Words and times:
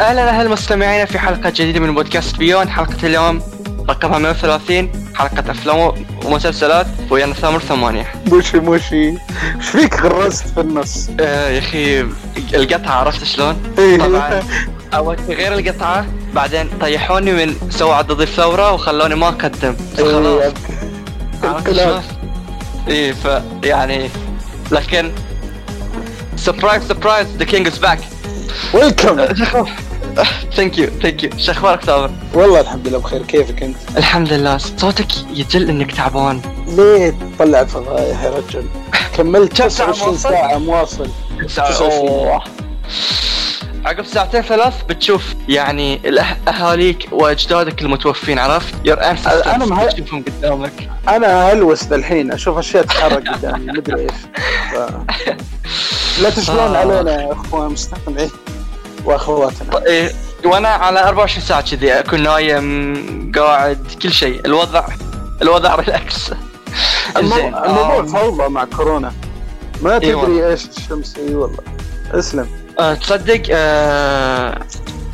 أهلا 0.00 0.28
أهلا 0.28 0.48
مستمعينا 0.48 1.04
في 1.04 1.18
حلقة 1.18 1.50
جديدة 1.50 1.80
من 1.80 1.94
بودكاست 1.94 2.36
بيون 2.36 2.68
حلقة 2.68 2.96
اليوم 3.06 3.42
رقمها 3.88 4.18
130 4.18 4.88
حلقة 5.14 5.50
أفلام 5.50 5.92
ومسلسلات 6.24 6.86
ويانا 7.10 7.34
ثامر 7.34 7.58
ثمانية 7.58 8.06
موشي 8.26 8.60
موشي 8.60 9.08
إيش 9.08 9.68
فيك 9.72 10.00
غرست 10.02 10.48
في 10.48 10.60
النص؟ 10.60 11.10
آه 11.20 11.48
يا 11.48 11.58
أخي 11.58 12.00
القطعة 12.54 12.92
عرفت 12.92 13.24
شلون؟ 13.24 13.74
إيه. 13.78 13.98
طبعا 13.98 14.42
أول 14.94 15.16
شيء 15.26 15.36
غير 15.36 15.54
القطعة 15.58 16.06
بعدين 16.34 16.68
طيحوني 16.80 17.32
من 17.32 17.54
سووا 17.70 17.94
عضد 17.94 18.20
الثورة 18.20 18.72
وخلوني 18.72 19.14
ما 19.14 19.28
أقدم 19.28 19.76
إيه. 19.98 20.52
انقلاب. 21.44 21.74
شلون؟ 21.74 22.02
إيه 22.88 23.12
ف 23.12 23.42
يعني 23.64 24.10
لكن 24.70 25.12
surprise 26.36 26.82
surprise 26.88 27.26
the 27.36 27.44
king 27.44 27.66
is 27.66 27.78
back 27.78 27.98
welcome 28.74 29.20
thank 30.56 30.78
you 30.78 30.86
thank 31.02 31.24
you 31.24 31.30
شو 31.38 31.52
أخبارك 31.52 31.84
ثامر؟ 31.84 32.10
والله 32.34 32.60
الحمد 32.60 32.88
لله 32.88 32.98
بخير 32.98 33.22
كيفك 33.22 33.62
أنت؟ 33.62 33.76
الحمد 33.96 34.32
لله 34.32 34.58
صوتك 34.58 35.06
يدل 35.30 35.68
إنك 35.70 35.92
تعبان 35.92 36.40
ليه 36.66 37.14
تطلع 37.38 37.64
فضايح 37.64 38.22
يا 38.22 38.30
رجل؟ 38.30 38.64
كملت 39.16 39.62
كم 39.62 39.68
ساعة 39.68 39.90
29 39.92 40.12
مواصل؟ 40.12 40.28
ساعة 40.30 40.58
مواصل 40.58 41.08
29. 41.48 42.08
أوه. 42.08 42.42
عقب 43.84 44.04
ساعتين 44.06 44.42
ثلاث 44.42 44.74
بتشوف 44.88 45.34
يعني 45.48 46.00
أهاليك 46.48 47.08
وأجدادك 47.12 47.82
المتوفين 47.82 48.38
عرفت؟ 48.38 48.74
يور 48.84 49.00
أنا 49.04 49.66
مه- 49.66 49.86
تشوفهم 49.86 50.24
قدامك 50.24 50.90
أنا 51.08 51.52
هلوس 51.52 51.92
الحين 51.92 52.32
أشوف 52.32 52.58
أشياء 52.58 52.82
تتحرك 52.82 53.28
قدامي 53.28 53.66
مدري 53.72 54.00
إيش 54.02 54.10
ف... 54.72 54.74
لا 56.22 56.30
تشلون. 56.30 56.76
علينا 56.76 57.22
يا 57.22 57.32
أخوان 57.32 57.70
مستمعين 57.72 58.30
وأخواتنا. 59.04 59.86
إيه 59.86 60.12
وأنا 60.44 60.68
على 60.68 61.08
24 61.08 61.44
ساعة 61.46 61.60
كذي 61.70 61.92
أكون 61.92 62.22
نايم 62.22 63.32
قاعد 63.36 63.86
كل 64.02 64.12
شيء. 64.12 64.40
الوضع 64.46 64.86
الوضع 65.42 65.74
relax. 65.74 66.30
الموضوع 67.16 68.04
فوضى 68.06 68.48
مع 68.48 68.64
كورونا. 68.64 69.12
ما 69.82 70.02
إي 70.02 70.14
والله. 70.14 70.36
تدري 70.36 70.48
إيش 70.50 70.64
الشمس 70.78 71.16
اي 71.16 71.34
والله. 71.34 71.58
اسلم. 72.10 72.48
آه، 72.80 72.94
تصدق 72.94 73.42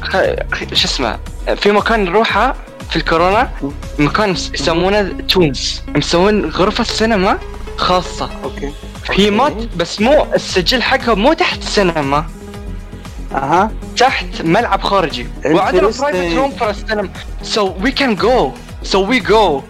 خ- 0.03 0.75
شو 0.75 0.85
اسمه 0.85 1.19
في 1.57 1.73
مكان 1.73 2.05
نروحه 2.05 2.55
في 2.91 2.97
الكورونا 2.97 3.51
مكان 3.99 4.31
يسمونه 4.31 5.13
توينز. 5.29 5.83
مسوين 5.97 6.51
غرفة 6.51 6.85
سينما 6.85 7.39
خاصة. 7.77 8.31
okay. 8.45 8.73
هي 9.11 9.31
ما 9.31 9.45
okay. 9.45 9.69
بس 9.77 10.01
مو 10.01 10.27
السجل 10.35 10.83
حقها 10.83 11.15
مو 11.15 11.33
تحت 11.33 11.59
السينما. 11.59 12.25
أها. 13.35 13.71
تحت 13.97 14.43
ملعب 14.43 14.81
خارجي. 14.83 15.27
وعندنا. 15.47 15.81
private 16.01 16.37
room 16.37 16.51
for 16.51 16.71
السينما 16.71 17.09
so 17.43 17.73
we 17.83 17.91
can 17.91 18.15
go 18.15 18.53
so 18.83 19.05
we 19.07 19.21
go 19.21 19.63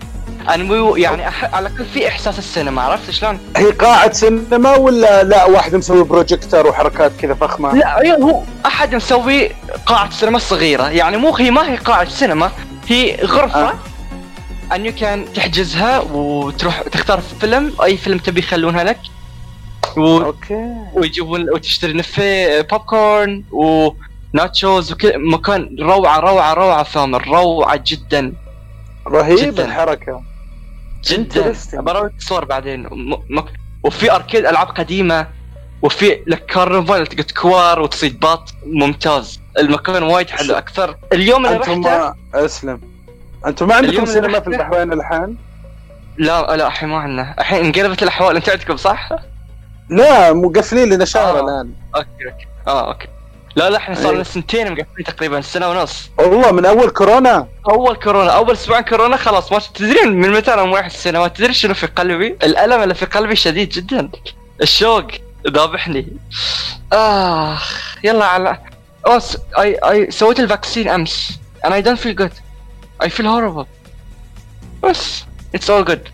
يعني 0.97 1.31
أح- 1.31 1.55
على 1.55 1.69
الأقل 1.69 1.85
في 1.95 2.09
إحساس 2.09 2.39
السينما. 2.39 2.83
عرفت 2.83 3.11
شلون؟ 3.11 3.39
هي 3.57 3.71
قاعة 3.71 4.13
سينما 4.13 4.77
ولا 4.77 5.23
لا؟ 5.23 5.45
واحد 5.45 5.75
مسوي 5.75 6.05
بروجيكتور 6.05 6.67
وحركات 6.67 7.13
كذا 7.21 7.35
فخمة؟ 7.35 7.75
لا 7.75 8.03
هي 8.03 8.13
هو 8.23 8.43
أحد 8.67 8.95
مسوي 8.95 9.51
قاعة 9.87 10.11
سينما 10.11 10.39
صغيرة. 10.39 10.89
يعني 10.89 11.17
مو 11.17 11.37
هي 11.37 11.51
ما 11.51 11.71
هي 11.73 11.77
قاعة 11.77 12.09
سينما. 12.09 12.51
هي 12.89 13.17
غرفة. 13.25 13.69
آه. 13.69 13.75
and 14.75 14.87
you 14.87 14.93
can 15.01 15.33
تحجزها 15.35 15.99
وتروح 16.01 16.83
تختار 16.83 17.21
فيلم. 17.41 17.73
أي 17.85 17.97
فيلم 17.97 18.19
تبي 18.19 18.41
يخلونها 18.41 18.85
لك. 18.85 18.99
و... 19.99 20.23
okay. 20.23 20.75
ويجيبون 20.95 21.51
وتشتري 21.51 21.93
نفي 21.93 22.63
popcorn 22.63 22.81
و 22.81 23.45
nachos 23.53 24.93
وكل 24.93 25.13
مكان 25.31 25.77
روعة 25.81 26.21
روعة 26.21 26.55
روعة 26.55 26.83
ثامر 26.83 27.29
روعة 27.29 27.83
جدا. 27.87 28.33
رهيب 29.07 29.39
جداً. 29.39 29.65
الحركة. 29.65 30.23
جدا. 31.05 31.55
بوريك 31.75 32.11
صور 32.19 32.45
بعدين. 32.45 32.83
م... 32.83 33.15
م... 33.29 33.43
وفي 33.85 34.13
arcade 34.13 34.47
ألعاب 34.47 34.67
قديمة 34.67 35.27
وفي 35.83 36.23
لك 36.27 36.47
كارنفال 36.47 37.07
تقعد 37.07 37.31
كوار 37.31 37.81
وتصيد 37.81 38.21
باط 38.21 38.55
ممتاز. 38.67 39.41
المكان 39.59 40.03
وايد 40.03 40.31
حلو. 40.31 40.55
أكثر. 40.55 40.97
اليوم 41.13 41.47
اللي 41.47 41.57
أنتم 41.57 41.71
رحته 41.71 41.81
ما 41.81 42.15
أسلم. 42.35 42.81
أنتم 43.47 43.69
ما 43.69 43.75
عندكم 43.75 44.07
سينما 44.07 44.41
في 44.41 44.47
البحرين 44.47 44.93
الحين؟ 44.93 45.37
لا 46.19 46.57
لا 46.57 46.67
الحين 46.67 46.89
ما 46.89 46.97
عندنا. 46.97 47.35
الحين 47.39 47.65
انقلبت 47.65 48.03
الأحوال. 48.03 48.37
أنت 48.37 48.49
عندكم 48.49 48.77
صح؟ 48.77 49.09
لا 49.91 50.33
مقفلين 50.33 50.89
لنا 50.89 51.05
شهر 51.05 51.39
آه. 51.39 51.41
الآن. 51.41 51.73
أوكي 51.97 52.09
أوكي. 52.27 52.47
آه 52.69 52.89
أوكي. 52.89 53.09
لا 53.57 53.71
لا 53.71 53.77
إحنا 53.77 53.95
صار 53.95 54.11
لنا 54.11 54.19
إيه. 54.19 54.23
سنتين 54.23 54.73
مقفلين 54.73 55.07
تقريبا 55.07 55.41
سنة 55.41 55.71
ونص. 55.71 56.11
والله 56.19 56.53
من 56.53 56.65
أول 56.65 56.91
كورونا. 56.91 57.49
أول 57.71 57.97
كورونا. 57.97 58.31
أول 58.31 58.53
أسبوعين 58.53 58.85
كورونا 58.85 59.17
خلاص. 59.17 59.53
ما 59.53 59.59
تدرين 59.75 60.13
من 60.13 60.31
متى 60.31 60.55
أنا 60.55 60.65
موحد 60.65 60.85
السينما 60.85 61.29
تدري 61.29 61.55
شنو 61.55 61.75
في 61.75 61.87
قلبي؟ 61.87 62.27
الألم 62.43 62.83
اللي 62.83 62.95
في 62.95 63.07
قلبي 63.07 63.37
شديد 63.37 63.69
جدا. 63.69 64.11
الشوق 64.63 65.07
ذابحني 65.49 66.07
آخ 66.93 67.97
يلا 68.05 68.25
على 68.25 68.59
اوس 69.07 69.39
اي 69.59 69.75
اي 69.75 70.11
سويت 70.11 70.41
ال 70.41 70.47
vaccine 70.47 70.89
أمس. 70.89 71.39
And 71.65 71.73
I 71.73 71.83
don't 71.83 71.99
feel 71.99 72.15
good. 72.23 72.33
I 73.05 73.09
feel 73.09 73.27
horrible. 73.27 73.67
بس 74.83 75.25
it's 75.57 75.69
all 75.69 75.85
good. 75.91 76.09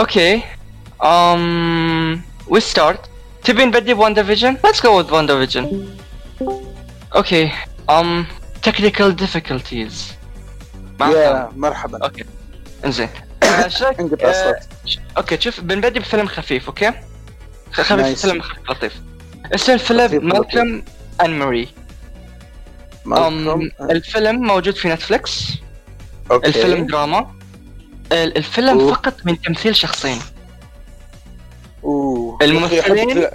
okay 0.00 0.57
um 1.00 2.22
we 2.48 2.60
start. 2.60 2.98
تبي 3.44 3.64
نبدي 3.64 3.94
ب 3.94 4.14
WandaVision 4.14 4.56
let's 4.66 4.80
go 4.80 5.02
with 5.02 5.10
WandaVision. 5.10 5.64
Okay 7.14 7.50
um 7.88 8.26
technical 8.62 9.12
difficulties. 9.12 9.92
يا 11.00 11.50
مرحبا. 11.56 12.04
أوكي 12.04 12.24
انزين 12.84 13.08
آه، 13.42 13.68
شو 13.68 13.84
رأيك- 13.84 14.00
انقطع 14.00 14.26
آه، 14.26 14.30
الصوت 14.30 14.68
ش- 14.86 14.98
أوكي 15.16 15.40
شوف 15.40 15.60
بنبدي 15.60 16.00
بفيلم 16.00 16.26
خفيف 16.26 16.66
أوكي 16.66 16.92
خفيف. 17.72 18.20
فيلم 18.26 18.40
خفيف 18.42 18.70
لطيف. 18.70 18.92
اسم 19.54 19.72
الفيلم 19.72 20.26
Malcolm & 20.28 20.82
Marie. 21.20 21.68
أم 23.06 23.70
الفيلم 23.80 24.36
موجود 24.36 24.74
في 24.74 24.88
Netflix 24.88 25.48
أوكي 26.30 26.46
الفيلم 26.48 26.86
دراما 26.86 27.30
ال- 28.12 28.36
الفيلم. 28.36 28.90
فقط 28.94 29.14
من 29.24 29.40
تمثيل 29.40 29.76
شخصين. 29.76 30.18
أوه. 31.88 32.38
الممثلين- 32.42 33.28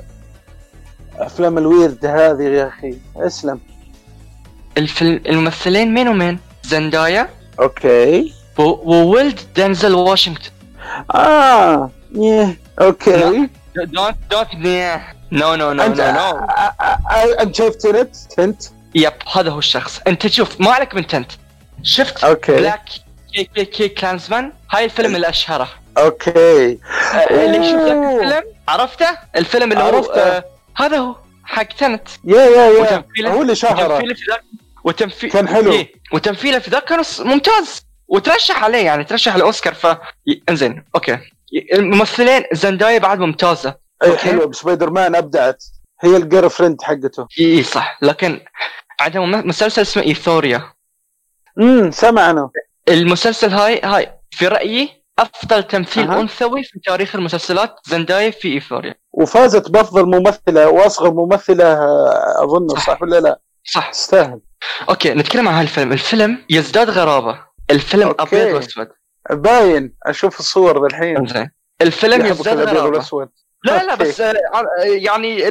أفلام 1.17 1.57
ال 1.57 1.65
weird 1.65 2.05
هذه 2.05 2.43
يا 2.43 2.67
أخي. 2.67 2.97
أسلم. 3.17 3.59
الفيلم 4.77 5.21
الممثلين 5.29 5.93
مين 5.93 6.07
ومين؟ 6.07 6.39
Zendaya 6.63 7.29
أوكي. 7.59 8.33
وولد 8.57 9.39
Denzel 9.55 9.95
Washington. 9.95 10.41
آه 11.15 11.89
يه 12.15 12.57
أوكي. 12.81 13.49
دونت 13.75 14.17
دونت 14.31 14.55
نو 15.31 15.55
نو 15.55 15.71
نو 15.71 15.87
نو 15.87 15.93
نو 15.93 16.47
انت 17.39 17.55
شايف 17.55 17.75
تنت؟ 17.75 18.15
تنت؟ 18.15 18.63
يب 18.95 19.13
هذا 19.35 19.49
هو 19.49 19.59
الشخص. 19.59 19.99
أنت 20.07 20.27
شوف 20.27 20.61
ما 20.61 20.71
عليك 20.71 20.95
من 20.95 21.07
تنت. 21.07 21.31
شفت 21.83 22.23
أوكي. 22.23 22.51
بلاك 22.55 22.81
كي 23.33 23.43
كي 23.43 23.65
كي 23.65 23.87
كلانزمان 23.89 24.51
هاي 24.71 24.85
الفيلم 24.85 25.15
اللي 25.15 25.29
أشهره. 25.29 25.69
أوكي. 25.97 26.79
آه، 27.13 27.45
اللي 27.45 27.57
أوه. 27.57 28.13
الفيلم؟ 28.15 28.43
عرفته؟ 28.67 29.07
الفيلم 29.35 29.71
اللي 29.71 29.83
عرفته. 29.83 30.21
آه 30.21 30.45
هذا 30.77 30.97
هو 30.97 31.15
حق 31.43 31.63
تنت. 31.63 32.07
يا 32.23 32.45
يا 32.45 33.03
يا. 33.17 33.29
هو 33.29 33.41
اللي 33.41 33.55
شهره. 33.55 34.03
وتمثيل 34.83 35.31
كان 35.31 35.47
حلو. 35.47 35.71
إيه، 35.71 35.91
وتمثيله 36.13 36.59
في 36.59 36.71
ذاك 36.71 36.83
كان 36.83 37.03
ممتاز. 37.19 37.85
وترشح 38.07 38.63
عليه 38.63 38.85
يعني 38.85 39.03
ترشح 39.03 39.35
الاوسكار 39.35 39.73
ف 39.73 39.97
انزين 40.49 40.83
أوكي. 40.95 41.17
الممثلين 41.73 42.43
Zendaya 42.53 42.99
بعد 42.99 43.19
ممتازة. 43.19 43.75
اي 44.03 44.09
أوكي. 44.09 44.19
حلو. 44.19 44.47
بسبايدر 44.47 44.89
مان 44.89 45.15
أبدعت. 45.15 45.63
هي 46.03 46.17
ال 46.17 46.49
girlfriend 46.49 46.81
حقته. 46.81 47.27
إي 47.39 47.63
صح. 47.63 47.97
لكن 48.01 48.41
عندهم 48.99 49.47
مسلسل 49.47 49.81
اسمه 49.81 50.03
Euphoria 50.03 50.73
امم 51.59 51.91
سمع 51.91 52.29
أنا 52.29 52.49
المسلسل 52.89 53.49
هاي 53.49 53.81
هاي 53.83 54.11
في 54.31 54.47
رأيي 54.47 55.02
أفضل 55.19 55.63
تمثيل 55.63 56.11
أها. 56.11 56.21
أنثوي 56.21 56.63
في 56.63 56.79
تاريخ 56.79 57.15
المسلسلات 57.15 57.75
Zendaya 57.83 58.31
في 58.31 58.53
Euphoria 58.53 58.95
وفازت 59.11 59.69
بأفضل 59.71 60.05
ممثلة 60.05 60.69
وأصغر 60.69 61.13
ممثلة 61.13 61.73
أظن 62.43 62.67
صح. 62.67 62.87
صح 62.87 63.01
ولا 63.01 63.19
لا؟ 63.19 63.39
صح. 63.73 63.91
تستاهل. 63.91 64.39
أوكي 64.89 65.13
نتكلم 65.13 65.47
عن 65.47 65.53
هالفيلم. 65.53 65.91
الفيلم 65.91 66.37
يزداد 66.49 66.89
غرابة. 66.89 67.39
الفيلم 67.71 68.07
أوكي. 68.07 68.43
أبيض 68.43 68.55
وأسود. 68.55 68.87
باين. 69.29 69.95
أشوف 70.05 70.39
الصور 70.39 70.85
الحين 70.87 71.27
زين 71.27 71.51
الفيلم 71.81 72.25
يزداد 72.25 72.59
غرابة. 72.59 73.29
لا 73.65 73.83
لا. 73.83 73.95
بس 73.95 74.21
آه، 74.21 74.35
يعني 74.79 75.47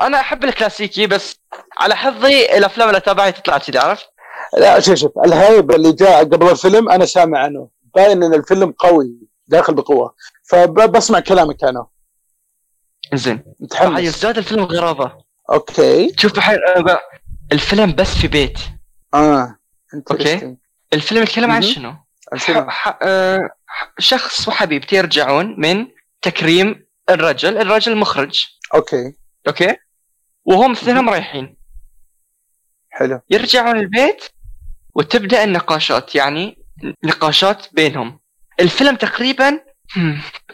أنا 0.00 0.20
أحب 0.20 0.44
الكلاسيكي 0.44 1.06
بس 1.06 1.36
على 1.78 1.96
حظي 1.96 2.44
الأفلام 2.58 2.88
اللي 2.88 2.98
أتابعها 2.98 3.30
تطلع 3.30 3.58
كذي 3.58 3.78
عرفت؟ 3.78 4.06
لا 4.58 4.80
شوف 4.80 4.94
شوف 4.94 5.12
ال 5.26 5.35
hype 5.35 5.70
اللي 5.70 5.92
جاء 5.92 6.24
قبل 6.24 6.48
الفيلم 6.50 6.90
أنا 6.90 7.06
سامع 7.06 7.38
عنه. 7.38 7.68
باين 7.94 8.22
إن 8.22 8.34
الفيلم 8.34 8.72
قوي 8.78 9.14
داخل 9.46 9.74
بقوة. 9.74 10.14
فبسمع 10.48 11.20
كلامك 11.20 11.64
أنا. 11.64 11.86
زين. 13.14 13.44
متحمس. 13.60 14.00
يزداد 14.00 14.38
الفيلم 14.38 14.64
غرابة. 14.64 15.24
أوكي. 15.52 16.12
شوف 16.18 16.32
بقى- 16.40 16.98
الفيلم 17.52 17.92
بس 17.92 18.14
في 18.14 18.28
بيت. 18.28 18.58
آه. 19.14 19.56
Interesting. 19.96 20.46
الفيلم 20.92 21.22
يتكلم 21.22 21.50
عن. 21.50 21.62
شنو؟ 21.62 21.94
ح- 22.68 22.98
آه، 23.02 23.50
شخص 23.98 24.48
وحبيبتي 24.48 24.96
يرجعون 24.96 25.60
من 25.60 25.86
تكريم 26.22 26.86
الرجل 27.10 27.58
الرجل 27.58 27.96
مخرج. 27.96 28.46
أوكي. 28.74 29.14
أوكي؟ 29.48 29.76
وهم 30.44 30.72
اثنينهم 30.72 31.10
رايحين. 31.10 31.56
حلو. 32.90 33.20
يرجعون 33.30 33.76
البيت 33.78 34.24
وتبدأ 34.94 35.44
النقاشات. 35.44 36.14
يعني 36.14 36.59
نقاشات 37.04 37.66
بينهم. 37.72 38.20
الفيلم 38.60 38.96
تقريبا 38.96 39.60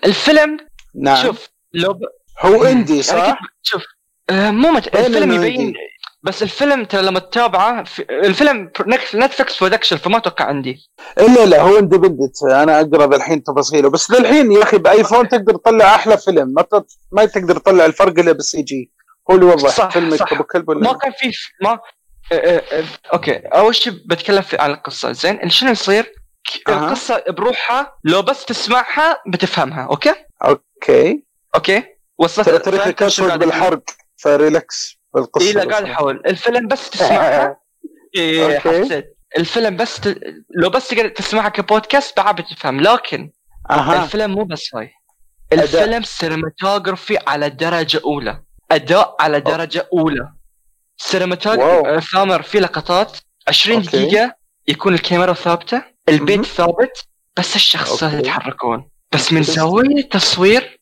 الفيلم 0.04 0.56
نعم. 1.02 1.22
شوف 1.22 1.48
لو 1.74 1.92
ب... 1.92 2.00
هو 2.40 2.64
اندي 2.64 2.92
أنا 2.94 3.02
صح؟ 3.02 3.30
كنت- 3.30 3.50
شوف 3.62 3.82
آه، 4.30 4.50
مو 4.50 4.70
مت... 4.70 4.86
الفيلم 4.96 5.32
يبين. 5.32 5.74
بس 6.22 6.42
الفيلم 6.42 6.84
ترى 6.84 7.02
لما 7.02 7.18
تتابعه 7.18 7.84
في... 7.84 8.02
الفيلم 8.10 8.70
نتفلكس 9.14 9.60
برودكشن 9.60 9.96
فما 9.96 10.16
أتوقع 10.16 10.44
عندي 10.44 10.90
إلا 11.18 11.46
لا 11.46 11.60
هو 11.62 11.78
اندبندنت 11.78 12.42
أنا 12.42 12.80
اقرا 12.80 13.16
الحين 13.16 13.42
تفاصيله. 13.42 13.90
بس 13.90 14.10
للحين 14.10 14.52
يا 14.52 14.62
أخي 14.62 14.78
بآيفون 14.78 15.28
تقدر 15.28 15.56
تطلع 15.56 15.94
أحلى 15.94 16.18
فيلم. 16.18 16.48
ما 16.48 16.62
ت- 16.62 16.86
ما 17.12 17.24
تقدر 17.24 17.58
تطلع 17.58 17.86
الفرق 17.86 18.18
إلا 18.18 18.32
بالسي 18.32 18.62
جي 18.62 18.90
هو 19.30 19.34
اللي 19.34 19.46
يوضح 19.46 19.68
صح، 19.70 19.90
فيلمك 19.90 20.18
صح. 20.18 20.32
أبو 20.32 20.42
كلب 20.44 20.70
ما 20.70 20.90
ولا 20.90 20.98
كان 20.98 21.12
في 21.12 21.32
ما 21.62 21.78
أوكي. 23.12 23.36
أول 23.36 23.74
شيء 23.74 23.92
بتكلم 24.06 24.44
عن 24.52 24.70
القصة. 24.70 25.12
زين 25.12 25.48
شنو 25.50 25.70
يصير؟ 25.70 26.12
القصة 26.68 27.24
بروحها 27.28 27.96
لو 28.04 28.22
بس 28.22 28.44
تسمعها 28.44 29.22
بتفهمها 29.26 29.82
أوكي؟ 29.90 30.14
أوكي. 30.44 31.24
أوكي. 31.54 31.82
وصلت 32.18 32.48
قاعد 32.48 33.02
أقول؟ 33.02 33.38
بالحرق 33.38 33.82
ف 34.16 34.29
relax 34.29 34.96
بالقصة 35.14 35.46
اي 35.46 35.52
لا 35.52 35.64
قاعد. 35.64 35.84
احاول 35.84 36.22
الفيلم 36.26 36.68
بس 36.68 36.90
تسمعها. 36.90 37.60
اي 38.16 38.56
أوكي. 38.56 38.84
حسيت. 38.84 39.16
الفيلم 39.38 39.76
بس 39.76 40.00
ت... 40.00 40.18
لو 40.50 40.70
بس 40.70 40.88
تقدر 40.88 41.08
تسمعها 41.08 41.48
كبودكاست 41.48 42.16
بعد 42.16 42.36
بتفهم. 42.36 42.80
لكن 42.80 43.30
أها. 43.70 44.04
الفيلم 44.04 44.30
مو 44.30 44.44
بس 44.44 44.74
هاي. 44.74 44.90
الفيلم 45.52 46.02
cinematography 46.02 47.18
على 47.26 47.50
درجة 47.50 48.00
أولى. 48.04 48.42
أداء 48.70 49.16
على 49.20 49.40
درجة 49.40 49.88
أولى. 49.92 50.32
واو. 51.00 51.10
cinematography 51.10 52.06
ثامر 52.12 52.42
في 52.42 52.60
لقطات 52.60 53.16
20 53.48 53.76
أوكي. 53.78 53.88
دقيقة 54.06 54.34
يكون 54.68 54.94
الكاميرا 54.94 55.32
ثابتة 55.32 55.82
البيت 56.08 56.36
مهم. 56.38 56.44
ثابت 56.44 57.06
بس 57.36 57.56
الشخصيات. 57.56 58.12
يتحركون 58.14 58.88
بس 59.12 59.32
من 59.32 59.42
Interesting. 59.44 59.46
زاوية 59.46 60.08
تصوير 60.10 60.80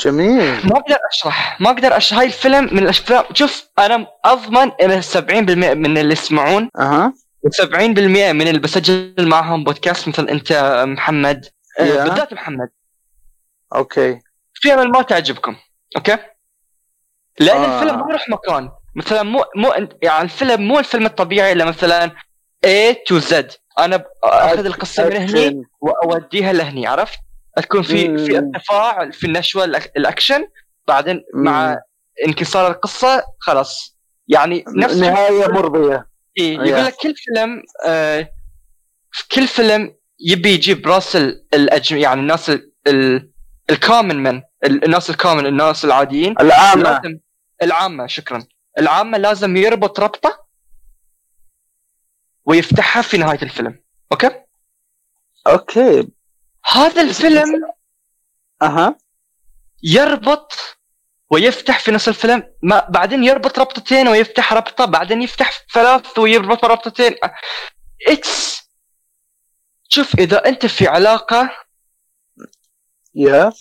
جميل 0.00 0.66
ما 0.66 0.76
أقدر 0.76 0.96
أشرح 1.12 1.60
ما 1.60 1.70
أقدر 1.70 1.96
أشرح 1.96 2.18
هاي 2.18 2.26
الفيلم 2.26 2.64
من 2.64 2.78
الافلام 2.78 3.24
شوف 3.32 3.68
أنا 3.78 4.06
أضمن 4.24 4.70
إن 4.82 5.02
70% 5.02 5.20
من 5.74 5.98
اللي 5.98 6.12
يسمعون 6.12 6.70
أها 6.78 7.12
و70% 7.46 7.74
من 7.74 8.48
اللي 8.48 8.58
بسجل 8.58 9.14
معهم 9.28 9.64
بودكاست 9.64 10.08
مثل 10.08 10.28
أنت 10.28 10.82
محمد 10.88 11.46
آه، 11.80 11.82
Yeah. 11.86 12.08
بالذات 12.08 12.32
محمد 12.32 12.68
أوكي 13.74 14.20
في 14.54 14.74
ما 14.76 15.02
تعجبكم 15.02 15.56
أوكي 15.96 16.16
لأن 17.40 17.56
آه. 17.62 17.82
الفيلم 17.82 18.00
ما 18.00 18.06
يروح 18.10 18.28
مكان 18.28 18.70
مثلا 18.96 19.22
مو 19.22 19.44
مو 19.56 19.72
يعني 20.02 20.24
الفيلم 20.24 20.60
مو 20.68 20.78
الفيلم 20.78 21.06
الطبيعي 21.06 21.52
اللي 21.52 21.64
مثلا 21.64 22.10
A 22.66 22.94
to 23.10 23.22
Z 23.30 23.34
أنا 23.78 24.04
أخذ 24.24 24.66
القصة 24.66 25.08
من 25.08 25.16
هني. 25.16 25.62
وأوديها 25.80 26.52
لهني 26.52 26.86
عرفت؟ 26.86 27.18
تكون 27.56 27.82
في 27.82 28.18
في. 28.26 28.38
ارتفاع 28.38 29.10
في 29.10 29.26
النشوة 29.26 29.64
الأكشن 29.96 30.48
بعدين 30.88 31.24
مع 31.34 31.70
مم. 31.70 31.76
انكسار 32.26 32.70
القصة 32.70 33.24
خلاص 33.38 33.96
يعني 34.28 34.64
نفس 34.76 34.96
نهاية 34.96 35.46
مرضية 35.48 36.08
إيه. 36.38 36.52
يقول 36.60 36.84
لك 36.84 36.94
كل 36.94 37.14
فيلم 37.16 37.62
آه 37.86 38.30
كل 39.34 39.46
فيلم 39.48 39.94
يبي 40.20 40.50
يجيب 40.50 40.86
راس 40.88 41.16
ال- 41.16 41.46
الأجم 41.54 41.96
يعني 41.96 42.20
الناس 42.20 42.50
ال- 42.50 42.72
ال- 42.86 43.30
الكامن 43.70 44.22
من 44.22 44.42
ال- 44.64 44.84
الناس 44.84 45.10
الكامن 45.10 45.46
الناس 45.46 45.84
العاديين 45.84 46.34
العامة 46.40 47.00
العامة 47.62 48.06
شكرا 48.06 48.44
العامة 48.78 49.18
لازم 49.18 49.56
يربط 49.56 50.00
ربطة 50.00 50.46
ويفتحها 52.44 53.02
في 53.02 53.18
نهاية 53.18 53.42
الفيلم. 53.42 53.82
أوكي؟ 54.12 54.30
أوكي. 55.46 56.08
هذا 56.72 57.02
الفيلم 57.02 57.70
أها. 58.62 58.98
يربط 59.82 60.52
ويفتح 61.30 61.80
في 61.80 61.90
نص 61.90 62.08
الفيلم. 62.08 62.54
ما 62.62 62.86
بعدين 62.88 63.24
يربط 63.24 63.58
ربطتين 63.58 64.08
ويفتح 64.08 64.52
ربطة 64.52 64.84
بعدين 64.84 65.22
يفتح 65.22 65.66
ثلاث 65.72 66.18
ويربط 66.18 66.64
ربطتين. 66.64 67.14
اتس 68.08 68.66
شوف 69.88 70.14
إذا 70.18 70.48
أنت 70.48 70.66
في 70.66 70.88
علاقة 70.88 71.50
يا 73.14 73.52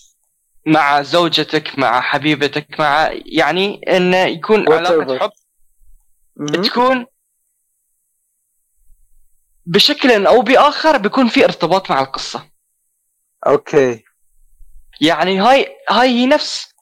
مع 0.66 1.02
زوجتك 1.02 1.80
مع 1.80 2.02
حبيبتك 2.02 2.80
مع 2.80 3.10
يعني 3.26 3.82
انه 3.98 4.18
يكون. 4.18 4.74
علاقة 4.74 5.20
حب. 5.20 5.32
تكون 6.64 7.06
بشكل 9.66 10.26
أو 10.28 10.42
بآخر 10.42 10.98
بيكون 10.98 11.28
في 11.28 11.44
ارتباط 11.46 11.92
مع 11.92 12.02
القصة 12.02 12.50
أوكي 13.48 14.04
يعني 15.02 15.40
هاي 15.40 15.68
هاي 15.90 16.10
هي 16.10 16.26
نفس 16.26 16.74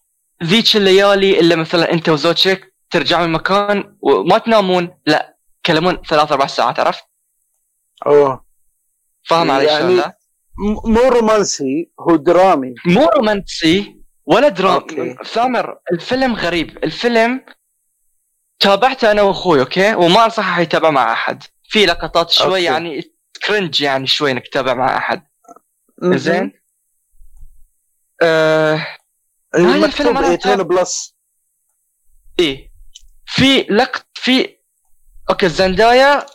ذيك 0.44 0.76
الليالي 0.76 1.40
اللي 1.40 1.56
مثلا 1.56 1.92
أنت 1.94 2.10
وزوجتك 2.10 2.74
ترجعون 2.90 3.24
من 3.28 3.32
مكان 3.32 3.98
وما 4.02 4.38
تنامون 4.38 4.98
لا 5.06 5.38
تكلمون 5.64 6.02
ثلاث 6.10 6.32
أربع 6.32 6.48
ساعات 6.48 6.80
عرفت؟ 6.80 7.04
أوه 8.06 8.46
فاهم 9.24 9.52
علي 9.52 9.66
يعني- 9.66 9.80
شلون 9.98 10.14
مو 10.86 11.00
رومانسي 11.00 11.92
هو 12.00 12.16
درامي. 12.16 12.74
مو 12.86 13.06
رومانسي 13.06 14.02
ولا 14.26 14.50
درام 14.50 14.74
أوكي. 14.74 15.16
ثامر 15.26 15.78
الفيلم 15.92 16.36
غريب. 16.36 16.84
الفيلم 16.84 17.46
تابعته 18.60 19.12
أنا 19.12 19.22
وأخوي 19.22 19.60
أوكي؟ 19.60 19.96
وما 19.96 20.26
انصح 20.26 20.48
احد 20.48 20.62
يتابع 20.64 20.90
مع 20.90 21.14
أحد. 21.14 21.44
في 21.64 21.86
لقطات 21.86 22.30
شوي 22.30 22.48
أوكي. 22.48 22.64
يعني 22.64 23.14
cringe 23.48 23.82
يعني 23.82 24.08
شوي 24.08 24.32
إنك 24.32 24.48
تتابع 24.48 24.74
مع 24.74 24.98
أحد. 24.98 25.28
زين؟ 26.04 26.54
آه 28.22 28.88
هذا 29.56 29.64
مكتوب 29.66 29.84
الفيلم 29.84 30.18
أنا 30.18 30.36
18 30.36 30.64
plus 30.64 31.16
إيه. 32.40 32.74
في 33.26 33.62
لقط 33.70 34.06
في 34.14 34.58
okay 35.30 35.50
زندايا 35.50 36.26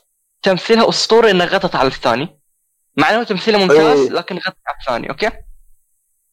تمثيلها 0.42 0.88
أسطوري 0.88 1.30
إنها 1.30 1.46
غطت 1.46 1.74
على 1.74 1.88
الثاني. 1.88 2.37
مع 2.98 3.10
انه 3.10 3.22
تمثيلها 3.22 3.60
ممتاز. 3.60 4.12
لكن 4.12 4.40
على 4.46 4.76
الثاني 4.80 5.10
okay؟ 5.10 5.30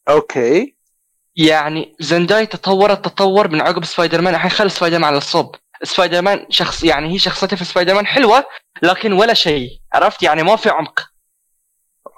okay. 0.10 0.76
يعني 1.36 1.96
زنداي 2.00 2.46
تطورت 2.46 3.06
تطور 3.06 3.48
من 3.48 3.62
عقب 3.62 3.86
سبايدر 3.86 4.22
مان 4.22 4.36
الحين 4.36 4.52
خلي 4.52 4.70
سبايدر 4.70 5.00
مان 5.00 5.08
على 5.08 5.18
الصوب. 5.18 5.56
سبايدر 5.84 6.22
مان 6.22 6.46
شخص 6.50 6.84
يعني 6.84 7.14
هي 7.14 7.20
شخصيته 7.20 7.56
في 7.58 7.66
سبايدر 7.66 7.94
مان 7.94 8.08
حلوة 8.08 8.46
لكن 8.82 9.14
ولا 9.14 9.34
شيء 9.34 9.70
عرفت؟ 9.94 10.24
يعني 10.24 10.44
ما 10.44 10.56
في 10.56 10.70
عمق. 10.70 11.10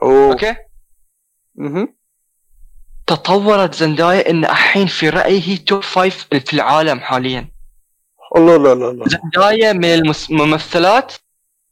أوه. 0.04 0.32
okay؟ 0.32 0.56
مهم. 1.56 1.98
تطورت 3.08 3.74
زندايا 3.74 4.30
إن 4.30 4.46
الحين 4.46 4.88
في 4.88 5.10
رأيي 5.10 5.42
هي 5.42 5.58
top 5.58 5.84
five 5.84 6.28
في 6.32 6.54
العالم 6.54 7.00
حاليا. 7.00 7.52
الله 8.36 8.58
لا 8.58 8.76
لا 8.76 8.92
لا 8.94 9.06
زندايا 9.08 9.74
من 9.74 10.14
الممثلات 10.30 11.14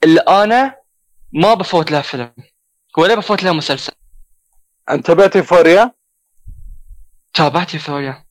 اللي 0.03 0.20
أنا 0.20 0.75
ما 1.34 1.53
بفوت 1.53 1.91
لها 1.91 2.01
فيلم. 2.01 2.34
ولا 2.97 3.15
بفوت 3.15 3.43
لها 3.43 3.51
مسلسل. 3.51 3.93
أنت 4.89 5.05
تابعت 5.05 5.37
Euphoria؟ 5.38 5.91
تابعت 7.33 7.77
Euphoria 7.77 8.25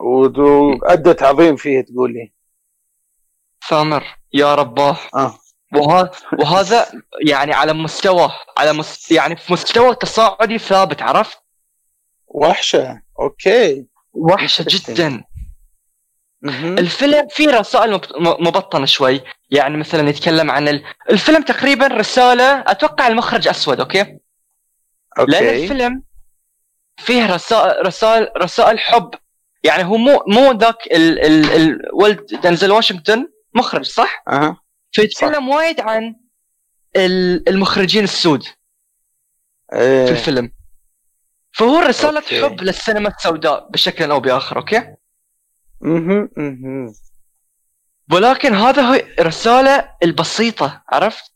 وادت 0.00 1.22
عظيم 1.22 1.56
فيه 1.56 1.80
تقول 1.80 2.12
لي 2.12 2.32
ثامر 3.68 4.04
يا 4.34 4.54
رباه. 4.54 4.98
آه. 5.14 5.38
وهذا 5.74 6.10
وهذا 6.38 6.86
يعني 7.26 7.52
على 7.52 7.72
مستوى 7.72 8.30
على 8.58 8.72
مست 8.72 9.12
يعني 9.12 9.36
في 9.36 9.52
مستوى 9.52 9.94
تصاعدي 9.94 10.58
ثابت 10.58 11.02
عرفت؟ 11.02 11.38
وحشة. 12.26 13.02
okay. 13.20 13.86
وحشة. 14.12 14.64
جدا. 14.68 15.24
الفيلم 16.78 17.28
فيه 17.30 17.50
رسائل 17.50 18.00
مبطنة 18.18 18.86
شوي. 18.86 19.20
يعني 19.50 19.76
مثلا 19.76 20.08
يتكلم 20.08 20.50
عن 20.50 20.68
ال... 20.68 20.84
الفيلم 21.10 21.42
تقريبا 21.42 21.86
رسالة 21.86 22.60
أتوقع 22.66 23.06
المخرج 23.08 23.48
أسود 23.48 23.80
okay 23.80 23.98
لأن 24.02 24.18
okay 25.18 25.64
الفيلم 25.64 26.02
فيه 26.96 27.26
رسائل 27.34 27.86
رسائل 27.86 28.28
رسائل 28.36 28.78
حب 28.78 29.10
يعني 29.64 29.84
هو 29.84 29.96
مو 29.96 30.22
مو 30.26 30.52
ذاك 30.52 30.76
ال... 30.92 31.18
ال... 31.18 31.50
الولد 31.52 32.26
دنزل 32.42 32.72
واشنطن 32.72 33.28
مخرج 33.54 33.84
صح؟ 33.84 34.22
أها 34.28 34.56
فيتكلم 34.92 35.48
وايد 35.48 35.80
عن 35.80 36.14
ال- 36.96 37.48
المخرجين 37.48 38.04
السود 38.04 38.42
في 38.42 38.52
إيه 39.72 40.08
الفيلم 40.10 40.52
فهو 41.52 41.78
رسالة 41.78 42.16
okay. 42.20 42.42
حب 42.42 42.62
للسينما 42.62 43.08
السوداء 43.08 43.68
بشكل 43.70 44.10
أو 44.10 44.20
بآخر 44.20 44.56
okay؟ 44.56 44.94
مهم. 45.80 46.28
مهم. 46.36 46.94
ولكن 48.12 48.54
هذا 48.54 48.82
هو 48.82 48.94
الرساله 49.18 49.90
البسيطة 50.02 50.82
عرفت؟ 50.88 51.32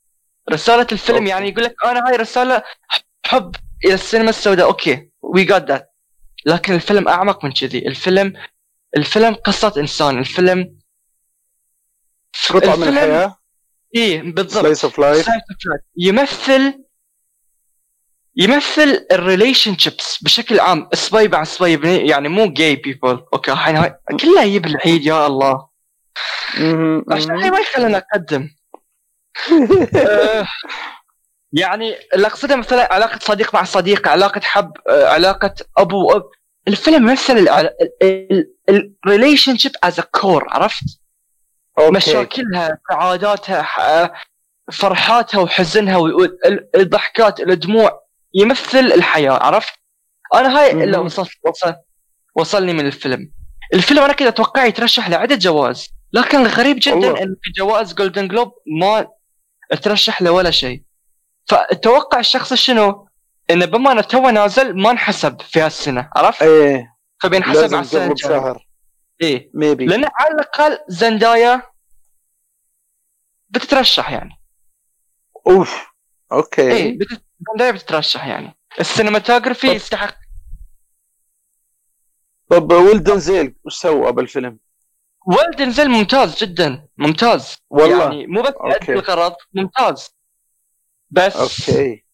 رسالة 0.52 0.87
الفيلم 0.93 1.19
okay. 1.18 1.28
يعني 1.31 1.49
يقول 1.49 1.64
لك 1.64 1.75
أنا 1.85 2.09
هاي 2.09 2.17
رسالة 2.17 2.62
حب 3.26 3.57
إلى 3.85 3.95
السينما 3.95 4.31
السوداء 4.31 4.67
okay 4.66 5.11
we 5.23 5.44
got 5.44 5.62
that 5.62 5.94
لكن 6.47 6.75
الفيلم 6.75 7.09
أعمق 7.09 7.45
من 7.45 7.52
كذي. 7.52 7.79
الفيلم 7.79 8.33
الفيلم 8.97 9.35
قصة 9.35 9.73
إنسان 9.76 10.19
الفيلم 10.19 10.79
قطعه 12.50 12.76
من 12.76 12.88
الحياة؟ 12.88 13.38
إيه 13.95 14.23
بالضبط. 14.23 14.62
سلايس 14.62 14.85
اوف 14.85 14.99
لايف 14.99 15.26
يمثل 15.97 16.85
يمثل 18.37 19.07
الريليشن 19.12 19.79
شيبس 19.79 20.23
بشكل 20.23 20.61
عام 20.61 20.88
سباي 20.95 21.29
مع 21.29 21.45
سباي 21.45 22.07
يعني 22.07 22.29
مو 22.29 22.52
جاي 22.52 22.76
بيبل 22.76 23.25
أوكي 23.35 23.52
الحين 23.52 23.76
هاي 23.76 23.95
كلها 24.21 24.43
يجيب 24.43 24.67
العيد 24.67 25.05
يا 25.07 25.26
الله. 25.26 25.72
عشان 27.11 27.30
هاي 27.30 27.50
ما 27.50 27.59
يخلينا 27.59 27.99
نقدم 27.99 28.49
يعني 31.52 31.94
اللي 32.14 32.26
أقصده 32.26 32.56
مثلا 32.56 32.94
علاقة 32.94 33.18
صديق 33.18 33.54
مع 33.54 33.64
صديق 33.64 34.09
علاقة 34.09 34.40
حب 34.40 34.73
آه، 34.90 35.09
علاقة 35.09 35.54
ابو 35.78 36.06
وأب 36.06 36.30
الفيلم 36.68 37.09
يمثل 37.09 37.49
ال 38.68 39.56
relationship 39.56 39.73
as 39.85 40.00
core 40.00 40.47
عرفت؟ 40.50 41.00
okay 41.78 41.97
مشاكلها 41.97 42.78
سعاداتها 42.90 44.12
فرحاتها 44.73 45.40
وحزنها 45.40 45.97
والضحكات 45.97 47.40
الدموع 47.40 48.02
يمثل 48.35 48.78
الحياة 48.78 49.32
عرفت؟ 49.32 49.73
أنا 50.35 50.59
هاي 50.59 50.85
اللي. 50.85 50.99
وصلت 50.99 51.30
وصل 51.44 51.75
وصلني 52.35 52.73
من 52.73 52.87
الفيلم. 52.87 53.32
الفيلم 53.75 54.02
أنا 54.02 54.12
كذا 54.12 54.28
أتوقع 54.28 54.64
يترشح 54.64 55.09
لعدة 55.09 55.35
جوائز 55.35 55.88
لكن 56.12 56.38
الغريب 56.38 56.76
جدا 56.81 56.95
والله. 56.95 57.23
انه 57.23 57.37
في 57.42 57.50
جوائز 57.57 57.95
Golden 57.94 58.28
Globe 58.28 58.52
ما 58.81 59.09
ترشح 59.83 60.23
له 60.23 60.31
ولا 60.31 60.50
شيء. 60.50 60.83
فالتوقع 61.49 62.19
الشخصي 62.21 62.57
شنو؟ 62.57 63.09
انه 63.50 63.64
بما 63.66 63.92
إنه 63.92 64.00
تو 64.00 64.28
نازل 64.31 64.76
ما 64.83 64.90
انحسب 64.90 65.40
في 65.40 65.61
هالسنة 65.61 66.11
عرفت؟ 66.16 66.42
إيه 66.42 66.97
فبينحسب 67.23 67.75
على 67.75 67.81
السنة. 67.81 68.12
بشهر 68.12 68.66
إيه 69.23 69.50
maybe 69.54 69.87
لأن 69.87 70.04
على 70.04 70.35
الأقل 70.35 70.78
زندايا 70.88 71.62
بتترشح 73.50 74.11
يعني 74.11 74.40
أوف 75.47 75.87
okay 76.32 76.73
إيه 76.73 76.99
بت... 76.99 77.23
زندايا 77.52 77.71
بتترشح 77.71 78.26
يعني 78.26 78.57
ال 78.80 78.86
cinematography 78.86 79.66
يستحق 79.66 80.14
طب 82.49 82.73
ولد 82.73 83.18
دنزل 83.18 83.54
وش 83.64 83.75
سوى 83.75 84.12
بالفيلم؟ 84.12 84.59
ولد 85.26 85.62
دنزل 85.62 85.88
ممتاز 85.88 86.45
جدا 86.45 86.87
ممتاز. 86.99 87.57
والله. 87.71 88.02
يعني 88.02 88.26
مو 88.26 88.43
بس 88.43 88.52
okay. 88.52 88.92
الغرض 88.93 89.35
ممتاز. 89.55 90.09
بس 91.11 91.37
okay. 91.37 92.04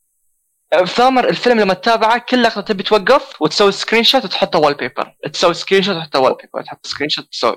ثامر 0.86 1.28
الفيلم 1.28 1.60
لما 1.60 1.74
تتابعه 1.74 2.18
كل 2.18 2.42
لقطة 2.42 2.60
تبي 2.60 2.82
توقف 2.82 3.42
وتسوي 3.42 3.72
screenshot 3.72 4.24
وتحطه 4.24 4.58
wallpaper 4.58 5.14
تسوي 5.32 5.54
screenshot 5.54 5.96
وتحطه 5.96 6.20
wallpaper 6.20 6.62
تحط 6.62 6.86
screenshot 6.86 7.28
تسوي 7.32 7.56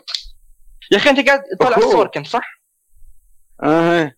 يا 0.91 0.97
أخي 0.97 1.09
أنت 1.09 1.27
قاعد 1.27 1.43
تطلع. 1.43 1.77
الصور 1.77 2.07
كنت 2.07 2.27
صح؟ 2.27 2.61
آه 3.63 4.15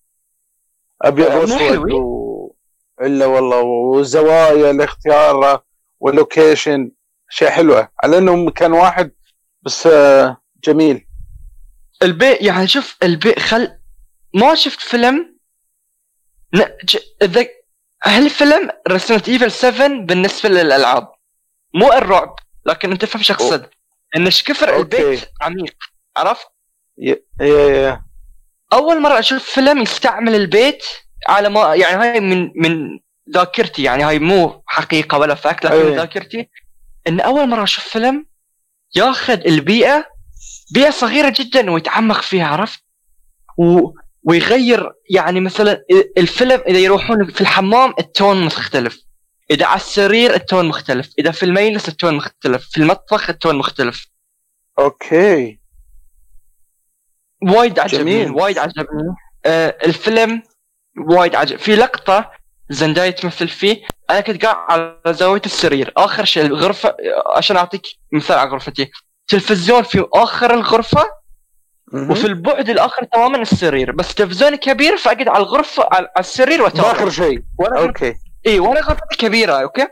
ابيض 1.01 1.33
واسود؟ 1.35 1.91
و... 1.91 2.53
إلا 3.01 3.25
والله 3.25 3.61
وزوايا 3.61 4.71
الاختيار 4.71 5.61
وال 5.99 6.18
location 6.18 6.91
أشياء 7.31 7.51
حلوة. 7.51 7.89
على 8.03 8.17
إنه 8.17 8.35
مكان 8.35 8.71
واحد 8.73 9.11
بس 9.61 9.87
آه، 9.87 10.37
جميل. 10.63 11.07
البيئة 12.03 12.37
يعني 12.41 12.67
شوف 12.67 12.97
البيع 13.03 13.35
خل 13.39 13.77
ما 14.33 14.55
شفت 14.55 14.79
فيلم 14.81 15.37
ن... 16.55 16.59
ج... 16.83 16.97
الذك... 17.21 17.51
هالفيلم 18.03 18.69
رسمت 18.89 19.29
ايفل 19.29 19.51
7 19.51 19.87
بالنسبة 19.87 20.49
للألعاب 20.49 21.11
مو 21.73 21.93
الرعب 21.93 22.35
لكن 22.65 22.91
أنت 22.91 23.05
فهم 23.05 23.21
شو 23.23 23.33
اقصد 23.33 23.69
إن 24.15 24.29
كثر. 24.29 24.77
البيت 24.77 25.29
عميق 25.41 25.75
عرفت؟ 26.17 26.47
ي- 26.97 27.23
ي- 27.41 27.87
ي- 27.89 28.01
أول 28.73 29.01
مرة 29.01 29.19
أشوف 29.19 29.43
فيلم 29.43 29.81
يستعمل 29.81 30.35
البيت 30.35 30.85
على 31.27 31.49
ما 31.49 31.75
يعني 31.75 32.03
هاي 32.03 32.19
من 32.19 32.51
من 32.55 32.99
ذاكرتي 33.33 33.83
يعني 33.83 34.03
هاي 34.03 34.19
مو 34.19 34.63
حقيقة 34.67 35.17
ولا 35.17 35.35
فاكت 35.35 35.65
لكن 35.65 35.75
أيه. 35.75 35.95
ذاكرتي 35.95 36.49
إن 37.07 37.19
أول 37.19 37.49
مرة 37.49 37.63
أشوف 37.63 37.83
فيلم 37.87 38.25
ياخذ 38.95 39.47
البيئة 39.47 40.12
بيئة 40.73 40.89
صغيرة 40.89 41.33
جدا 41.39 41.71
ويتعمق 41.71 42.21
فيها 42.21 42.47
عرفت؟ 42.47 42.83
و 43.57 43.89
ويغير 44.23 44.93
يعني 45.09 45.39
مثلا 45.39 45.83
الفيلم 46.17 46.61
إذا 46.67 46.79
يروحون 46.79 47.31
في 47.31 47.41
الحمام 47.41 47.93
ال 47.99 48.09
tone 48.09 48.45
مختلف 48.45 49.03
إذا 49.51 49.65
على 49.65 49.79
السرير 49.79 50.33
ال 50.33 50.40
tone 50.40 50.65
مختلف 50.67 51.09
إذا 51.19 51.31
في 51.31 51.43
المجلس 51.43 51.89
ال 51.89 51.95
tone 51.95 52.15
مختلف 52.15 52.69
في 52.71 52.77
المطبخ 52.77 53.29
ال 53.29 53.35
tone 53.35 53.55
مختلف 53.55 54.07
okay 54.79 55.59
وايد 57.43 57.79
عجبني. 57.79 58.29
وايد 58.29 58.57
عجبني 58.57 59.15
آه 59.45 59.77
الفيلم 59.85 60.43
وايد 61.07 61.35
عجب 61.35 61.57
في 61.57 61.75
لقطة 61.75 62.31
زندايا 62.69 63.11
تمثل 63.11 63.47
فيه 63.47 63.81
أنا 64.09 64.19
كنت 64.19 64.45
قاعد 64.45 64.57
على 64.69 65.13
زاوية 65.13 65.41
السرير 65.45 65.93
آخر 65.97 66.25
شيء 66.25 66.45
الغرفة 66.45 66.95
عشان 67.35 67.57
أعطيك 67.57 67.81
مثال 68.11 68.37
على 68.37 68.49
غرفتي 68.49 68.91
تلفزيون 69.27 69.83
في 69.83 70.05
آخر 70.13 70.53
الغرفة. 70.53 71.23
وفي 71.93 72.27
البعد 72.27 72.69
الآخر 72.69 73.03
تماما 73.03 73.37
السرير. 73.41 73.91
بس 73.91 74.15
تلفزيون 74.15 74.55
كبير 74.55 74.97
فاقعد 74.97 75.27
على 75.27 75.43
الغرفة 75.43 75.89
على 75.91 76.09
السرير 76.19 76.61
واتابع 76.61 77.09
شيء. 77.09 77.43
وأنا. 77.59 77.79
okay. 77.79 78.13
اي 78.47 78.59
وأنا 78.59 78.79
غرفتي 78.81 79.17
كبيرة 79.17 79.53
okay؟ 79.53 79.87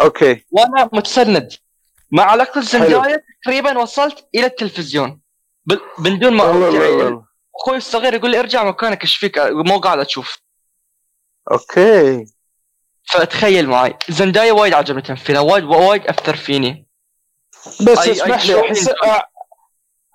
okay. 0.00 0.44
وأنا 0.50 0.90
متسند. 0.92 1.52
مع 2.10 2.34
لقطه 2.34 2.60
زندايا 2.60 3.22
تقريبا 3.44 3.78
وصلت 3.78 4.28
إلى 4.34 4.46
التلفزيون. 4.46 5.20
من 5.98 6.18
دون 6.18 6.32
ما. 6.34 7.24
أخوي 7.60 7.76
الصغير 7.76 8.14
يقول 8.14 8.30
لي 8.30 8.40
ارجع 8.40 8.64
مكانك 8.64 9.02
إيش 9.02 9.16
فيك؟ 9.16 9.38
مو 9.38 9.78
قاعد 9.78 10.06
تشوف 10.06 10.38
okay. 11.52 12.24
فتخيل 13.12 13.68
معي. 13.68 13.96
زندايا 14.08 14.52
وايد 14.52 14.74
عجبني 14.74 15.02
تمثيلها 15.02 15.40
وايد 15.40 15.64
وايد 15.64 16.06
أثر 16.06 16.36
فيني. 16.36 16.86
بس 17.66 17.98
أي- 17.98 18.08
اسمح 18.10 18.46
لي 18.46 18.60
احس 18.60 18.90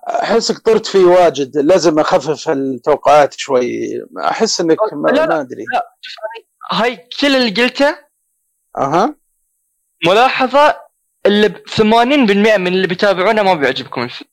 أحسك 0.09 0.57
طرت 0.59 0.85
في 0.85 0.97
واجد. 0.97 1.57
لازم 1.57 1.99
أخفف 1.99 2.49
التوقعات 2.49 3.33
شوي. 3.33 3.89
أحس 4.19 4.61
إنك 4.61 4.77
ما, 4.93 5.09
لا، 5.09 5.15
لا. 5.15 5.25
ما 5.25 5.41
أدري. 5.41 5.65
هاي 6.71 7.07
كل 7.21 7.35
اللي 7.35 7.63
قلته 7.63 7.95
أها. 8.77 9.15
ملاحظة 10.05 10.77
اللي 11.25 11.49
ب 11.49 11.57
80% 11.69 12.57
من 12.57 12.67
اللي 12.67 12.87
بيتابعونا 12.87 13.43
ما 13.43 13.53
بيعجبكم 13.53 14.01
الفيلم. 14.03 14.29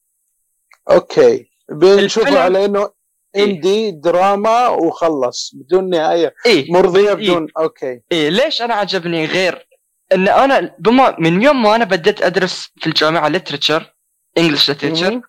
okay. 0.91 1.51
بنشوفه 1.69 2.39
على 2.41 2.65
إنه 2.65 2.91
إيه. 3.37 3.45
اندي 3.45 3.91
دراما 3.91 4.69
وخلص. 4.69 5.51
بدون 5.55 5.91
نهاية. 5.91 6.35
اي 6.47 6.67
مرضية 6.71 7.13
بدون 7.13 7.47
okay. 7.59 8.01
اي 8.13 8.31
ليش 8.31 8.63
أنا 8.63 8.75
عجبني 8.75 9.27
غير 9.27 9.69
إن 10.13 10.29
أنا 10.29 10.75
بما 10.79 11.17
من 11.19 11.43
يوم 11.43 11.63
ما 11.63 11.75
أنا 11.77 11.85
بديت 11.85 12.23
أدرس 12.23 12.71
في 12.81 12.87
الجامعة 12.87 13.29
literature 13.29 13.95
English 14.39 14.69
literature 14.69 15.11
مهم. 15.11 15.23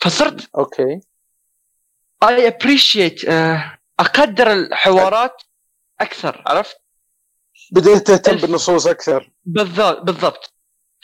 فصرت 0.00 0.48
okay. 0.58 1.00
اي 2.22 2.48
appreciate 2.48 3.24
أقدر 4.00 4.52
الحوارات 4.52 5.42
أكثر 6.00 6.42
عرفت؟ 6.46 6.76
بديت 7.72 8.06
تهتم 8.06 8.32
الف- 8.32 8.42
بالنصوص 8.42 8.86
أكثر. 8.86 9.30
بالضبط 9.44 10.00
بالضبط. 10.02 10.54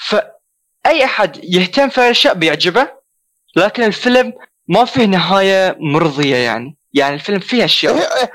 فاي 0.08 1.04
أحد 1.04 1.44
يهتم 1.44 1.88
في 1.88 1.98
الأشياء 1.98 2.34
بيعجبه 2.34 2.88
لكن 3.56 3.82
الفيلم 3.82 4.32
ما 4.68 4.84
فيه 4.84 5.04
نهاية 5.04 5.76
مرضية 5.80 6.36
يعني. 6.36 6.76
يعني 6.92 7.14
الفيلم 7.14 7.38
فيه 7.38 7.64
أشياء. 7.64 7.94
هي- 7.94 8.28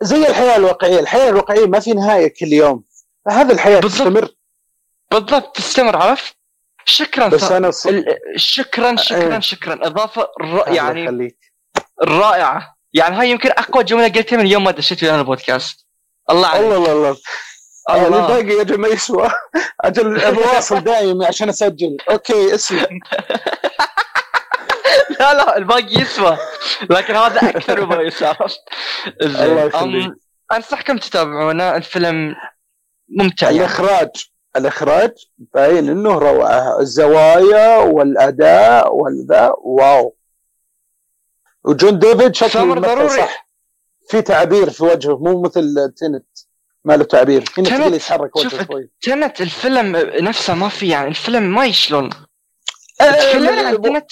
زي 0.00 0.26
الحياة 0.28 0.56
الواقعية. 0.56 1.00
الحياة 1.00 1.28
الواقعية 1.28 1.66
ما 1.66 1.80
في 1.80 1.92
نهاية 1.92 2.34
كل 2.40 2.52
يوم. 2.52 2.84
هذه 3.28 3.52
الحياة 3.52 3.80
بالضبط. 3.80 4.08
تستمر 4.08 4.28
بالضبط 5.10 5.56
تستمر 5.56 5.96
عرفت؟ 5.96 6.34
شكرا 6.84 7.28
بس. 7.28 7.52
أنا 7.52 7.70
ص... 7.70 7.86
ال- 7.86 8.16
شكرا 8.36 8.96
شكرا 8.96 9.34
إيه. 9.34 9.40
شكرا 9.40 9.86
إضافة 9.86 10.22
ر... 10.42 10.64
يعني 10.72 11.04
يخليك 11.04 11.38
رائعة 12.02 12.76
يعني 12.92 13.16
هاي 13.16 13.30
يمكن 13.30 13.50
أقوى 13.50 13.84
جملة 13.84 14.08
قلتها 14.08 14.36
من 14.36 14.46
يوم 14.46 14.64
ما 14.64 14.70
دشيت 14.70 14.98
في 14.98 15.14
البودكاست 15.14 15.86
الله 16.30 16.48
عليك 16.48 16.64
الله 16.64 16.76
الله 16.76 16.92
الله 16.92 17.16
الله. 17.90 18.06
الله 18.06 18.26
باقي 18.28 18.60
أجل 18.60 18.80
ما 18.80 18.88
يسوى 18.88 19.30
أجل 19.80 20.22
الواصل 20.24 20.80
دائما 20.80 21.26
عشان 21.26 21.48
أسجل 21.48 21.96
okay 22.10 22.54
اسلم 22.54 23.00
لا 25.20 25.34
لا 25.34 25.56
الباقي 25.56 25.94
يسوى 26.00 26.38
لكن 26.90 27.14
هذا 27.14 27.50
أكثر 27.50 27.86
مما 27.86 28.02
يسوى. 28.02 28.34
الله 29.22 29.64
يخليك. 29.64 30.12
أنصحكم 30.52 30.98
تتابعونه 30.98 31.76
الفيلم 31.76 32.34
ممتع 33.08 33.46
يعني. 33.46 33.58
الإخراج 33.58 34.08
الإخراج 34.56 35.10
باين 35.38 35.88
إنه 35.88 36.18
روعة. 36.18 36.80
الزوايا 36.80 37.76
والأداء 37.76 38.94
والذا 38.94 39.54
wow. 39.58 40.14
وجون 41.64 41.98
ديفيد 41.98 42.34
شكله 42.34 42.74
ضروري. 42.74 43.08
صح. 43.08 43.48
في 44.08 44.22
تعابير 44.22 44.70
في 44.70 44.84
وجهه 44.84 45.18
مو 45.18 45.42
مثل 45.42 45.92
Tenet. 45.96 46.26
ما 46.84 46.96
له 46.96 47.04
تعابير 47.04 47.44
هنا 47.58 47.68
تنت، 47.68 47.80
تقدر 47.80 47.94
يتحرك 47.94 48.36
وجهه 48.36 48.66
شوي. 48.66 48.90
تنت 49.02 49.40
الفيلم 49.40 49.96
نفسه 49.96 50.54
ما 50.54 50.68
في 50.68 50.88
يعني 50.88 51.08
الفيلم 51.08 51.54
ما 51.54 51.70
شلون 51.72 52.10
آه، 53.00 53.12
تكلمنا 53.12 53.68
عن 53.68 53.82
تنت؟ 53.82 54.10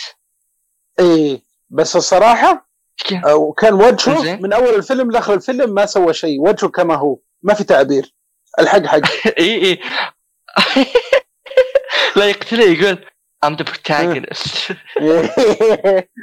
إيه 1.01 1.43
بس 1.71 1.97
الصراحة؟ 1.97 2.69
آه، 3.27 3.35
وكان 3.35 3.75
وجهه. 3.75 4.37
من 4.37 4.53
أول 4.53 4.75
الفيلم 4.75 5.11
لآخر 5.11 5.35
الفيلم 5.35 5.75
ما 5.75 5.87
سوى 5.87 6.15
شيء. 6.15 6.41
وجهه 6.41 6.69
كما 6.69 6.95
هو 6.95 7.19
ما 7.43 7.55
في 7.55 7.65
تعابير 7.65 8.15
الحق 8.59 8.87
حق. 8.87 9.01
إي 9.39 9.65
إي. 9.65 9.81
لا 12.17 12.25
يقتله 12.25 12.65
يقول 12.65 13.05
I'm 13.47 13.57
the 13.57 13.65
protagonist. 13.65 14.73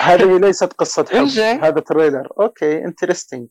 هذه 0.00 0.38
ليست 0.38 0.72
قصة 0.72 1.04
حب. 1.10 1.28
هذا 1.64 1.80
trailer. 1.80 2.28
Okay 2.40 2.78
interesting 2.84 3.48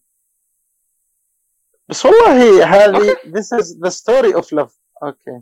بس 1.89 2.05
والله 2.05 2.65
هذه 2.65 3.13
this 3.13 3.59
is 3.59 3.75
the 3.85 3.89
story 3.91 4.33
of 4.41 4.45
love. 4.53 4.71
okay. 5.03 5.41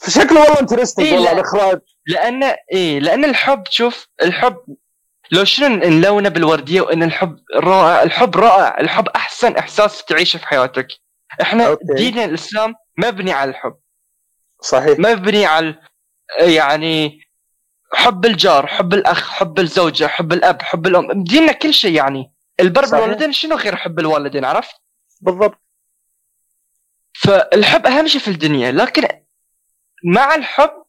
فشكله 0.00 0.40
والله 0.40 0.60
interesting 0.60 1.06
إيه، 1.06 1.14
والله 1.14 1.32
لا. 1.32 1.40
الإخراج. 1.40 1.80
لأن 2.06 2.42
إيه 2.72 2.98
لأن 3.00 3.24
الحب 3.24 3.62
شوف 3.70 4.08
الحب 4.22 4.56
لو 5.32 5.44
شنو 5.44 5.66
نلونة 5.68 6.28
بالوردية 6.28 6.80
وإن 6.80 7.02
الحب 7.02 7.38
رائع 7.54 8.02
الحب 8.02 8.36
رائع 8.36 8.80
الحب 8.80 9.08
أحسن 9.08 9.56
إحساس 9.56 10.04
تعيشه 10.04 10.38
في 10.38 10.46
حياتك. 10.46 10.88
إحنا 11.42 11.66
okay. 11.66 11.84
ديننا 11.96 12.24
الإسلام 12.24 12.74
مبني 12.98 13.32
على 13.32 13.50
الحب. 13.50 13.76
صحيح. 14.62 14.98
مبني 14.98 15.46
على 15.46 15.78
يعني 16.40 17.20
حب 17.92 18.26
الجار 18.26 18.66
حب 18.66 18.94
الأخ 18.94 19.30
حب 19.30 19.58
الزوجة 19.58 20.06
حب 20.06 20.32
الأب 20.32 20.62
حب 20.62 20.86
الأم. 20.86 21.22
ديننا 21.24 21.52
كل 21.52 21.74
شيء 21.74 21.94
يعني. 21.94 22.32
البر. 22.60 22.86
بالوالدين 22.86 23.32
شنو 23.32 23.56
غير 23.56 23.76
حب 23.76 23.98
الوالدين 23.98 24.44
عرفت؟ 24.44 24.74
بالضبط. 25.20 25.58
فالحب 27.14 27.86
أهم 27.86 28.06
شيء 28.06 28.20
في 28.20 28.28
الدنيا 28.28 28.72
لكن 28.72 29.08
مع 30.04 30.34
الحب 30.34 30.84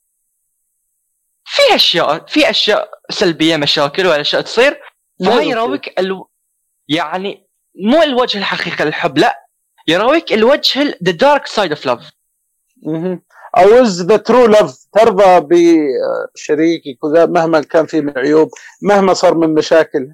في 1.45 1.75
أشياء 1.75 2.25
في 2.25 2.49
أشياء 2.49 2.89
سلبية 3.10 3.58
مشاكل 3.58 4.08
واشياء 4.08 4.41
تصير. 4.41 4.82
فهي. 5.25 5.49
يراويك 5.49 5.99
ال... 5.99 6.23
يعني 6.88 7.47
مو 7.75 8.04
الوجه 8.04 8.38
الحقيقي 8.38 8.86
للحب 8.86 9.17
لا. 9.17 9.40
يراويك 9.88 10.34
الوجه 10.34 10.98
dark 11.02 11.48
side 11.48 11.72
of 11.76 11.86
love. 11.86 12.12
مهم. 12.84 13.22
أو 13.58 13.82
is 13.82 14.01
the 14.01 14.17
true 14.17 14.45
love 14.45 14.86
ترضى 14.94 15.48
بشريكك 16.36 16.98
مهما 17.04 17.62
كان 17.62 17.86
فيه 17.86 18.02
من 18.02 18.17
عيوب 18.17 18.50
مهما 18.82 19.13
صار 19.13 19.38
من 19.38 19.54
مشاكل. 19.54 20.08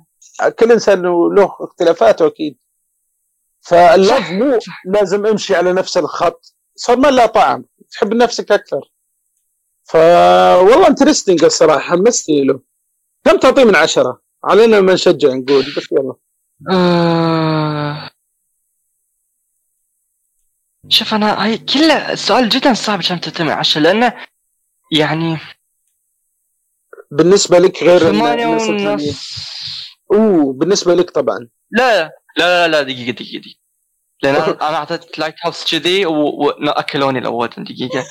كل 0.59 0.71
إنسان 0.71 1.01
له 1.35 1.55
اختلافاته 1.59 2.27
أكيد. 2.27 2.57
فال 3.61 3.77
love 3.77 4.09
صح، 4.09 4.31
مو. 4.31 4.59
لازم 4.85 5.25
امشي 5.25 5.55
على 5.55 5.73
نفس 5.73 5.97
الخط. 5.97 6.55
صار 6.75 6.97
ما 6.97 7.07
له 7.07 7.25
طعم. 7.25 7.65
تحب 7.91 8.13
نفسك 8.13 8.51
أكثر. 8.51 8.91
فوالله 9.83 10.87
interesting 10.87 11.43
الصراحة 11.43 11.79
حمستني 11.79 12.43
له. 12.43 12.59
كم 13.23 13.37
تعطيه 13.37 13.63
من 13.63 13.75
عشرة؟ 13.75 14.21
علينا 14.43 14.81
ما 14.81 14.93
نشجع 14.93 15.33
نقول 15.33 15.65
بس 15.77 15.91
يلا 15.91 16.13
آه... 16.71 18.09
شوف 20.89 21.13
أنا 21.13 21.43
هاي 21.43 21.57
كله 21.57 22.15
سؤال 22.15 22.49
جدا 22.49 22.73
صعب 22.73 22.97
عشان 22.99 23.21
تعطيني 23.21 23.51
عشرة 23.51 23.81
لأنه 23.81 24.25
يعني 24.91 25.37
بالنسبة 27.11 27.59
لك 27.59 27.83
غير 27.83 27.99
ثمانية. 27.99 28.47
ونص 28.47 29.03
أوه 30.13 30.53
بالنسبة 30.53 30.95
لك 30.95 31.09
طبعا. 31.09 31.47
لا 31.71 32.03
لا 32.03 32.11
لا 32.37 32.67
لا 32.67 32.81
دقيقة 32.81 33.11
دقيقة 33.11 33.41
دقيقة. 33.41 33.59
لأن 34.23 34.35
أنا 34.35 34.75
أعطيت 34.77 35.19
Lighthouse 35.19 35.71
كذي 35.71 36.05
واكلوني 36.05 37.19
الأول 37.19 37.49
دقيقة. 37.57 38.05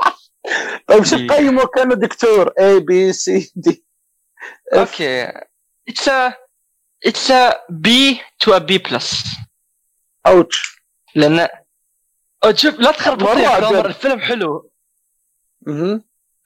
طيب 0.88 1.04
شو. 1.04 1.26
تقيمه 1.26 1.66
كانه 1.66 1.94
دكتور 1.94 2.52
A 2.60 2.80
B 2.80 3.12
C 3.12 3.52
D 3.56 3.84
Okay. 4.74 5.32
It's 5.88 6.08
a 6.08 6.32
it's 7.06 7.30
a 7.30 7.52
B 7.70 8.20
to 8.38 8.52
a 8.56 8.58
B 8.58 8.78
plus 8.78 9.24
اوتش 10.26 10.76
لأن 11.14 11.48
شوف 12.54 12.74
لا 12.80 12.90
تخرب 12.90 13.22
مرة 13.22 13.28
الطريق، 13.32 13.50
عجب. 13.50 13.68
تامر، 13.68 13.86
الفيلم 13.86 14.20
حلو. 14.20 14.70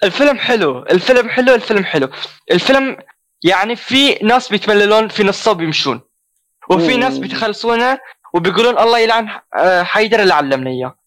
الفيلم 0.04 0.38
حلو. 0.38 0.82
الفيلم 0.82 1.28
حلو 1.28 1.54
الفيلم 1.54 1.84
حلو. 1.84 2.08
الفيلم 2.50 2.96
يعني 3.44 3.76
في 3.76 4.14
ناس 4.14 4.48
بيتمللون 4.48 5.08
في 5.08 5.22
نصه 5.24 5.52
بيمشون 5.52 6.00
وفي. 6.70 6.96
ناس 6.96 7.18
بيتخلصونه 7.18 7.98
وبيقولون 8.34 8.78
الله 8.78 8.98
يلعن 8.98 9.40
آه، 9.54 9.82
حيدر 9.82 10.22
اللي 10.22 10.34
علمنا 10.34 10.70
إياه. 10.70 10.98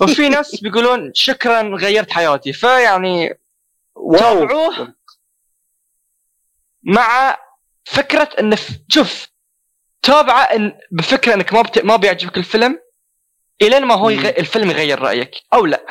وفي 0.00 0.28
ناس 0.38 0.60
بيقولون 0.60 1.10
شكرا 1.14 1.62
غيرت 1.62 2.10
حياتي. 2.12 2.52
فيعني 2.52 3.38
واو. 3.94 4.18
تابعوه 4.40 4.94
مع 6.82 7.36
فكرة 7.84 8.28
إن 8.40 8.56
شوف 8.88 9.28
تابعه 10.02 10.42
إن 10.42 10.78
بفكرة 10.90 11.34
إنك 11.34 11.52
ما 11.52 11.62
بت... 11.62 11.84
ما 11.84 11.96
بيعجبك 11.96 12.36
الفيلم 12.38 12.78
الين 13.62 13.84
ما 13.84 13.94
هو 13.94 14.10
يغ... 14.10 14.28
الفيلم 14.28 14.70
يغير 14.70 14.98
رأيك 15.02 15.30
أو 15.54 15.66
لا 15.66 15.84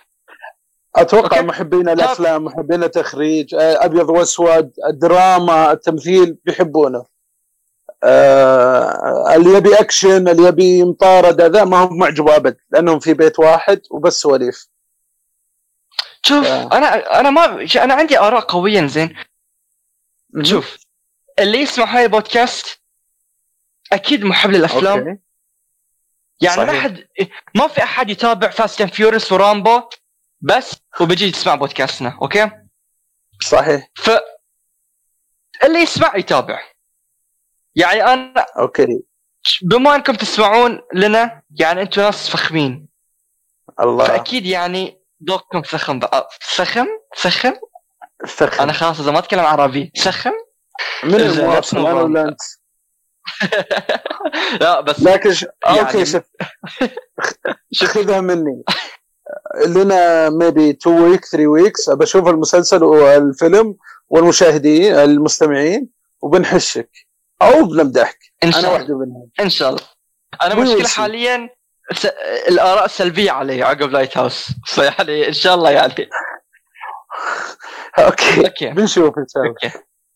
أتوقع 0.95 1.38
okay. 1.38 1.48
محبين 1.47 1.89
الأفلام 1.89 2.45
محبين 2.45 2.84
التخريج 2.84 3.56
آه، 3.56 3.86
أبيض 3.86 4.10
وأسود 4.10 4.71
الدراما 4.89 5.71
التمثيل 5.71 6.38
بيحبونه 6.45 7.06
آه 8.04 9.36
اللي 9.36 9.54
يبي 9.58 9.76
أكشن 9.80 10.28
اللي 10.28 10.43
يبي 10.47 10.84
مطارده 10.84 11.47
ذا 11.47 11.63
ما 11.63 11.78
هم 11.78 11.97
معجبه 11.97 12.36
أبد 12.36 12.58
لأنهم 12.71 12.99
في 12.99 13.13
بيت 13.13 13.39
واحد 13.39 13.82
وبس 13.91 14.13
سواليف 14.21 14.67
شوف 16.26 16.47
آه. 16.47 16.78
أنا 16.78 17.19
أنا 17.19 17.30
ما 17.30 17.67
أنا 17.76 17.93
عندي 17.93 18.19
آراء 18.19 18.39
قوية 18.41 18.86
زين. 18.86 19.15
شوف 20.41 20.78
اللي 21.39 21.58
يسمع 21.58 21.86
هاي 21.86 22.04
البودكاست 22.06 22.80
أكيد 23.93 24.26
محب 24.26 24.49
للأفلام 24.52 24.99
okay. 25.00 25.20
يعني 26.44 26.62
ما 26.62 26.68
صحيح. 26.68 26.84
حد 26.84 27.06
ما 27.56 27.68
في 27.68 27.84
أحد 27.84 28.10
يتابع 28.10 28.50
Fast 28.50 28.82
and 28.82 28.94
Furious 28.94 29.32
و 29.32 29.40
Rambo 29.40 29.82
بس 30.42 30.76
وبيجي 31.02 31.26
يسمع 31.26 31.56
بودكاستنا 31.56 32.18
okay؟ 32.22 32.52
صحيح. 33.42 33.88
ف 33.96 34.10
اللي 35.64 35.80
يسمع 35.80 36.16
يتابع. 36.16 36.60
يعني 37.76 38.04
أنا 38.04 38.46
okay. 38.60 39.04
بما 39.62 39.96
أنكم 39.96 40.14
تسمعون 40.14 40.82
لنا 40.94 41.42
يعني 41.60 41.82
أنتم 41.82 42.02
ناس 42.02 42.30
فخمين. 42.30 42.88
الله. 43.80 44.06
فأكيد 44.06 44.46
يعني 44.46 45.02
ذوقكم 45.30 45.62
فخم 45.62 46.00
بقى. 46.00 46.30
فخم؟ 46.42 46.88
فخم؟ 47.16 47.54
فخم. 48.28 48.64
أنا 48.64 48.74
خلاص 48.74 49.00
إذا 49.00 49.12
ما 49.12 49.20
أتكلم 49.20 49.46
عربي 49.46 49.92
فخم؟ 50.04 50.34
من 51.04 51.16
المواصل 51.16 51.78
أنا. 51.78 51.94
ولا 51.94 52.22
انت 52.22 52.42
لا 54.62 54.80
بس 54.82 55.04
لكن 55.04 55.34
ش... 55.34 55.46
يعني- 55.66 55.80
okay 55.80 56.06
شوف 57.72 57.90
خذها 57.90 58.22
مني. 58.22 58.64
لنا 59.68 60.30
maybe 60.30 60.70
2 60.70 61.00
week 61.02 61.26
3 61.26 61.48
weeks 61.48 61.89
أبى 61.90 62.04
أشوف 62.04 62.28
المسلسل 62.28 62.84
والفيلم 62.84 63.76
والمشاهدين 64.10 64.96
المستمعين 64.96 65.90
وبنحشك. 66.22 66.90
أو 67.42 67.64
بنمدحك 67.66 68.18
إن 68.44 68.50
أنا 68.50 68.52
شاء 68.52 68.62
الله. 68.62 68.74
واحدة 68.74 68.98
منهم 68.98 69.30
إن 69.40 69.50
شاء 69.50 69.70
الله. 69.70 69.82
أنا 70.42 70.56
مشكلة. 70.56 70.88
حاليا 70.88 71.50
س... 71.94 72.06
الآراء 72.48 72.86
السلبيه 72.86 73.32
علي 73.32 73.64
عقب 73.64 73.90
Lighthouse 73.92 74.48
فيعني 74.66 75.28
إن 75.28 75.34
شاء 75.34 75.56
الله 75.56 75.70
يعني. 75.72 75.94
Okay. 78.00 78.46
Okay. 78.48 78.70
بنشوف 78.70 79.18
إن 79.18 79.26
شاء 79.34 79.44
الله. 79.44 79.56
Okay. 79.63 79.72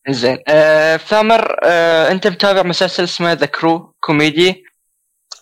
زين 0.09 0.37
آه 0.47 0.97
ثامر 0.97 1.55
آه 1.63 2.11
انت 2.11 2.27
متابع 2.27 2.63
مسلسل 2.63 3.03
اسمه 3.03 3.33
The 3.33 3.45
Crew 3.45 3.93
كوميدي 3.99 4.63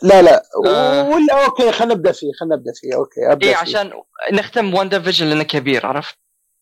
لا 0.02 0.22
لا 0.22 0.44
آه. 0.66 1.10
ولا 1.10 1.46
okay 1.46 1.72
خلينا 1.72 1.94
نبدأ 1.94 2.12
فيه 2.12 2.32
خلينا 2.40 2.56
نبدأ 2.56 2.72
فيه 2.76 2.96
okay 2.96 3.32
أبدأ 3.32 3.48
فيه. 3.48 3.56
عشان 3.56 3.92
نختم 4.32 4.74
WandaVision 4.74 5.28
لأنه 5.28 5.44
كبير 5.44 5.86
عرفت؟ 5.86 6.16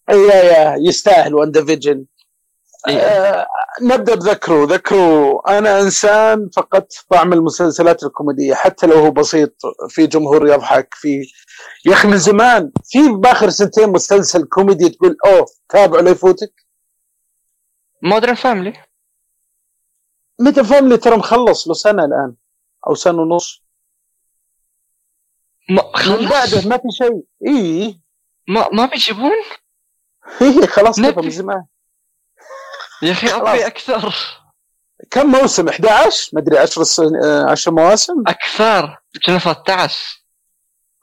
yeah 0.10 0.36
yeah 0.36 0.76
يستاهل 0.80 1.36
WandaVision 1.36 2.06
إيه. 2.88 2.98
آه 2.98 3.48
نبدأ 3.82 4.16
بذكره 4.16 4.66
ذكره 4.66 5.42
أنا 5.48 5.80
إنسان 5.82 6.50
فقدت 6.56 7.06
طعم 7.10 7.34
المسلسلات 7.34 8.04
الكوميدية 8.04 8.54
حتى 8.54 8.88
لو 8.88 8.96
هو 8.96 9.12
بسيط 9.12 9.56
في 9.90 10.08
جمهور 10.08 10.48
يضحك 10.48 10.88
في 10.92 11.22
يا 11.86 11.94
أخي 11.94 12.08
من 12.08 12.18
زمان 12.18 12.72
في 12.86 13.00
بآخر 13.10 13.50
سنتين 13.50 13.90
مسلسل 13.90 14.44
كوميدي 14.44 14.90
تقول 14.90 15.18
أوه 15.26 15.46
تابعه 15.70 16.02
لا 16.02 16.12
يفوتك 16.12 16.63
Modern 18.04 18.34
Family 18.34 18.84
متى 20.40 20.64
Family 20.64 20.98
ترى 20.98 21.18
مخلص 21.18 21.68
له 21.68 21.74
سنة 21.74 22.06
الآن 22.06 22.36
أو 22.88 22.96
سنة 22.96 23.22
ونص. 23.22 23.64
ما 25.70 25.84
من 26.06 26.30
بعده 26.30 26.68
ما 26.68 26.78
في 26.78 26.88
شيء. 26.98 27.24
اي 27.48 28.00
ما 28.48 28.70
ما 28.74 28.86
بيجيبون 28.86 29.32
إيه 30.42 30.66
خلاص 30.68 31.00
كذا 31.00 31.10
نبي. 31.10 31.22
من 31.22 31.30
زمان. 31.30 31.66
يا 33.02 33.12
أخي 33.12 33.28
أبي 33.28 33.68
أكثر. 33.68 34.16
كم 35.12 35.28
موسم؟ 35.28 35.68
11 35.70 36.30
ما 36.34 36.42
أدري 36.42 36.58
10 36.58 36.84
10 37.52 37.72
مواسم؟ 37.72 38.24
أكثر. 38.28 38.98
كنا 39.26 39.40
13 39.40 40.24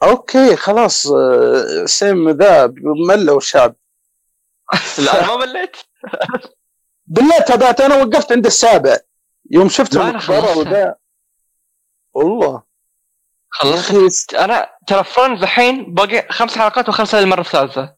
okay 0.03 0.57
خلاص 0.57 1.07
آه، 1.07 1.85
same 1.87 2.31
ذا 2.31 2.75
ملوا 3.09 3.37
الشعب 3.37 3.75
لا 5.05 5.27
ما 5.27 5.37
مليت. 5.37 5.77
بالله 7.11 7.39
تابعت 7.39 7.81
أنا 7.81 7.97
وقفت 8.03 8.33
عند 8.33 8.47
السابع. 8.47 8.97
يوم 9.51 9.69
شفت 9.69 9.97
المقبره. 9.97 10.59
وذا 10.59 10.95
والله. 12.15 12.63
خلصت 13.51 14.35
أنا 14.35 14.71
ترى 14.87 15.05
Friends 15.05 15.43
الحين 15.43 15.95
باقي 15.95 16.27
خمس 16.31 16.59
حلقات 16.59 16.89
وخمسة 16.89 17.21
للمرة 17.21 17.41
الثالثة. 17.41 17.95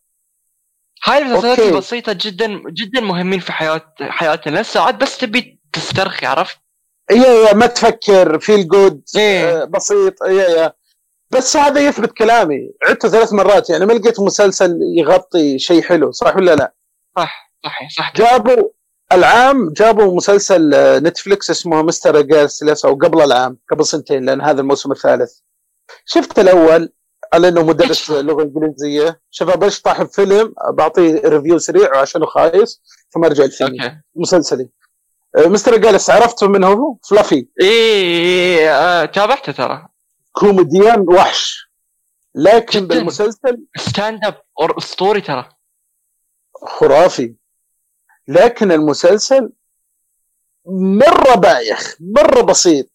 هاي 1.04 1.18
المسلسلات. 1.18 1.58
البسيطة 1.58 2.12
جدا 2.12 2.62
جدا 2.70 3.00
مهمين 3.00 3.40
في 3.40 3.52
حياة 3.52 3.94
حياتنا. 4.00 4.54
لأن 4.54 4.64
ساعات 4.64 4.94
بس 4.94 5.18
تبي 5.18 5.60
تسترخي 5.72 6.26
عرفت؟ 6.26 6.58
Yeah 7.10 7.48
yeah 7.48 7.54
ما 7.54 7.66
تفكر. 7.66 8.38
Feel 8.38 8.68
good 8.68 9.02
إيه. 9.16 9.64
بسيط. 9.64 10.22
Yeah 10.22 10.48
yeah 10.48 10.72
بس 11.30 11.56
هذا 11.56 11.80
يثبت 11.80 12.12
كلامي. 12.12 12.70
عدته 12.82 13.08
ثلاث 13.08 13.32
مرات. 13.32 13.70
يعني 13.70 13.86
ما 13.86 13.92
لقيت 13.92 14.20
مسلسل 14.20 14.78
يغطي 14.96 15.58
شيء 15.58 15.82
حلو. 15.82 16.12
صح 16.12 16.36
ولا 16.36 16.54
لا؟ 16.54 16.74
صح 17.16 17.52
صح 17.64 17.88
صح. 17.96 18.12
جابوا 18.16 18.68
العام 19.12 19.72
جابوا 19.72 20.16
مسلسل 20.16 20.74
آه، 20.74 20.98
Netflix 20.98 21.50
اسمه 21.50 21.82
Mr. 21.82 22.20
Iglesias 22.20 22.84
أو 22.84 22.94
قبل 22.94 23.20
العام 23.20 23.58
قبل 23.70 23.86
سنتين 23.86 24.24
لأن 24.24 24.40
هذا 24.40 24.60
الموسم 24.60 24.92
الثالث. 24.92 25.32
شفت 26.04 26.38
الأول؟ 26.38 26.92
على 27.32 27.48
إنه 27.48 27.62
مدرس 27.62 28.10
لغة 28.10 28.42
إنجليزية. 28.42 29.20
شوف 29.30 29.56
بس 29.56 29.80
طاح 29.80 30.02
فيلم 30.02 30.54
بعطيه 30.72 31.20
review 31.24 31.58
سريع 31.58 31.96
عشانه 31.96 32.26
خايس 32.26 32.82
ثم 33.10 33.24
أرجع 33.24 33.44
الفيلم. 33.44 33.82
Okay. 33.82 33.96
مسلسلي. 34.14 34.68
آه، 35.36 35.46
Mr. 35.46 35.76
Iglesias 35.76 36.10
عرفته 36.10 36.48
من 36.48 36.64
هو؟ 36.64 36.96
Fluffy 37.10 37.46
إيه 37.60 38.70
آه، 38.70 39.04
تابعته 39.04 39.52
ترى. 39.52 39.88
كوميديان 40.32 41.00
وحش. 41.08 41.70
لكن. 42.34 42.86
بالمسلسل 42.86 43.66
stand 43.78 44.24
up 44.24 44.34
اسطوري 44.78 45.20
ترى. 45.20 45.48
خرافي. 46.66 47.34
لكن 48.28 48.72
المسلسل 48.72 49.52
مرة 50.76 51.34
بايخ 51.34 51.96
مرة 52.00 52.40
بسيط 52.40 52.86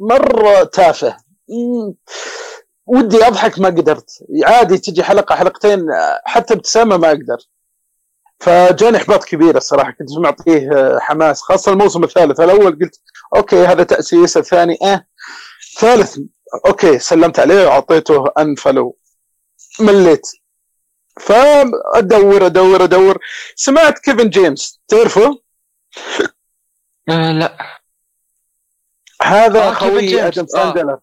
مرة 0.00 0.64
تافه. 0.64 1.16
ودي 2.86 3.26
أضحك 3.26 3.58
ما 3.58 3.68
قدرت. 3.68 4.10
عادي 4.44 4.78
تجي 4.78 5.02
حلقة 5.02 5.34
حلقتين 5.34 5.86
حتى 6.24 6.54
ابتسامة 6.54 6.96
ما 6.96 7.08
أقدر. 7.08 7.36
فجاني 8.40 8.96
إحباط 8.96 9.24
كبير 9.24 9.56
الصراحة 9.56 9.90
كنت 9.90 10.18
معطيه 10.18 10.98
حماس 10.98 11.40
خاصة 11.40 11.72
الموسم 11.72 12.04
الثالث. 12.04 12.40
الأول 12.40 12.78
قلت 12.78 13.00
okay 13.36 13.66
هذا 13.66 13.82
تأسيس 13.82 14.36
الثاني 14.36 14.78
آه. 14.82 15.06
ثالث 15.78 16.18
okay 16.66 16.98
سلمت 16.98 17.38
عليه 17.38 17.66
وأعطيته 17.66 18.24
unfollow 18.38 18.96
مليت. 19.80 20.26
فأدور 21.20 22.46
أدور 22.46 22.84
أدور. 22.84 23.18
سمعت 23.56 23.98
كيفن 23.98 24.28
جيمس 24.28 24.80
تعرفه؟ 24.88 25.40
آه 27.08 27.32
لا. 27.32 27.56
هذا 29.22 29.68
آه، 29.68 29.72
خوي. 29.72 30.26
آدم 30.26 30.46
ساندلر. 30.46 30.98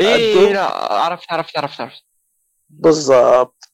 إيه 0.00 0.38
عدو. 0.40 0.52
لا 0.52 0.64
عرفت 0.92 1.32
عرفت 1.32 1.58
عرفت 1.58 1.80
عرفت. 1.80 2.04
بالضبط. 2.70 3.68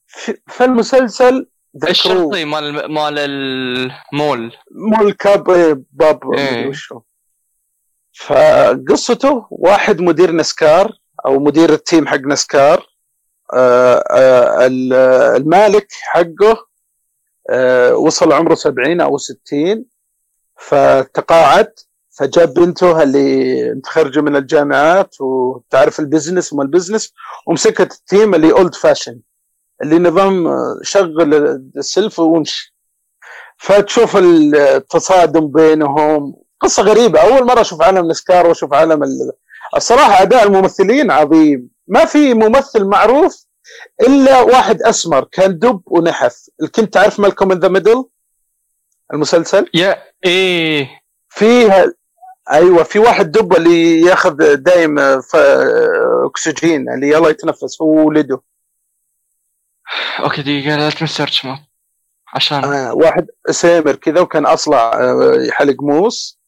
فالمسلسل 0.47 1.47
الشرطي؟ 1.87 2.45
مال 2.45 2.91
مال 2.91 3.19
المول 3.19 4.57
مو 4.71 5.07
الكاب 5.07 5.49
إيه، 5.49 5.81
باب 5.91 6.33
إيه. 6.33 6.67
وشو. 6.67 7.01
فقصته 8.13 9.47
واحد 9.51 10.01
مدير 10.01 10.31
نسكار 10.31 10.99
أو 11.25 11.39
مدير 11.39 11.73
التيم 11.73 12.07
حق 12.07 12.19
نسكار 12.19 12.77
آه، 12.77 12.83
آه، 12.83 12.88
المالك 15.35 15.87
حقه 15.91 16.69
آه، 17.49 17.95
وصل 17.95 18.33
عمره 18.33 18.55
70 18.55 19.01
أو 19.01 19.17
60 19.17 19.85
فتقاعد 20.57 21.71
فجاب 22.09 22.53
بنته 22.53 23.03
اللي 23.03 23.73
متخرجة 23.73 24.21
من 24.21 24.35
الجامعات 24.35 25.21
وتعرف 25.21 25.99
ال 25.99 26.05
business 26.05 26.53
وما 26.53 26.63
ال 26.63 26.69
business 26.69 27.13
ومسكت 27.47 27.91
ال 27.91 28.00
team 28.00 28.35
اللي 28.35 28.51
old 28.51 28.75
fashioned 28.75 29.19
اللي 29.83 29.99
نظام 29.99 30.47
آه، 30.47 30.79
شغل 30.83 31.33
السلف 31.77 32.19
وامشي 32.19 32.75
فتشوف 33.57 34.17
التصادم 34.17 35.47
بينهم. 35.47 36.35
قصة 36.61 36.83
غريبة. 36.83 37.19
أول 37.19 37.45
مرة 37.45 37.61
أشوف 37.61 37.81
عالم 37.81 38.07
نسكار 38.07 38.47
وأشوف 38.47 38.73
عالم 38.73 39.03
ال... 39.03 39.31
الصراحة 39.75 40.21
أداء 40.21 40.43
الممثلين 40.47 41.11
عظيم. 41.11 41.69
ما 41.89 42.05
في 42.05 42.33
ممثل 42.33 42.85
معروف 42.85 43.45
إلا 44.01 44.41
واحد 44.41 44.81
أسمر 44.81 45.23
كان 45.23 45.59
دب 45.59 45.81
ونحف. 45.85 46.49
كنت 46.75 46.93
تعرف 46.93 47.19
Malcolm 47.19 47.51
in 47.51 47.59
the 47.59 47.67
Middle؟ 47.67 48.05
المسلسل؟ 49.13 49.69
يا 49.73 50.03
إيه. 50.25 50.89
فيه 51.29 51.93
أيوه 52.51 52.83
في 52.83 52.99
واحد 52.99 53.31
دب 53.31 53.53
اللي 53.53 54.01
ياخذ 54.01 54.55
دايم 54.55 55.21
ف... 55.21 55.35
أكسجين 56.25 56.89
اللي 56.89 57.09
يلا 57.09 57.29
يتنفس 57.29 57.81
هو 57.81 58.07
ولده. 58.07 58.41
أوكي 60.19 60.41
دقيقة 60.41 60.75
لا 60.75 60.89
سيرش 61.05 61.45
ماب 61.45 61.57
عشان. 62.33 62.63
آه 62.63 62.93
واحد 62.93 63.27
سامر 63.51 63.95
كذا 63.95 64.19
وكان 64.19 64.45
أصلع 64.45 64.93
آه 64.93 65.35
يحلق 65.47 65.75
موس. 65.81 66.39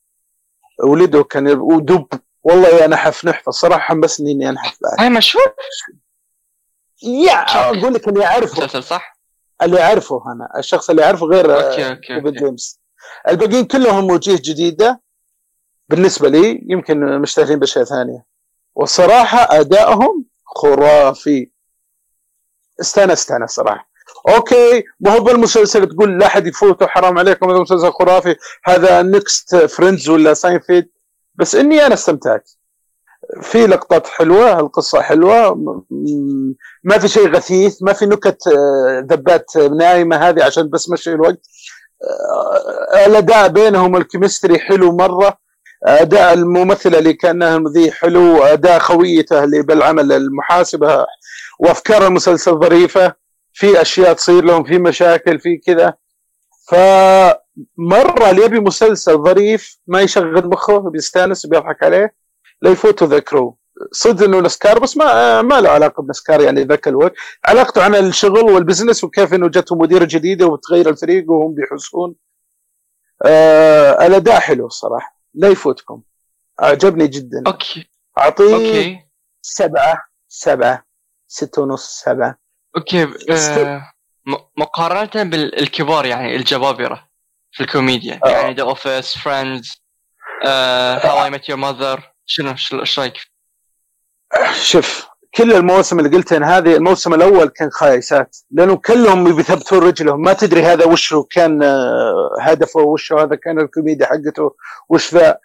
ولده 0.84 1.24
كان 1.24 1.48
ودب. 1.48 2.08
والله 2.44 2.68
يا 2.70 2.88
نحف 2.88 3.26
نحف 3.26 3.50
الصراحه 3.50 3.80
حمسني 3.80 4.32
إني 4.32 4.50
أنحف 4.50 4.78
بعد. 4.82 4.96
هاي 5.00 5.10
مشهور؟ 5.10 5.54
يا 7.04 7.34
أقول 7.34 7.94
لك 7.94 8.08
اللي 8.08 8.26
أعرفه. 8.26 8.58
مسلسل 8.58 8.84
صح؟ 8.84 9.18
اللي 9.62 9.82
أعرفه 9.84 10.24
أنا 10.32 10.60
الشخص 10.60 10.90
اللي 10.90 11.04
أعرفه 11.06 11.26
غير 11.26 11.56
okay 11.56 11.90
okay 11.90 12.16
okay. 12.16 12.32
جيمس 12.32 12.80
الباقيين 13.28 13.66
كلهم 13.66 14.12
وجيه 14.12 14.36
جديدة 14.36 15.02
بالنسبة 15.90 16.30
لي 16.30 16.64
يمكن 16.68 17.20
مشتهرين 17.20 17.60
بأشياء 17.60 17.86
ثانية. 17.86 18.26
والصراحه 18.76 19.60
أدائهم 19.60 20.26
خرافي. 20.46 21.52
استانست 22.82 23.32
أنا 23.32 23.46
الصراحه 23.46 23.90
okay 24.30 24.84
ما 25.00 25.12
هو 25.12 25.20
بالمسلسل 25.24 25.90
تقول 25.90 26.20
لا 26.20 26.26
أحد 26.26 26.48
يفوته 26.48 26.88
حرام 26.88 27.20
عليكم 27.20 27.50
هذا 27.50 27.60
مسلسل 27.60 27.92
خرافي. 27.92 28.36
هذا 28.64 29.02
next 29.02 29.56
Friends 29.56 30.10
ولا 30.10 30.34
ساينفيد 30.34 30.90
بس 31.36 31.56
إني 31.56 31.86
أنا 31.86 31.94
استمتعت. 31.94 32.50
في 33.41 33.67
لقطات 33.67 34.08
حلوة 34.08 34.60
القصة 34.60 35.02
حلوة 35.02 35.56
ما 36.84 36.98
في 36.98 37.08
شيء 37.08 37.36
غثيث 37.36 37.84
ما 37.84 37.94
في 37.94 38.06
نكت 38.06 38.48
آه، 38.48 39.06
ذبات 39.10 39.58
نايمة 39.58 40.15
هذه 40.15 40.44
عشان 40.44 40.70
بس 40.70 40.89
مشي 40.89 41.13
الوقت. 41.13 41.39
آه، 42.96 43.06
الأداء 43.06 43.48
بينهم 43.48 43.96
الكيمستري 43.96 44.60
حلو 44.60 44.96
مرة. 44.98 45.38
أداء 45.84 46.34
الممثلة 46.34 47.00
اللي 47.00 47.13
كانها 47.13 47.56
المذيع 47.56 47.91
حلو 47.91 48.44
أداء 48.44 48.80
خويته 48.80 49.44
اللي 49.44 49.62
بالعمل 49.62 50.12
المحاسبة 50.12 51.06
وأفكار 51.60 52.08
المسلسل 52.08 52.52
ظريفة. 52.52 53.13
في 53.54 53.82
أشياء 53.82 54.13
تصير 54.13 54.44
لهم 54.44 54.63
في 54.63 54.78
مشاكل 54.78 55.39
في 55.39 55.58
كذا. 55.58 55.94
فمره 57.78 58.30
اللي 58.30 58.42
يبي 58.46 58.60
مسلسل 58.60 59.18
ظريف 59.24 59.78
ما 59.88 60.02
يشغل 60.02 60.48
مخه 60.48 60.78
بيستأنس 60.78 61.46
بيضحك 61.46 61.84
عليه 61.84 62.16
لا 62.62 62.70
يفوتوا 62.72 63.08
ذكره. 63.08 63.56
صدق 63.92 64.26
إنه 64.26 64.40
نسكار 64.40 64.80
بس 64.80 64.98
ما 64.98 65.42
ما 65.42 65.62
له 65.62 65.70
علاقة 65.70 66.04
بنسكار 66.04 66.42
يعني 66.42 66.64
ذاك 66.64 66.88
الوقت. 66.88 67.14
علاقته 67.46 67.84
عن 67.84 67.96
الشغل 67.96 68.44
وال 68.52 68.62
business 68.62 69.04
وكيف 69.04 69.34
إنه 69.34 69.48
جته 69.48 69.76
مديرة 69.76 70.06
جديدة 70.10 70.46
وبتغير 70.46 70.90
الفريق 70.90 71.32
وهم 71.32 71.54
بيحسون 71.56 72.16
آه 73.26 74.08
الأداء 74.08 74.40
حلو 74.40 74.66
الصراحه 74.68 75.18
لا 75.34 75.48
يفوتكم. 75.48 76.02
أعجبني 76.64 77.08
جدا. 77.08 77.44
Okay. 77.48 77.90
أعطيه 78.18 78.54
okay. 78.54 79.00
سبعة 79.42 80.04
سبعة 80.28 80.86
ستة 81.28 81.62
ونص 81.62 82.02
سبعة. 82.06 82.38
Okay 82.78 83.04
آه 83.32 83.92
م- 84.26 84.36
مقارنة 84.62 85.30
بالكبار 85.30 86.06
يعني 86.06 86.36
الجبابرة. 86.36 87.11
في 87.52 87.64
الكوميديا. 87.64 88.20
آه. 88.26 88.30
يعني 88.30 88.54
The 88.54 88.64
Office 88.64 89.18
Friends 89.18 89.82
How 90.46 91.24
I 91.24 91.30
Met 91.30 91.50
Your 91.50 91.58
Mother 91.58 92.12
شنو 92.26 92.50
إيش 92.80 93.00
رأيك؟ 93.00 93.14
شوف 94.62 95.08
كل 95.36 95.54
المواسم 95.54 96.00
اللي 96.00 96.18
قلتين 96.18 96.44
هذه 96.44 96.76
الموسم 96.76 97.14
الأول 97.14 97.48
كان 97.48 97.70
خايسات. 97.70 98.38
لأنه 98.52 98.76
كلهم 98.76 99.36
بيثبتون 99.36 99.80
رجلهم. 99.80 100.22
ما 100.22 100.34
تدري 100.34 100.64
هذا 100.64 100.86
وشه 100.86 101.28
كان 101.32 101.64
آه، 101.64 102.36
هدفه 102.42 102.80
وشه 102.80 103.24
هذا 103.24 103.36
كان 103.36 103.60
الكوميديا 103.60 104.06
حقته 104.06 104.56
وش 104.90 105.14
ذا. 105.14 105.38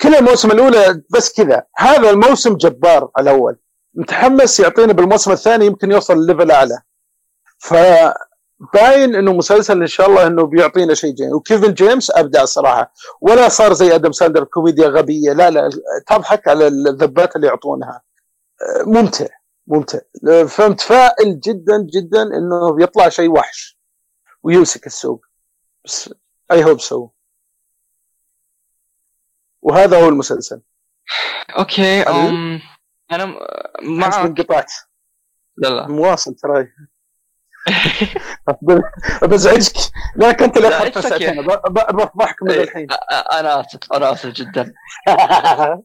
كل 0.00 0.14
الموسم 0.14 0.50
الأولى 0.50 1.02
بس 1.10 1.32
كذا. 1.32 1.62
هذا 1.76 2.10
الموسم 2.10 2.56
جبار 2.56 3.10
الأول. 3.18 3.56
متحمس 3.94 4.60
يعطينا 4.60 4.92
بالموسم 4.92 5.32
الثاني 5.32 5.66
يمكن 5.66 5.90
يوصل 5.90 6.26
level 6.26 6.50
أعلى. 6.50 6.78
ف 7.58 7.74
باين 8.74 9.14
إنه 9.14 9.32
مسلسل 9.32 9.80
إن 9.80 9.86
شاء 9.86 10.06
الله 10.08 10.26
إنه 10.26 10.46
بيعطينا 10.46 10.94
شيء 10.94 11.14
جيد. 11.14 11.32
وكيفن 11.32 11.74
جيمس 11.74 12.10
أبدع 12.10 12.44
صراحة. 12.44 12.92
ولا 13.20 13.48
صار 13.48 13.72
زي 13.72 13.94
آدم 13.94 14.12
ساندلر 14.12 14.44
كوميديا 14.44 14.88
غبية. 14.88 15.32
لا 15.32 15.50
لا 15.50 15.70
تضحك 16.06 16.48
على 16.48 16.66
الذبات 16.66 17.36
اللي 17.36 17.46
يعطونها. 17.46 18.02
ممتع 18.86 19.26
ممتع. 19.66 19.98
فمتفائل 20.48 21.40
جدا 21.40 21.86
جدا 21.94 22.22
إنه 22.22 22.72
بيطلع 22.72 23.08
شيء 23.08 23.30
وحش. 23.30 23.78
ويمسك 24.42 24.86
السوق. 24.86 25.26
بس 25.84 26.14
I 26.52 26.64
hope 26.64 26.80
so 26.80 27.08
وهذا 29.62 30.04
هو 30.04 30.08
المسلسل. 30.08 30.60
Okay 31.58 32.02
أم 32.02 32.60
أنا 33.12 33.24
م- 33.24 33.38
معك 33.82 34.14
معك. 34.14 34.40
قطعت 34.40 34.72
لا 35.56 35.68
لا 35.68 35.88
مواصل 35.88 36.34
تراي 36.34 36.68
بزعجك 39.22 39.72
لا 40.16 40.32
كنت 40.32 40.56
اللي 40.56 40.68
لا، 40.68 40.82
اخذت. 40.88 40.98
ساعتين 40.98 41.42
ب- 41.42 41.96
بفضحك 41.96 42.42
من 42.42 42.50
إيه. 42.50 42.62
الحين 42.62 42.86
أنا 43.32 43.60
آسف 43.60 43.92
أنا 43.94 44.12
آسف 44.12 44.26
جدا 44.26 44.74
راحتك. 45.08 45.82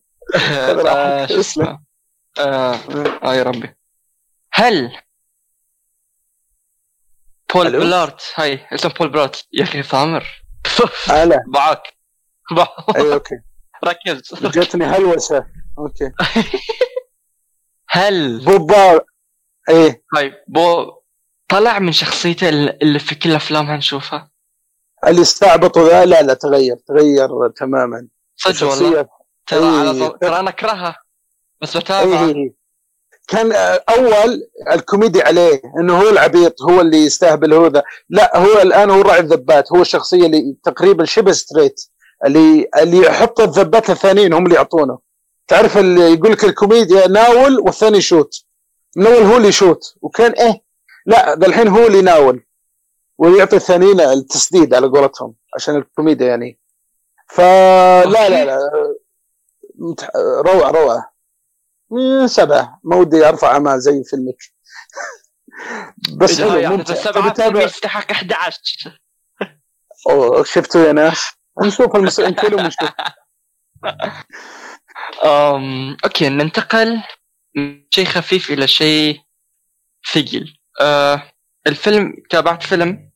آه، 0.88 1.26
شو. 1.26 1.40
اسمه؟ 1.40 1.80
آه 2.40 3.34
يا 3.34 3.44
ربي 3.44 3.76
هل 4.54 4.98
بول؟ 7.54 7.72
بلارت 7.72 8.22
هاي 8.36 8.60
اسمه 8.74 8.94
بول 8.94 9.10
بلارت 9.10 9.48
يا 9.54 9.64
أخي 9.64 9.84
ثامر 9.84 10.44
هلا 11.10 11.44
معاك. 11.56 11.98
اي 12.96 13.14
أوكي 13.14 13.36
ركز 13.86 14.22
جتني 14.42 14.86
هلوسة 14.86 15.46
أوكي 15.78 16.12
هل 17.90 18.46
بوبا 18.46 19.00
إيه 19.70 20.04
طيب 20.16 20.34
بو 20.48 20.97
طلع 21.50 21.80
من 21.80 21.92
شخصيته 21.92 22.50
ال- 22.50 22.84
اللي 22.84 23.00
في 23.00 23.16
كل 23.16 23.36
افلامها 23.36 23.78
نشوفها 23.78 24.30
اللي 25.08 25.22
استعبطوا 25.22 25.90
ذا؟ 25.90 26.06
لا 26.06 26.22
لا 26.22 26.34
تغير 26.34 26.76
تغير 26.88 27.30
تماما. 27.58 28.08
صدق 28.36 28.68
والله. 28.70 29.08
ترى 29.48 29.60
إيه. 29.60 29.80
على 29.80 29.94
طول 29.94 30.20
ترى 30.20 30.40
أنا 30.40 30.50
أكرهها 30.50 30.98
بس 31.62 31.78
بتابع. 31.78 32.20
إيه 32.26 32.36
إيه. 32.36 32.54
كان 33.28 33.52
آه، 33.52 33.84
أول 33.90 34.48
الكوميدي 34.72 35.22
عليه 35.22 35.62
إنه 35.80 36.02
هو 36.02 36.10
العبيط 36.10 36.62
هو 36.62 36.82
اللي 36.82 36.98
يستهبل 36.98 37.54
هو 37.54 37.68
ذا. 37.68 37.84
لا 38.10 38.38
هو 38.38 38.62
الآن 38.62 38.90
هو 38.90 39.02
راعي 39.02 39.20
الذبات 39.20 39.72
هو 39.72 39.82
الشخصيه 39.82 40.26
اللي 40.26 40.56
تقريبا 40.64 41.06
شبه 41.06 41.32
straight 41.32 41.82
اللي 42.26 42.70
اللي 42.82 42.98
يحط 42.98 43.40
الذبات 43.40 43.90
الثانيين 43.90 44.34
هم 44.34 44.44
اللي 44.46 44.56
يعطونه. 44.56 45.00
تعرف 45.48 45.78
اللي 45.78 46.14
يقول 46.14 46.32
لك 46.32 46.44
الكوميديا 46.44 47.08
ناول 47.08 47.60
والثاني 47.60 48.02
شوت 48.02 48.46
من 48.98 49.06
أول 49.08 49.24
هو 49.24 49.38
اللي 49.38 49.48
يشوت 49.48 49.96
وكان 50.02 50.32
إيه 50.32 50.67
لا 51.08 51.36
ذا 51.36 51.48
الحين 51.48 51.68
هو 51.68 51.88
اللي 51.88 52.00
يناول 52.00 52.46
ويعطي 53.18 53.56
الثانيين 53.56 54.00
التسديد 54.02 54.74
على 54.74 54.88
قولتهم 54.88 55.36
عشان 55.56 55.76
الكوميديا 55.76 56.28
يعني. 56.28 56.60
فلا 57.30 58.30
لا 58.30 58.46
لا 58.46 58.60
متح- 59.76 60.12
روعة 60.46 60.72
روعة. 60.72 61.14
من 61.92 62.28
سبعة. 62.28 62.80
ما 62.84 62.96
ودي 62.96 63.28
أرفع 63.30 63.52
اعمال 63.52 63.82
زي 63.82 64.04
فيلمك 64.04 64.38
بس 66.20 66.42
حلو 66.42 66.56
يعني 66.58 66.78
ممتع. 66.78 66.94
تتابع 67.30 67.62
يستحق 67.64 68.12
11 68.12 69.00
أوه، 70.10 70.44
شفتوا 70.44 70.82
يا 70.88 70.92
ناس؟ 70.94 71.26
نشوف 71.64 71.96
المسلسل 71.96 72.36
كله 72.36 72.58
ونشوف. 72.58 72.90
Okay 76.06 76.30
ننتقل 76.30 77.04
من 77.56 77.84
شيء 77.92 78.06
خفيف 78.06 78.52
إلى 78.52 78.68
شيء 78.68 79.22
ثقيل. 80.14 80.58
أه... 80.80 81.32
الفيلم 81.68 82.14
تابعت 82.30 82.64
فيلم 82.64 83.12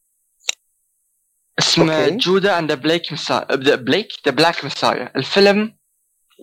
اسمه. 1.60 2.10
Judas 2.10 2.60
and 2.60 2.72
Black 2.72 3.14
Mess 3.14 3.44
Black 3.76 4.08
the 4.26 4.32
Black 4.32 4.66
Messiah 4.66 5.12
الفيلم 5.16 5.78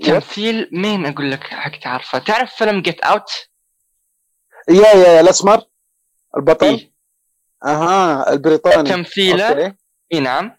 تمثيل 0.04 0.68
مين 0.72 1.06
أقول 1.06 1.30
لك 1.30 1.42
حق 1.42 1.78
تعرفه؟ 1.82 2.18
تعرف 2.18 2.54
فيلم 2.54 2.82
Get 2.82 3.00
Out 3.00 3.30
Yeah 4.68 4.74
yeah 4.74 5.08
yeah 5.08 5.20
الأسمر 5.20 5.62
البطل؟ 6.36 6.66
إيه. 6.66 6.92
أها 7.64 8.32
البريطاني. 8.32 8.90
تمثيله. 8.90 9.76
اي 10.12 10.20
نعم. 10.20 10.58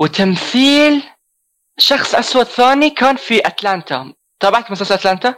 وتمثيل 0.00 1.02
شخص 1.78 2.14
أسود 2.14 2.46
ثاني 2.46 2.90
كان 2.90 3.16
في 3.16 3.46
أتلانتا. 3.46 4.14
تابعت 4.40 4.70
مسلسل 4.70 4.94
أتلانتا؟ 4.94 5.34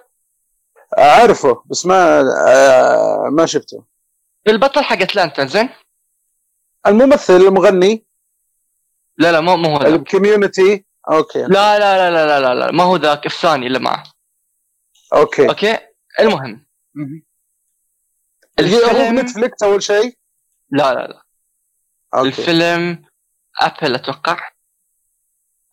أعرفه 0.99 1.63
بس 1.67 1.87
ما 1.87 2.21
آه 2.49 3.29
ما 3.33 3.47
شفته. 3.47 3.90
البطل 4.49 4.85
حق 4.85 5.03
اتلانتا 5.03 5.45
زين؟ 5.45 5.69
الممثل 6.87 7.37
المغني؟ 7.37 8.05
لا 9.19 9.33
لا 9.33 9.41
مو 9.41 9.57
مو 9.57 9.69
هو 9.69 9.83
ذاك. 9.83 9.93
ال 9.93 10.02
community 10.02 10.85
أوكي. 11.11 11.43
لا 11.43 11.79
لا 11.79 11.79
لا 11.79 12.11
لا 12.11 12.27
لا 12.27 12.41
لا 12.41 12.55
لا 12.55 12.73
ما 12.73 12.85
هو 12.85 12.97
ذاك 12.97 13.27
الثاني 13.27 13.67
اللي 13.67 13.79
معه. 13.79 14.03
okay. 15.13 15.49
okay؟ 15.49 15.79
المهم. 16.21 16.67
الفيلم 18.59 19.19
نتفلكس 19.19 19.63
أول 19.63 19.83
شيء؟ 19.83 20.19
لا 20.71 20.95
لا 20.95 21.07
لا. 21.07 21.23
okay. 22.15 22.29
الفيلم 22.29 23.05
أبل 23.61 23.95
أتوقع. 23.95 24.51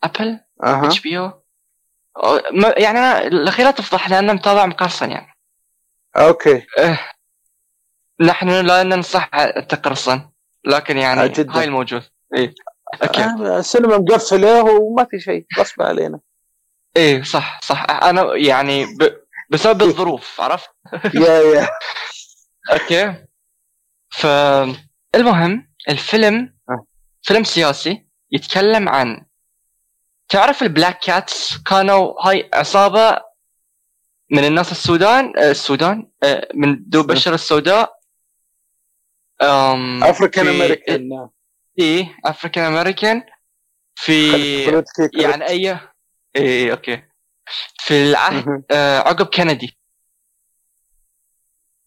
أبل؟ 0.04 0.40
أها. 0.64 0.86
إتش 0.86 1.00
بي 1.00 1.18
أو؟ 1.18 1.42
يعني 2.76 2.98
أنا 2.98 3.26
الاخير 3.26 3.66
لا 3.66 3.70
تفضح 3.70 4.10
لأن 4.10 4.34
متابع 4.34 4.66
مقرصن 4.66 5.10
يعني. 5.10 5.34
أوكي. 6.16 6.66
إيه. 6.78 7.12
نحن 8.20 8.48
لا 8.48 8.82
ننصح 8.82 9.30
التقرصن 9.34 10.30
لكن 10.64 10.98
يعني 10.98 11.20
آه، 11.22 11.26
جداً. 11.26 11.58
هاي 11.58 11.64
الموجود. 11.64 12.02
إيه. 12.36 12.54
أوكي. 13.02 13.22
آه، 13.22 13.58
السينما 13.58 13.98
مقفله 13.98 14.62
وما 14.62 15.04
في 15.10 15.20
شيء 15.20 15.46
غصب 15.58 15.82
علينا. 15.82 16.20
إيه 16.96 17.22
صح 17.22 17.60
صح. 17.62 17.86
أنا 17.90 18.34
يعني 18.36 18.84
ب... 18.84 19.16
بسبب 19.50 19.82
الظروف 19.82 20.40
عرفت؟ 20.40 20.70
yeah 21.14 21.40
yeah. 21.40 21.68
okay. 22.72 23.14
فالمهم 24.10 25.68
الفيلم 25.88 26.54
آه. 26.70 26.84
فيلم 27.22 27.44
سياسي 27.44 28.06
يتكلم 28.30 28.88
عن 28.88 29.26
تعرف 30.28 30.62
ال 30.62 30.68
Black 30.68 30.98
Cats 30.98 31.58
كانوا 31.58 32.26
هاي 32.26 32.50
عصابة 32.54 33.18
من 34.30 34.44
الناس 34.44 34.72
السودان 34.72 35.32
آه، 35.38 35.50
السودان 35.50 36.08
آه، 36.22 36.48
من 36.54 36.84
ذو 36.92 37.02
بشرة 37.02 37.34
السوداء 37.34 37.97
African 39.40 40.48
American 40.48 41.28
إيه 41.78 42.16
African 42.24 42.64
American 42.64 43.22
في 43.94 44.64
يعني 45.14 45.48
اي 45.48 45.78
إيه 46.36 46.72
okay. 46.72 47.02
في 47.80 48.02
العهد 48.10 48.64
آه 48.70 48.98
عقب 48.98 49.26
كندي. 49.26 49.78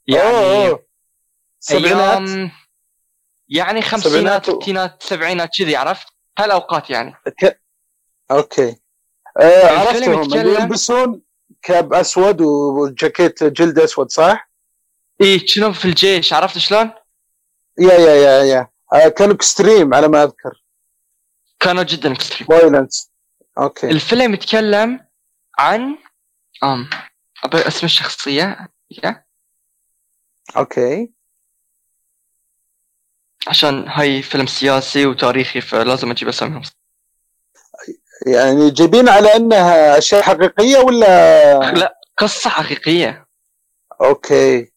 يعني 0.07 0.77
سبعينات 1.59 2.29
أيام 2.29 2.51
يعني 3.49 3.81
خمسينات 3.81 4.45
سبعينات 4.45 4.61
ستينات 4.63 5.03
سبعينات 5.03 5.49
كذي 5.57 5.75
عرفت؟ 5.75 6.07
هالأوقات 6.39 6.89
يعني. 6.89 7.15
okay. 8.31 8.75
آه 9.39 9.79
عرفتهم. 9.79 10.21
اللي 10.21 10.55
يلبسون 10.55 11.21
كاب 11.61 11.93
أسود 11.93 12.41
وجاكيت 12.41 13.43
جلد 13.43 13.79
أسود 13.79 14.09
صح؟ 14.11 14.49
إيه 15.21 15.45
شنو 15.47 15.73
في 15.73 15.85
الجيش 15.85 16.33
عرفت 16.33 16.57
شلون؟ 16.57 16.91
yeah 17.79 17.93
yeah 17.93 18.15
yeah 18.15 18.43
yeah. 18.43 18.67
آه 18.93 19.07
كانوا 19.07 19.35
extreme 19.35 19.93
على 19.93 20.07
ما 20.07 20.23
أذكر. 20.23 20.63
كانوا 21.59 21.83
جدا 21.83 22.11
extreme 22.11 22.47
violence 22.47 23.11
okay. 23.57 23.89
الفيلم 23.89 24.33
يتكلم 24.33 25.05
عن 25.59 25.97
آم 26.63 26.89
اسم 27.53 27.85
الشخصية 27.85 28.69
يا. 29.03 29.23
okay. 30.57 31.11
عشان 33.47 33.87
هاي 33.87 34.21
فيلم 34.21 34.47
سياسي 34.47 35.05
وتاريخي 35.05 35.61
فلازم 35.61 36.11
أجيب 36.11 36.27
أساميهم. 36.27 36.61
يعني 38.27 38.71
جايبين 38.71 39.09
على 39.09 39.35
إنها 39.35 39.97
أشياء 39.97 40.21
حقيقية 40.21 40.77
ولا؟ 40.77 41.59
لا 41.71 41.99
قصة 42.17 42.49
حقيقية. 42.49 43.27
okay. 44.01 44.71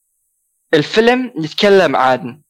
الفيلم 0.75 1.33
يتكلم 1.37 1.97
عن 1.97 2.44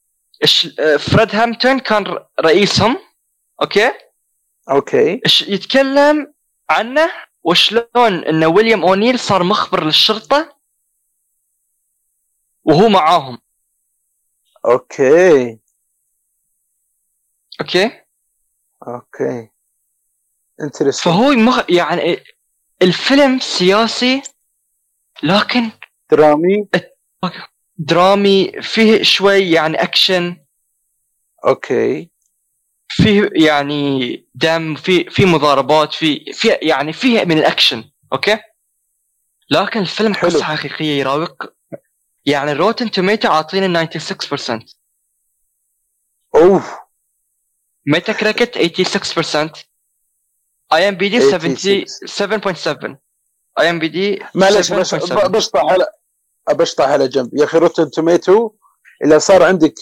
فريد 0.99 1.35
هامبتون 1.35 1.79
كان 1.79 2.19
رئيسهم 2.41 2.99
okay؟ 3.63 3.93
okay. 4.71 5.21
يتكلم 5.49 6.35
عنه؟ 6.71 7.13
وشلون 7.43 8.25
إن 8.25 8.45
ويليام 8.45 8.83
أونيل 8.83 9.19
صار 9.19 9.43
مخبر 9.43 9.85
للشرطة؟ 9.85 10.57
وهو 12.65 12.89
معاهم. 12.89 13.39
okay. 14.67 15.59
okay؟ 17.61 18.03
okay. 18.89 19.51
interesting 20.61 21.15
فهو 21.15 21.31
مخ... 21.31 21.71
يعني 21.71 22.25
الفيلم 22.83 23.39
سياسي 23.39 24.23
لكن 25.23 25.71
درامي. 26.11 26.69
درامي 27.79 28.53
فيه 28.63 29.03
شوي 29.03 29.51
يعني 29.51 29.83
action. 29.83 30.37
okay. 31.47 32.11
فيه 32.89 33.31
يعني 33.33 34.27
دم 34.35 34.75
في 34.75 35.11
في 35.11 35.25
مضاربات 35.25 35.93
في 35.93 36.33
في 36.33 36.49
يعني 36.49 36.93
فيه 36.93 37.25
من 37.25 37.39
ال 37.39 37.45
action 37.45 37.85
okay؟ 38.13 38.39
لكن 39.51 39.81
الفيلم 39.81 40.15
حلو. 40.15 40.31
قصة 40.31 40.45
حقيقية 40.45 40.99
يراوق. 40.99 41.45
يعني 42.27 42.53
Rotten 42.53 42.91
Tomato 42.91 43.29
عاطينا 43.29 43.89
96% 43.99 44.75
أوف. 46.35 46.75
Metacritic 47.87 48.59
86% 48.59 49.65
اي 50.73 50.89
ام 50.89 50.95
بي 50.95 51.09
دي 51.09 51.21
7.7 51.21 52.97
اي 53.59 53.71
ام 53.71 53.79
بي 53.79 53.89
دي 53.89 54.23
معلش 54.35 54.73
بشطح 54.73 55.61
على 55.65 55.87
بشطح 56.51 56.89
على 56.89 57.09
جنب. 57.09 57.31
يا 57.35 57.45
أخي 57.45 57.59
Rotten 57.59 57.91
Tomato 57.91 58.51
إذا 59.05 59.19
صار 59.19 59.43
عندك 59.43 59.75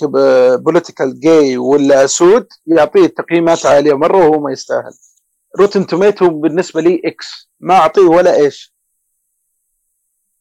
political 0.55 1.21
gay 1.21 1.57
ولا 1.57 2.07
سود 2.07 2.47
يعطيه 2.67 3.07
تقييمات 3.07 3.67
عالية 3.67 3.95
مرة 3.95 4.17
وهو 4.17 4.41
ما 4.41 4.53
يستاهل. 4.53 4.93
Rotten 5.61 5.87
Tomato 5.87 6.29
بالنسبة 6.29 6.81
لي 6.81 7.03
X 7.05 7.51
ما 7.61 7.75
أعطيه 7.75 8.03
ولا 8.03 8.37
إيش. 8.37 8.75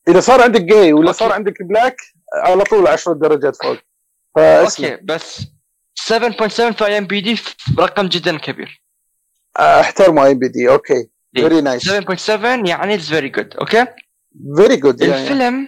إذا 0.08 0.20
صار 0.20 0.42
عندك 0.42 0.62
gay 0.62 0.94
ولا 0.94 1.08
okay. 1.08 1.20
صار 1.20 1.32
عندك 1.32 1.62
black 1.62 1.98
على 2.34 2.64
طول 2.64 2.88
10 2.88 3.14
درجات 3.14 3.56
فوق. 3.56 3.78
okay 4.38 4.98
بس 5.04 5.42
7.7 5.96 6.72
في 6.72 6.86
اي 6.86 6.98
ام 6.98 7.08
بي 7.08 7.22
دي 7.22 7.40
رقم 7.80 8.08
جدا 8.08 8.38
كبير. 8.38 8.84
أحترمه 9.60 10.26
IMDb 10.26 10.70
okay. 10.70 11.10
very 11.36 11.62
nice 11.62 11.90
7.7 11.90 12.30
يعني 12.68 12.96
it's 12.96 13.10
very 13.10 13.30
good 13.30 13.56
okay؟ 13.56 13.86
very 14.58 14.76
good 14.76 15.02
الفيلم 15.02 15.68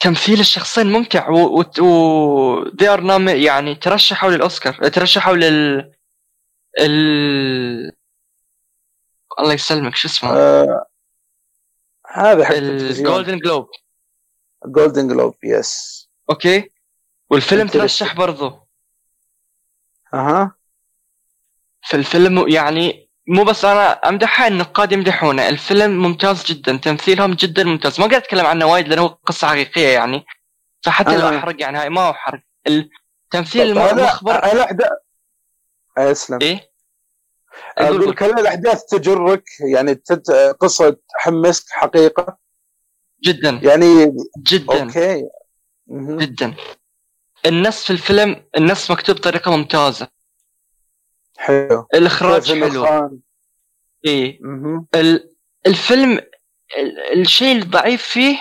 تمثيل 0.00 0.40
الشخصين 0.40 0.86
ممتع 0.92 1.28
و, 1.28 1.60
و... 1.80 2.64
nom- 2.96 3.28
يعني 3.28 3.74
ترشحوا 3.74 4.30
للأوسكار 4.30 4.88
ترشحوا 4.88 5.34
لل 5.36 5.92
ال 6.80 7.92
الله 9.38 9.52
يسلمك 9.52 9.96
شو 9.96 10.08
اسمه؟ 10.08 10.30
هذا 12.12 12.44
حق 12.44 12.54
ال 12.54 12.66
Golden 12.66 13.38
Globe 13.38 13.68
Golden 14.66 15.08
Globe 15.08 15.34
yes 15.44 16.08
okay. 16.30 16.70
والفيلم. 17.30 17.66
ترشح 17.68 18.14
برضه 18.14 18.66
أها. 20.14 20.54
فالفيلم 21.90 22.48
يعني 22.48 23.07
مو 23.28 23.44
بس 23.44 23.64
أنا 23.64 23.90
امدحها 23.90 24.48
النقاد 24.48 24.92
يمدحونه. 24.92 25.48
الفيلم 25.48 26.02
ممتاز 26.02 26.44
جدا 26.44 26.76
تمثيلهم 26.76 27.34
جدا 27.34 27.64
ممتاز. 27.64 28.00
ما 28.00 28.06
قاعد 28.06 28.22
أتكلم 28.22 28.46
عنه 28.46 28.66
وايد 28.66 28.88
لأنه 28.88 29.06
قصة 29.06 29.48
حقيقية 29.48 29.88
يعني. 29.88 30.26
فحتى 30.82 31.16
لو 31.16 31.28
آه. 31.28 31.38
أحرق 31.38 31.60
يعني 31.60 31.78
هاي 31.78 31.88
ما 31.88 32.00
هو 32.00 32.12
حرق. 32.12 32.40
التمثيل 32.66 33.78
المخبر 33.78 34.52
الاحداث 34.52 34.88
اسلم. 35.98 36.38
إيه؟ 36.42 36.70
قول 37.78 37.86
أقول 37.86 38.00
قول. 38.00 38.10
لك 38.10 38.22
هل 38.22 38.38
الأحداث 38.38 38.84
تجرك 38.84 39.44
يعني 39.72 39.94
تت... 39.94 40.30
قصة 40.60 40.96
تحمسك 41.18 41.64
حقيقة. 41.70 42.36
جدا. 43.24 43.50
يعني 43.62 44.16
جدا. 44.38 44.82
أوكي. 44.82 45.28
جدا. 45.90 46.54
النص 47.46 47.84
في 47.84 47.90
الفيلم 47.90 48.44
النص 48.56 48.90
مكتوب 48.90 49.16
بطريقة 49.16 49.56
ممتازة. 49.56 50.08
حلو 51.38 51.86
الإخراج 51.94 52.52
حلو. 52.52 52.84
ال- 54.94 55.34
الفيلم 55.66 56.12
ال- 56.78 57.20
الشيء 57.20 57.56
الضعيف 57.56 58.02
فيه 58.02 58.38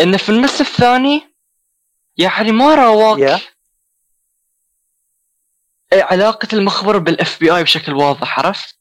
إنه 0.00 0.16
في 0.16 0.28
النص 0.28 0.60
الثاني 0.60 1.34
يعني 2.16 2.52
ما 2.52 2.74
راواك 2.74 3.18
يا. 3.18 3.40
علاقة 6.02 6.48
المخبر 6.52 6.98
بال 6.98 7.40
FBI 7.40 7.62
بشكل 7.62 7.92
واضح 7.92 8.38
عرفت؟ 8.38 8.78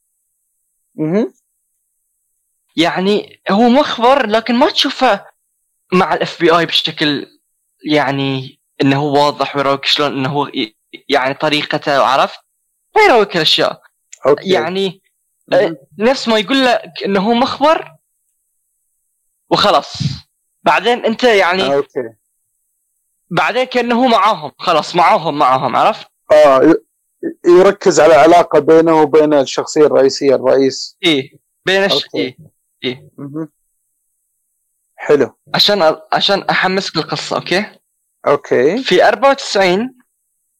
مهم. 0.95 1.33
يعني 2.75 3.41
هو 3.51 3.69
مخبر 3.69 4.25
لكن 4.27 4.55
ما 4.55 4.69
تشوفه 4.69 5.25
مع 5.93 6.13
ال 6.13 6.39
FBI 6.39 6.65
بشكل 6.65 7.27
يعني 7.85 8.59
إنه 8.81 8.99
هو 8.99 9.25
واضح 9.25 9.55
ويراويك 9.55 9.85
شلون 9.85 10.11
إنه 10.17 10.29
هو 10.29 10.51
يعني 11.09 11.33
طريقته 11.33 12.03
عرفت؟ 12.03 12.39
ما 12.95 13.01
يراويك 13.01 13.35
الاشياء 13.35 13.81
okay 14.25 14.49
يعني 14.49 15.01
مهم. 15.47 15.77
نفس 15.99 16.27
ما 16.27 16.39
يقول 16.39 16.65
لك 16.65 16.81
إنه 17.05 17.19
هو 17.19 17.33
مخبر 17.33 17.95
وخلاص 19.49 19.93
بعدين 20.63 21.05
أنت 21.05 21.23
يعني 21.23 21.75
okay 21.75 22.09
بعدين 23.29 23.63
كأنه 23.63 24.03
هو 24.03 24.07
معاهم 24.07 24.51
خلاص 24.59 24.95
معاهم 24.95 25.37
معاهم 25.39 25.75
عرفت؟ 25.75 26.07
آه 26.31 26.73
يركز 27.45 27.99
على 27.99 28.13
علاقة 28.13 28.59
بينه 28.59 29.01
وبين 29.01 29.33
الشخصية 29.33 29.85
الرئيسية 29.85 30.35
الرئيس 30.35 30.97
إيه 31.03 31.31
بين 31.65 31.83
الش... 31.83 31.93
okay. 31.93 32.37
إيه 32.83 33.09
مهم. 33.17 33.49
حلو 34.95 35.37
عشان 35.55 35.97
عشان 36.13 36.43
أحمسك 36.43 36.95
القصة 36.95 37.35
okay؟ 37.35 37.65
okay 38.27 38.83
في 38.83 39.07
94 39.07 39.95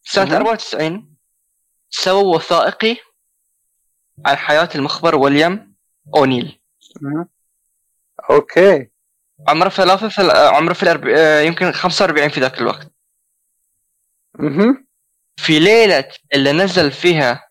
سنة 0.04 0.26
مهم. 0.26 0.36
94 0.36 1.13
سووا 1.96 2.36
وثائقي 2.36 2.98
عن 4.26 4.36
حياة 4.36 4.70
المخبر 4.76 5.16
ويليام 5.16 5.76
أونيل. 6.16 6.60
مهم. 7.02 7.30
okay. 8.30 8.90
عمره 9.48 9.70
ثلاثة 9.70 10.10
ثل... 10.10 10.32
عمره 10.32 10.74
في 10.74 10.84
الأرب... 10.84 11.08
آه، 11.08 11.42
يمكن 11.42 11.72
45 11.72 12.30
في 12.30 12.40
ذاك 12.40 12.58
الوقت. 12.62 12.92
مهم. 14.40 14.88
في 15.38 15.60
ليلة 15.60 16.10
اللي 16.34 16.52
نزل 16.52 16.92
فيها 16.92 17.50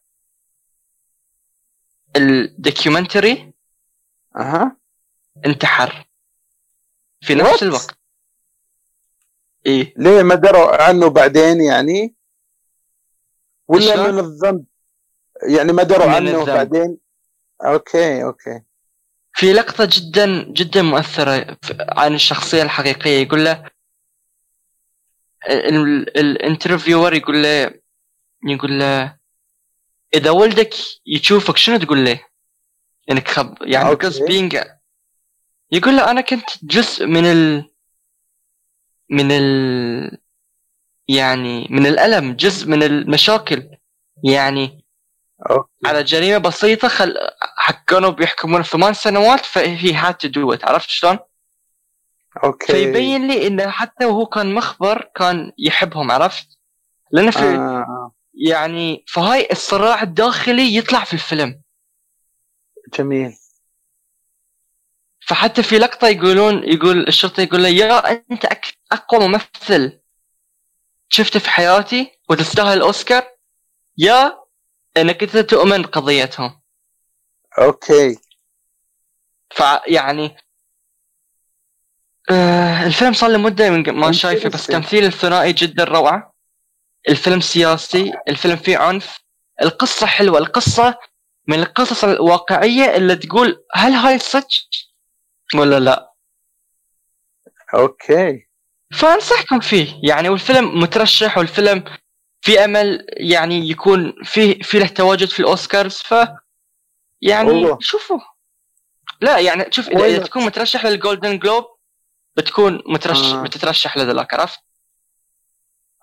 ال 2.16 2.28
documentary 2.28 3.52
أها. 4.36 4.76
انتحر. 5.46 6.06
في 7.20 7.34
What? 7.34 7.40
نفس 7.40 7.62
الوقت. 7.62 7.98
إيه. 9.66 9.94
ليه 9.96 10.22
ما 10.22 10.34
دروا 10.34 10.82
عنه 10.82 11.08
بعدين 11.10 11.60
يعني؟ 11.60 12.14
ولا؟ 13.72 14.10
من 14.12 14.18
الذنب 14.18 14.64
يعني 15.48 15.72
ما 15.72 15.82
دروا 15.82 16.10
عنه 16.10 16.30
الذنب. 16.30 16.46
بعدين 16.56 16.98
okay 17.64 18.24
okay 18.24 18.60
في 19.34 19.52
لقطة 19.52 19.88
جدا 19.92 20.42
جدا 20.52 20.82
مؤثرة 20.82 21.56
عن 21.80 22.14
الشخصية 22.14 22.62
الحقيقية 22.62 23.22
يقول 23.22 23.44
له 23.44 23.70
ال- 25.48 26.18
ال 26.18 26.26
interviewer 26.26 27.14
يقول 27.14 27.42
له 27.42 27.74
يقول 28.48 28.78
له 28.78 29.16
إذا 30.14 30.30
ولدك 30.30 30.74
يشوفك 31.06 31.56
شنو 31.56 31.78
تقول 31.78 32.04
له؟ 32.04 32.20
انك 33.10 33.28
خب 33.28 33.54
يعني 33.62 33.96
because 33.96 34.18
being 34.28 34.66
يقول 35.72 35.96
له 35.96 36.10
أنا 36.10 36.20
كنت 36.20 36.50
جزء 36.62 37.06
من 37.06 37.24
ال 37.26 37.70
من 39.10 39.32
ال 39.32 40.21
يعني 41.16 41.66
من 41.70 41.86
الألم 41.86 42.32
جزء 42.32 42.68
من 42.68 42.82
المشاكل 42.82 43.68
يعني 44.24 44.84
okay. 45.50 45.68
على 45.84 46.02
جريمة 46.02 46.38
بسيطة 46.38 46.88
خل... 46.88 47.14
كانوا 47.86 48.10
بيحكمون 48.10 48.62
ثمان 48.62 48.94
سنوات 48.94 49.44
فهي 49.44 50.12
to 50.12 50.28
do 50.28 50.56
it 50.56 50.64
عرفت 50.64 50.88
شلون؟ 50.88 51.18
okay 52.44 52.72
فيبين 52.72 53.28
لي 53.28 53.46
انه 53.46 53.70
حتى 53.70 54.04
وهو 54.04 54.26
كان 54.26 54.54
مخبر 54.54 55.10
كان 55.14 55.52
يحبهم 55.58 56.10
عرفت؟ 56.10 56.58
لأنه 57.10 57.30
في 57.30 57.38
آه. 57.38 57.80
آه. 57.80 58.12
يعني 58.34 59.04
فهاي 59.08 59.48
الصراع 59.52 60.02
الداخلي 60.02 60.76
يطلع 60.76 61.04
في 61.04 61.12
الفيلم 61.12 61.60
جميل 62.98 63.32
فحتى 65.26 65.62
في 65.62 65.78
لقطة 65.78 66.08
يقولون 66.08 66.64
يقول 66.64 67.08
الشرطة 67.08 67.40
يقول 67.40 67.62
له 67.62 67.68
يا 67.68 68.10
أنت. 68.10 68.46
أقوى 68.92 69.28
ممثل 69.28 70.01
شفته 71.14 71.40
في 71.40 71.50
حياتي 71.50 72.18
وتستاهل 72.30 72.76
الأوسكار؟ 72.76 73.26
يا 73.98 74.38
إنك 74.96 75.22
أنت 75.22 75.36
تؤمن 75.36 75.82
بقضيتهم 75.82 76.60
أوكي. 77.58 78.18
فيعني 79.50 80.36
آه 82.30 82.86
الفيلم 82.86 83.12
صار 83.12 83.30
له 83.30 83.38
مدة 83.38 83.70
من 83.70 83.90
ما 83.90 84.12
شايفه 84.12 84.48
بس. 84.48 84.66
تمثيل 84.66 85.04
الثنائي 85.04 85.52
جدا 85.52 85.84
روعة. 85.84 86.34
الفيلم 87.08 87.40
سياسي 87.40 88.12
الفيلم 88.28 88.56
فيه 88.56 88.78
عنف. 88.78 89.18
القصة 89.62 90.06
حلوة. 90.06 90.38
القصة 90.38 90.98
من 91.46 91.58
القصص 91.58 92.04
الواقعية 92.04 92.96
اللي 92.96 93.16
تقول 93.16 93.64
هل 93.72 93.92
هاي 93.92 94.18
صدق 94.18 94.46
ولا 95.54 95.80
لا؟ 95.80 96.12
okay. 97.74 98.46
فأنصحكم 98.92 99.60
فيه. 99.60 100.00
يعني 100.02 100.28
والفيلم 100.28 100.80
مترشح 100.80 101.38
والفيلم 101.38 101.84
في 102.40 102.64
أمل 102.64 103.06
يعني 103.10 103.70
يكون 103.70 104.14
فيه 104.24 104.62
في 104.62 104.78
له 104.78 104.86
تواجد 104.86 105.28
في 105.28 105.40
الأوسكارز 105.40 105.94
ف 105.96 106.14
يعني 107.20 107.48
والله. 107.48 107.78
شوفوا. 107.80 108.18
لا 109.20 109.38
يعني 109.38 109.64
شوف 109.70 109.88
اذا 109.88 110.04
إذا 110.06 110.18
تكون 110.24 110.44
مترشح 110.44 110.84
لل 110.86 110.99
Golden 110.99 111.38
Globe 111.38 111.64
بتكون 112.36 112.82
مترشح 112.86 113.34
آه. 113.34 113.42
بتترشح 113.42 113.96
لذاك 113.96 114.34
عرفت؟ 114.34 114.58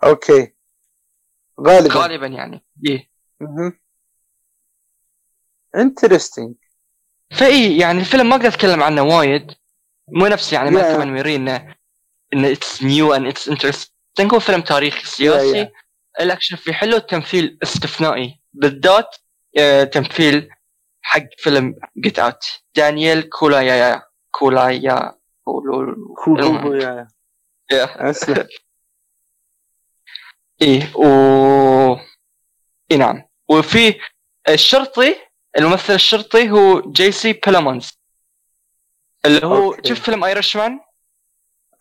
okay. 0.04 0.54
غالبا. 1.68 1.94
غالبا 1.96 2.28
يعني. 2.28 2.66
إيه. 2.88 3.10
interesting 5.76 6.56
فاي 7.32 7.78
يعني 7.78 8.00
الفيلم 8.00 8.30
ما 8.30 8.36
أقدر 8.36 8.48
أتكلم 8.48 8.84
عنه 8.84 9.02
وايد. 9.04 9.52
مو 10.08 10.28
نفس 10.28 10.54
يعني 10.54 10.72
ما 10.72 10.82
Yeah. 10.82 10.96
كمان 10.96 11.14
ميري 11.14 11.38
انه 12.34 12.52
it's 12.52 12.84
new 12.84 13.14
and 13.14 13.28
it's 13.28 13.50
interesting 13.50 14.34
هو 14.34 14.40
فيلم 14.40 14.62
تاريخي 14.62 15.06
سياسي. 15.08 15.66
Yeah, 15.66 15.70
الأكشن 16.22 16.56
فيه 16.56 16.74
حلو 16.74 16.96
التمثيل 16.98 17.58
استثنائي. 17.64 18.40
بالذات 18.54 19.16
آه، 19.58 19.84
تمثيل 19.84 20.50
حق 21.02 21.24
فيلم 21.38 21.76
Get 21.98 22.20
Out 22.20 22.44
دانيال 22.76 23.30
كالويا 23.30 24.02
كولايا 24.32 25.14
كولو- 25.44 26.16
كولو 26.24 26.74
يا 26.76 27.08
Yeah. 27.74 28.02
أسلم. 28.02 28.48
إيه 30.62 30.96
و 30.96 31.04
إي 32.92 32.98
نعم. 32.98 33.24
وفي 33.50 34.00
الشرطي 34.50 35.16
الممثل 35.58 35.94
الشرطي 35.94 36.50
هو 36.50 36.82
جيسي 36.92 37.34
بليمونز 37.34 37.92
اللي 39.26 39.46
هو. 39.46 39.78
شوف 39.86 40.00
فيلم 40.00 40.24
Irishman 40.24 40.80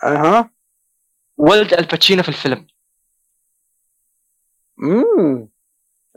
أها. 0.05 0.51
ولد 1.37 1.75
الباتشينو 1.75 2.23
في 2.23 2.29
الفيلم. 2.29 2.67
امم 4.83 5.49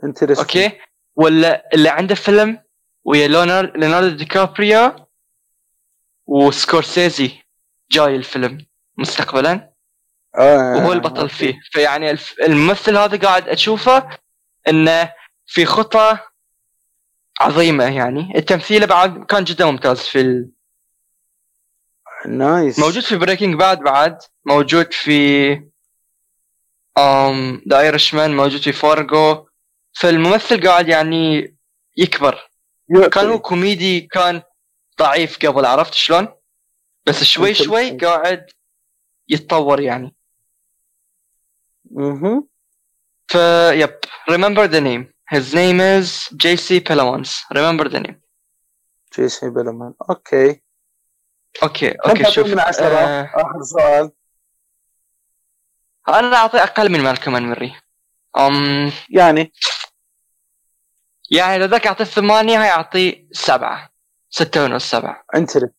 interesting 0.04 0.38
okay. 0.38 0.80
ولا 1.16 1.68
اللي 1.74 1.88
عنده 1.88 2.14
فيلم 2.14 2.62
ويا 3.04 3.28
ليوناردو 3.28 4.16
دي 4.16 4.24
كابريو 4.24 5.06
وسكورسيزي 6.26 7.32
جاي 7.90 8.16
الفيلم 8.16 8.66
مستقبلا. 8.98 9.72
آه. 10.34 10.76
وهو 10.76 10.92
البطل 10.92 11.28
فيه. 11.28 11.60
فيعني 11.70 12.16
الممثل 12.42 12.96
هذا 12.96 13.16
قاعد 13.16 13.48
أشوفه 13.48 14.18
إنه 14.68 15.12
في 15.46 15.66
خطة 15.66 16.32
عظيمة 17.40 17.96
يعني. 17.96 18.32
التمثيل 18.36 18.86
بعد 18.86 19.24
كان 19.24 19.44
جدا 19.44 19.64
ممتاز 19.64 19.98
في. 19.98 20.48
nice 22.26 22.78
موجود 22.78 23.02
في 23.02 23.16
Breaking 23.16 23.54
Bad 23.54 23.78
بعد 23.78 24.18
موجود 24.44 24.92
في 24.92 25.52
ام 26.98 27.62
The 27.68 27.80
Irishman 27.80 28.36
موجود 28.36 28.60
في 28.60 28.72
فارجو 28.72 29.46
فالممثل 29.92 30.68
قاعد 30.68 30.88
يعني 30.88 31.56
يكبر. 31.96 32.50
كان 33.12 33.28
هو 33.28 33.38
كوميدي 33.38 34.00
كان 34.00 34.42
ضعيف 34.98 35.46
قبل 35.46 35.66
عرفت 35.66 35.94
شلون؟ 35.94 36.28
بس 37.06 37.24
شوي 37.24 37.54
شوي 37.54 37.96
قاعد 37.96 38.46
يتطور 39.28 39.80
يعني. 39.80 40.14
أها 41.98 42.44
فيب 43.26 43.98
remember 44.30 44.68
the 44.68 44.80
name. 44.80 45.12
His 45.34 45.54
name 45.54 45.80
is 45.80 46.28
Jesse 46.42 46.80
Plemons 46.80 47.30
remember 47.54 47.88
the 47.88 48.00
name. 48.00 48.20
جيسي 49.16 49.50
بليمونز 49.50 49.94
okay 50.10 50.61
okay 51.62 51.90
okay 51.90 52.30
شوف 52.30 52.46
من 52.46 52.60
عشرة؟ 52.60 52.84
آه 52.84 53.30
آخر 53.34 53.62
سؤال. 53.62 54.12
أنا 56.08 56.36
أعطي 56.36 56.58
أقل 56.62 56.92
من 56.92 57.00
Malcolm & 57.00 57.32
Marie. 57.32 57.80
أم 58.38 58.92
يعني؟ 59.10 59.52
يعني 61.30 61.58
لو 61.58 61.66
ذاك 61.66 61.86
اعطيه 61.86 62.04
ثمانية 62.04 62.62
هاي 62.62 62.70
اعطيه 62.70 63.28
سبعة 63.32 63.90
ستة 64.30 64.64
ونص 64.64 64.90
سبعة. 64.90 65.24
interest 65.34 65.74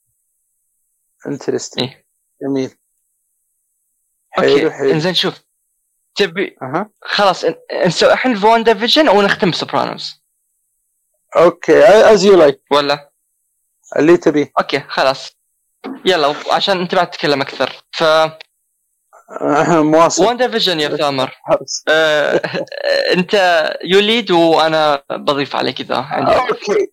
interesting 1.27 1.89
إيه. 1.89 2.05
جميل. 2.41 2.77
حلو 4.29 4.49
okay 4.53 4.71
حلو 4.71 4.91
إنزين 4.91 5.13
شوف. 5.13 5.43
تبي 6.15 6.57
أها. 6.61 6.89
خلاص 7.01 7.45
نسوي 7.85 8.13
الحين 8.13 8.35
WandaVision 8.35 9.09
ونختم 9.09 9.51
ب 9.51 9.59
Sopranos 9.59 10.23
okay 11.35 11.83
as 11.85 12.23
you 12.23 12.35
like 12.37 12.61
ولا؟ 12.71 13.11
اللي 13.97 14.17
تبيه. 14.17 14.51
أوكي 14.59 14.79
خلاص. 14.79 15.37
يلا 16.05 16.35
عشان 16.51 16.79
أنت 16.81 16.95
بعد 16.95 17.09
تتكلم 17.09 17.41
أكثر. 17.41 17.83
ف 17.91 18.03
مواصل 19.69 20.25
WandaVision 20.25 20.79
يا 20.79 20.97
ثامر. 20.97 21.31
آه، 21.87 22.41
أنت 23.17 23.63
you 23.83 24.04
lead 24.04 24.31
وأنا 24.31 25.03
بضيف 25.11 25.55
عليك 25.55 25.79
إذا 25.81 25.95
عندي 25.95 26.31
okay. 26.31 26.91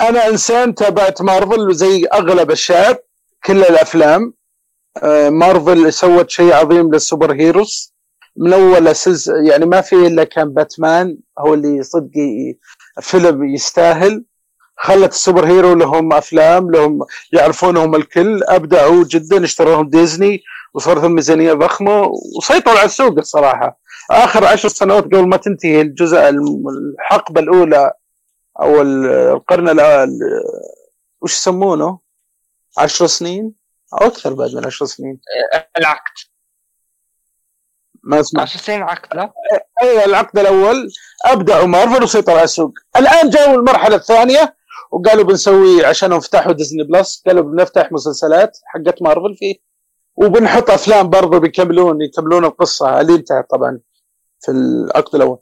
أنا 0.00 0.28
إنسان 0.28 0.74
تابعت 0.74 1.22
مارفل 1.22 1.74
زي 1.74 2.06
أغلب 2.14 2.50
الشعب 2.50 2.96
كل 3.44 3.60
الأفلام. 3.60 4.34
آه، 5.02 5.28
مارفل 5.30 5.92
سوت 5.92 6.30
شيء 6.30 6.52
عظيم 6.52 6.92
لل 6.92 7.32
superheroes. 7.32 7.94
من 8.36 8.52
أول 8.52 8.94
يعني 9.48 9.66
ما 9.66 9.80
في 9.80 9.96
إلا 10.06 10.24
كان 10.24 10.48
باتمان 10.54 11.16
هو 11.38 11.54
اللي 11.54 11.82
صدق 11.82 12.10
فيلم 13.00 13.44
يستاهل. 13.44 14.24
خلت 14.80 15.12
ال 15.12 15.46
superhero 15.46 15.74
لهم 15.74 16.12
أفلام 16.12 16.70
لهم 16.70 16.98
يعرفونهم 17.32 17.94
الكل 17.94 18.44
أبدعوا 18.44 19.04
جدا 19.04 19.44
اشتروهم 19.44 19.88
ديزني 19.90 20.42
وصارت 20.74 21.00
لهم 21.02 21.12
ميزانية 21.12 21.52
ضخمة 21.52 22.12
وسيطروا 22.38 22.78
على 22.78 22.86
السوق 22.86 23.18
الصراحة. 23.18 23.78
آخر 24.10 24.44
عشر 24.44 24.68
سنوات 24.68 25.04
قبل 25.04 25.28
ما 25.28 25.36
تنتهي 25.36 25.80
الجزء 25.80 26.28
الحقبة 26.28 27.40
الأولى 27.40 27.92
أو 28.60 28.80
ال- 28.82 29.06
القرن 29.06 29.80
وش 31.20 31.32
يسمونه؟ 31.36 31.98
عشر 32.78 33.06
سنين؟ 33.06 33.52
أو 33.92 34.06
أكثر 34.06 34.32
بعد 34.34 34.54
من 34.54 34.66
عشر 34.66 34.84
سنين. 34.86 35.20
العقد. 35.78 36.12
ما 38.02 38.20
أسمع. 38.20 38.42
10 38.42 38.60
سنين 38.60 38.82
عقد 38.82 39.16
لا؟ 39.16 39.32
اي 39.82 40.04
العقد 40.04 40.38
الأول 40.38 40.88
أبدعوا 41.24 41.66
مارفل 41.66 42.02
وسيطروا 42.02 42.36
على 42.36 42.44
السوق. 42.44 42.72
الآن 42.96 43.30
جاوا 43.30 43.54
المرحله 43.54 43.96
الثانية 43.96 44.57
وقالوا 44.90 45.24
بنسوي 45.24 45.84
عشان 45.84 46.20
فتحوا 46.20 46.52
ديزني 46.52 46.84
بلس. 46.84 47.22
قالوا 47.26 47.42
بنفتح 47.42 47.92
مسلسلات 47.92 48.58
حقت 48.66 49.02
مارفل 49.02 49.36
فيه. 49.36 49.54
وبنحط 50.16 50.70
أفلام 50.70 51.10
برضه 51.10 51.38
بيكملون 51.38 52.02
يكملون 52.02 52.44
القصة 52.44 53.00
اللي 53.00 53.14
انتهت 53.14 53.50
طبعا 53.50 53.80
في 54.40 54.50
العقد 54.50 55.14
الأول. 55.14 55.38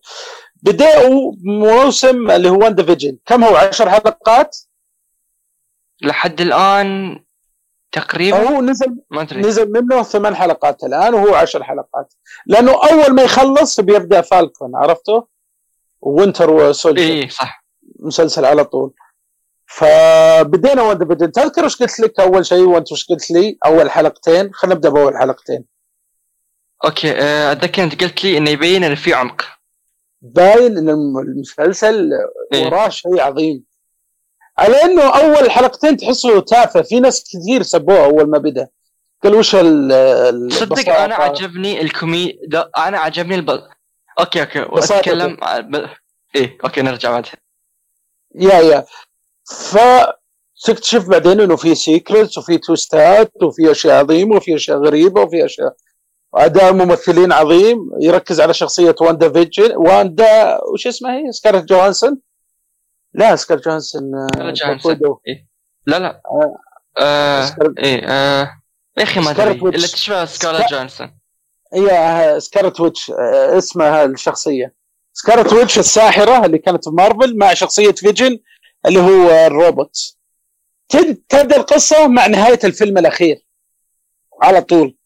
بدأوا 0.62 1.32
موسم 1.44 2.30
اللي 2.30 2.50
هو 2.50 2.58
WandaVision 2.58 3.18
كم 3.26 3.44
هو؟ 3.44 3.56
10 3.56 3.90
حلقات؟ 3.90 4.56
لحد 6.02 6.40
الآن 6.40 7.20
تقريبا 7.92 8.48
هو 8.48 8.60
نزل 8.60 8.96
ما 9.10 9.26
نزل 9.32 9.72
منه 9.72 10.02
ثمان 10.02 10.34
حلقات. 10.34 10.84
الآن 10.84 11.14
وهو 11.14 11.34
عشر 11.34 11.64
حلقات. 11.64 12.14
لأنه 12.46 12.72
أول 12.72 13.14
ما 13.14 13.22
يخلص 13.22 13.80
بيبدأ 13.80 14.20
Falcon 14.20 14.76
عرفته؟ 14.76 15.26
Winter 16.00 16.50
و 16.50 16.57
Soldier 16.57 17.02
اي 17.02 17.28
صح. 17.28 17.64
مسلسل 18.00 18.44
على 18.44 18.64
طول. 18.64 18.92
فبدينا 19.66 20.82
WandaVision 20.82 21.32
تذكر 21.32 21.64
إيش 21.64 21.76
قلت 21.76 22.00
لك 22.00 22.20
أول 22.20 22.46
شيء؟ 22.46 22.62
وأنت 22.62 22.90
إيش 22.92 23.06
قلت 23.06 23.30
لي؟ 23.30 23.58
أول 23.66 23.90
حلقتين. 23.90 24.50
خلينا 24.54 24.74
نبدأ 24.74 24.88
بأول 24.88 25.18
حلقتين. 25.18 25.64
okay 26.84 27.12
آه، 27.12 27.52
أتذكر 27.52 27.82
أنت 27.82 28.04
قلت 28.04 28.24
لي 28.24 28.38
إنه 28.38 28.50
يبين 28.50 28.84
انه 28.84 28.94
في 28.94 29.14
عمق. 29.14 29.42
باين 30.22 30.78
إن 30.78 30.88
الم- 30.88 31.18
المسلسل 31.18 32.10
إيه. 32.52 32.66
وراه 32.66 32.88
شيء 32.88 33.20
عظيم. 33.20 33.64
على 34.58 34.82
إنه 34.82 35.02
أول 35.02 35.50
حلقتين 35.50 35.96
تحسه 35.96 36.40
تافه. 36.40 36.82
في 36.82 37.00
ناس 37.00 37.24
كثير 37.24 37.62
سبوه 37.62 38.04
أول 38.04 38.30
ما 38.30 38.38
بدأ. 38.38 38.68
قال 39.24 39.34
وش 39.34 39.54
ال 39.54 40.52
صدق؟ 40.52 40.88
أنا 40.88 41.14
عجبني 41.14 41.80
الكومي 41.82 42.38
ده 42.46 42.70
أنا 42.76 42.98
عجبني 42.98 43.34
الب... 43.34 43.50
okay 44.18 44.40
okay. 44.40 44.60
واتكلم 44.60 45.36
ب... 45.60 45.86
إيه 46.36 46.58
okay 46.64 46.82
نرجع 46.82 47.10
بعدها. 47.10 47.32
yeah 48.34 48.54
yeah. 48.60 48.84
ف 49.50 49.78
تكتشف 50.64 51.08
بعدين 51.08 51.40
إنه 51.40 51.56
في 51.56 51.74
secrets 51.74 52.38
وفي 52.38 52.58
twist 52.58 53.20
ات 53.20 53.32
وفي 53.42 53.70
أشياء 53.70 53.98
عظيمة 54.04 54.36
وفي 54.36 54.54
أشياء 54.54 54.78
غريبة 54.78 55.20
وفي 55.22 55.44
أشياء 55.44 55.74
اداء 56.34 56.72
ممثلين 56.72 57.32
عظيم 57.32 57.90
يركز 58.00 58.40
على 58.40 58.54
شخصية 58.54 58.94
WandaVision 59.00 59.76
واندا 59.76 60.58
وش 60.72 60.86
اسمها 60.86 61.12
هي 61.18 61.32
سكارلت 61.32 61.64
جوهانسون 61.64 62.18
لا 63.14 63.36
سكارلت 63.36 63.64
جوهانسون 63.64 64.02
آه، 64.14 64.50
جوهانسون. 64.50 64.92
Widow. 64.92 65.18
لا 65.86 65.98
لا 65.98 66.20
آه. 66.26 66.56
آه 66.98 67.56
إيه 67.78 68.04
آه 68.08 68.50
يا 68.98 69.02
أخي 69.02 69.20
ما 69.20 69.30
أدري. 69.30 69.50
اللي 69.52 69.86
تشبه 69.86 70.24
سكارلت 70.24 70.62
سكا- 70.62 70.70
جونسون 70.70 71.16
هي 71.74 72.40
Scarlet 72.40 72.80
Witch 72.80 73.10
اسمها 73.10 74.04
الشخصية 74.04 74.74
Scarlet 75.12 75.52
Witch 75.52 75.78
الساحرة 75.78 76.46
اللي 76.46 76.58
كانت 76.58 76.84
في 76.84 76.90
مارفل 76.90 77.36
مع 77.38 77.54
شخصية 77.54 77.92
فيجن 77.92 78.38
اللي 78.86 79.00
هو 79.00 79.46
الروبوت. 79.46 80.16
تبدأ 81.28 81.56
القصة 81.56 82.08
مع 82.08 82.26
نهاية 82.26 82.58
الفيلم 82.64 82.98
الأخير. 82.98 83.46
على 84.42 84.62
طول. 84.62 84.96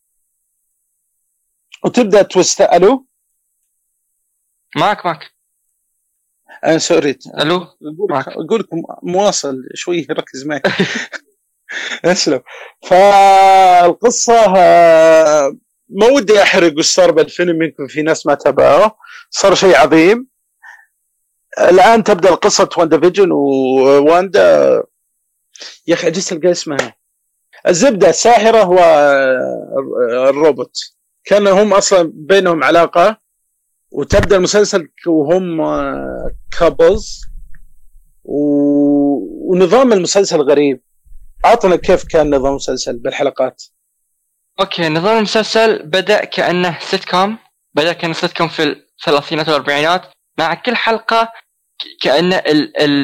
وتبدأ 1.84 2.22
twist. 2.22 2.60
ألو؟ 2.60 3.06
معك 4.76 5.06
معك. 5.06 5.30
آه 6.64 6.78
sorry. 6.78 7.18
ألو. 7.40 7.66
أقول 8.10 8.60
لكم 8.60 8.82
مواصل 9.02 9.56
شوي 9.74 10.06
ركز 10.10 10.46
معي. 10.46 10.62
أسلم. 12.04 12.42
فالقصة 12.82 14.56
آه، 14.56 15.56
ما 15.88 16.06
ودي 16.06 16.42
أحرق 16.42 16.78
وش 16.78 16.86
صار 16.86 17.10
بالفيلم 17.10 17.62
يمكن 17.62 17.86
في 17.86 18.02
ناس 18.02 18.26
ما 18.26 18.34
تابعوه. 18.34 18.96
صار 19.30 19.54
شيء 19.54 19.76
عظيم. 19.76 20.29
الآن 21.58 22.04
تبدأ 22.04 22.28
القصة 22.28 22.68
WandaVision 22.76 23.32
وواندا 23.32 24.82
يا 25.86 25.94
أخي 25.94 26.06
عجزت 26.06 26.32
ألقى 26.32 26.50
اسمها. 26.50 26.96
الزبدة 27.68 28.08
الساحره 28.08 28.62
هو 28.62 28.78
الروبوت. 30.28 30.76
كان 31.24 31.46
هم 31.46 31.74
أصلا 31.74 32.12
بينهم 32.14 32.64
علاقة 32.64 33.20
وتبدأ 33.90 34.36
المسلسل 34.36 34.88
وهم 35.06 35.62
couples 36.58 37.20
و... 38.24 38.40
ونظام 39.52 39.92
المسلسل 39.92 40.40
غريب. 40.40 40.80
اعطنا 41.44 41.76
كيف 41.76 42.04
كان 42.04 42.34
نظام 42.34 42.50
المسلسل 42.50 42.98
بالحلقات. 42.98 43.62
okay 44.60 44.88
نظام 44.88 45.16
المسلسل 45.16 45.82
بدأ 45.82 46.24
كأنه 46.24 46.78
سيت 46.80 47.04
كوم 47.04 47.38
بدأ 47.74 47.92
كأنه 47.92 48.14
سيت 48.14 48.36
كوم 48.36 48.48
في 48.48 48.62
الثلاثينات 48.62 49.48
والأربعينات. 49.48 50.02
مع 50.40 50.54
كل 50.54 50.76
حلقة 50.76 51.32
كأن 52.00 52.40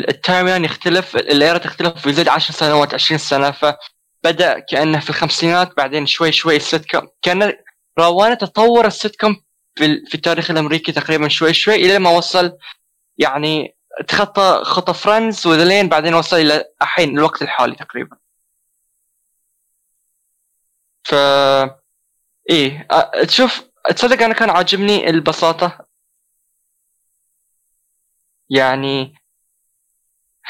ال 0.08 0.46
timeline 0.46 0.64
يختلف 0.64 1.16
ال 1.16 1.27
era 1.27 1.58
تختلف 1.58 2.06
ويزيد 2.06 2.28
10 2.28 2.54
سنوات 2.54 2.94
20 2.94 3.18
سنة 3.18 3.50
فبدأ 3.50 4.58
كانه 4.58 5.00
في 5.00 5.10
الخمسينات 5.10 5.76
بعدين 5.76 6.06
شوي 6.06 6.32
شوي 6.32 6.56
السيت 6.56 6.90
كوم 6.90 7.08
كأن 7.22 7.52
روانة 7.98 8.34
تطور 8.34 8.86
السيت 8.86 9.16
كوم 9.16 9.36
في, 9.74 10.06
في 10.06 10.14
التاريخ 10.14 10.50
الأمريكي 10.50 10.92
تقريبا 10.92 11.28
شوي 11.28 11.54
شوي 11.54 11.74
إلى 11.74 11.98
ما 11.98 12.10
وصل 12.10 12.52
يعني 13.18 13.76
تخطى 14.08 14.60
خطى 14.64 14.94
Friends 14.94 15.46
وذلين 15.46 15.88
بعدين 15.88 16.14
وصل 16.14 16.36
إلى 16.36 16.64
الحين 16.82 17.18
الوقت 17.18 17.42
الحالي 17.42 17.74
تقريبا. 17.74 18.16
ف 21.04 21.14
إيه 22.50 22.88
تشوف 23.28 23.62
تصدق 23.96 24.22
أنا 24.22 24.34
كان 24.34 24.50
عاجبني 24.50 25.10
البساطة؟ 25.10 25.85
يعني 28.50 29.14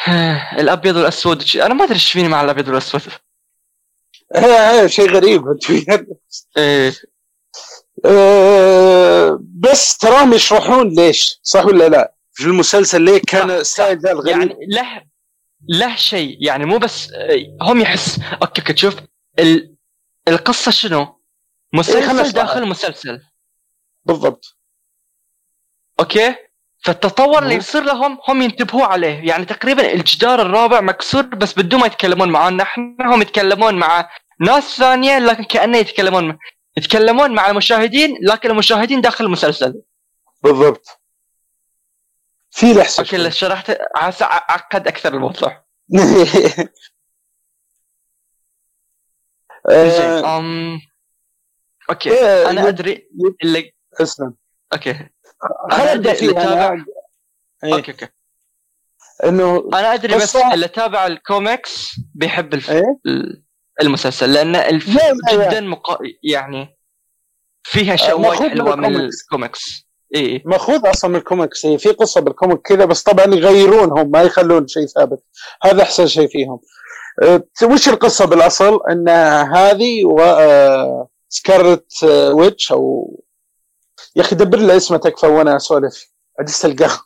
الأبيض 0.60 0.96
والأسود 0.96 1.44
أنا 1.56 1.74
ما 1.74 1.84
أدري 1.84 1.94
إيش 1.94 2.12
فيني 2.12 2.28
مع 2.28 2.42
الأبيض 2.42 2.68
والأسود. 2.68 3.02
شيء 4.86 5.10
غريب. 5.10 5.42
إيه. 6.56 6.94
أه 8.04 9.40
بس 9.42 9.98
تراهم 9.98 10.32
يشرحون 10.32 10.88
ليش 10.88 11.40
صح 11.42 11.66
ولا 11.66 11.88
لا؟ 11.88 12.14
في 12.32 12.44
المسلسل 12.44 13.02
ليه 13.02 13.20
كان 13.28 13.50
ال 13.50 13.58
style 13.58 13.98
ذا 13.98 14.12
الغريب؟ 14.12 14.38
يعني 14.38 14.56
له 14.68 15.02
له 15.68 15.96
شيء. 15.96 16.36
يعني 16.40 16.64
مو 16.64 16.78
بس 16.78 17.08
هم 17.62 17.80
يحس 17.80 18.20
okay 18.42 18.72
تشوف 18.72 18.96
ال... 19.38 19.76
القصة 20.28 20.70
شنو؟ 20.70 21.20
مسلسل 21.72 22.24
إيه 22.24 22.30
داخل 22.30 22.68
مسلسل. 22.68 23.22
بالضبط. 24.04 24.56
okay؟ 26.00 26.34
فالتطور 26.86 27.42
اللي 27.42 27.54
يصير 27.54 27.82
لهم 27.82 28.18
هم 28.28 28.42
ينتبهوا 28.42 28.86
عليه. 28.86 29.28
يعني 29.28 29.44
تقريبا 29.44 29.92
الجدار 29.92 30.42
الرابع 30.42 30.80
مكسور 30.80 31.22
بس 31.22 31.58
بدون 31.58 31.80
ما 31.80 31.86
يتكلمون 31.86 32.28
معنا 32.28 32.62
إحنا 32.62 33.14
هم 33.14 33.22
يتكلمون 33.22 33.74
مع 33.74 34.10
ناس 34.40 34.76
ثانية 34.76 35.18
لكن 35.18 35.44
كأنه 35.44 35.78
يتكلمون 35.78 36.38
يتكلمون 36.76 37.34
مع 37.34 37.50
المشاهدين 37.50 38.18
لكن 38.22 38.50
المشاهدين 38.50 39.00
داخل 39.00 39.24
المسلسل. 39.24 39.82
بالضبط. 40.42 41.00
في 42.50 42.74
لحسه 42.74 43.00
okay 43.00 43.30
شرحت 43.30 43.78
عقد 44.22 44.88
أكثر 44.88 45.14
الموضوع. 45.14 45.64
زين 49.70 50.24
أم 50.24 50.80
okay. 51.90 52.10
إيه، 52.10 52.50
أنا 52.50 52.68
أدري 52.68 53.08
اللي 53.44 53.72
أسلم. 54.00 54.34
okay. 54.72 55.08
أنا 55.72 55.92
أدري 55.92 56.18
اللي 56.18 56.32
تابع 56.32 56.84
إيه. 57.64 57.74
okay 57.74 57.92
okay. 57.92 58.08
إنه 59.24 59.68
أنا 59.74 59.94
أدري 59.94 60.14
بس 60.14 60.36
اللي 60.36 60.68
تابع 60.68 61.06
الكوميكس 61.06 61.96
بيحب 62.14 62.54
الف... 62.54 62.70
إيه؟ 62.70 63.00
المسلسل 63.82 64.32
لأن 64.32 64.56
الفيلم 64.56 65.18
جدا 65.32 65.60
مق... 65.60 65.98
يعني 66.22 66.78
فيها 67.62 67.94
اشياء 67.94 68.20
وايد 68.20 68.40
حلوة 68.40 68.76
من 68.76 68.96
الكوميكس. 68.96 69.86
اي 70.14 70.42
مأخوذ 70.44 70.90
أصلا 70.90 71.10
من 71.10 71.16
الكوميكس. 71.16 71.66
في 71.66 71.88
قصة 71.88 72.20
بال 72.20 72.32
comic 72.32 72.60
كذا 72.62 72.84
بس 72.84 73.02
طبعا 73.02 73.26
يغيرونهم 73.26 74.10
ما 74.10 74.22
يخلون 74.22 74.66
شيء 74.68 74.86
ثابت. 74.86 75.22
هذا 75.62 75.82
أحسن 75.82 76.06
شيء 76.06 76.28
فيهم. 76.28 76.60
أه 77.22 77.42
وش 77.62 77.88
القصة 77.88 78.24
بالأصل؟ 78.24 78.80
إن 78.90 79.08
هذه 79.54 80.04
و 80.04 80.20
أه 80.20 81.08
Scarlet 81.28 82.04
أه 82.04 82.32
Witch 82.32 82.72
أو 82.72 83.10
يا 84.16 84.20
أخي 84.20 84.36
دبر 84.36 84.58
لي 84.58 84.76
اسمه 84.76 84.96
تكفى 84.96 85.26
وأنا 85.26 85.56
أسولف. 85.56 86.12
عجزت 86.40 86.64
ألقى 86.64 86.88
هو 86.88 87.00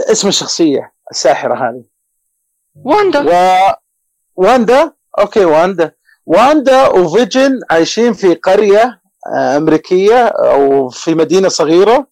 اسم 0.00 0.28
الشخصية 0.28 0.92
الساحرة 1.10 1.54
هذه. 1.54 1.84
واندا. 2.74 3.20
و... 3.20 3.32
واندا؟ 4.36 4.92
okay 5.18 5.44
واندا. 5.44 5.92
واندا 6.26 6.88
وفيجن 6.88 7.60
عايشين 7.70 8.12
في 8.12 8.34
قرية 8.34 9.00
آه، 9.36 9.56
أمريكية 9.56 10.26
أو 10.26 10.88
في 10.88 11.14
مدينة 11.14 11.48
صغيرة. 11.48 12.06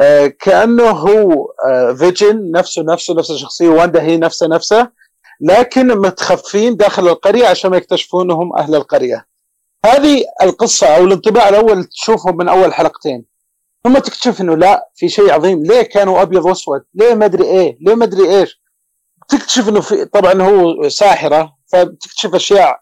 آه، 0.00 0.26
كأنه 0.26 0.90
هو 0.90 1.52
آه، 1.66 1.92
فيجن 1.92 2.50
نفسه 2.50 2.82
نفسه 2.82 3.14
نفس 3.14 3.30
الشخصية. 3.30 3.68
واندا 3.68 4.02
هي 4.02 4.16
نفسها 4.16 4.48
نفسها 4.48 4.92
لكن 5.40 5.86
متخفين 5.86 6.76
داخل 6.76 7.08
القرية 7.08 7.46
عشان 7.46 7.70
ما 7.70 7.76
يكتشفون 7.76 8.30
انهم 8.30 8.56
أهل 8.56 8.74
القرية. 8.74 9.31
هذه 9.86 10.24
القصة 10.42 10.86
أو 10.96 11.04
الانطباع 11.04 11.48
الأول 11.48 11.84
تشوفه 11.84 12.32
من 12.32 12.48
أول 12.48 12.74
حلقتين. 12.74 13.24
ثم 13.84 13.98
تكتشف 13.98 14.40
إنه 14.40 14.56
لا 14.56 14.90
في 14.94 15.08
شيء 15.08 15.32
عظيم. 15.32 15.62
ليه 15.62 15.82
كانوا 15.82 16.22
أبيض 16.22 16.44
وأسود؟ 16.44 16.84
ليه 16.94 17.14
ما 17.14 17.24
أدري 17.24 17.44
إيه؟ 17.44 17.78
ليه 17.80 17.94
ما 17.94 18.04
أدري 18.04 18.38
إيش؟ 18.38 18.62
تكتشف 19.28 19.68
إنه 19.68 19.80
في 19.80 20.04
طبعا 20.04 20.42
هو 20.42 20.88
ساحرة 20.88 21.56
فتكتشف 21.72 22.34
أشياء. 22.34 22.80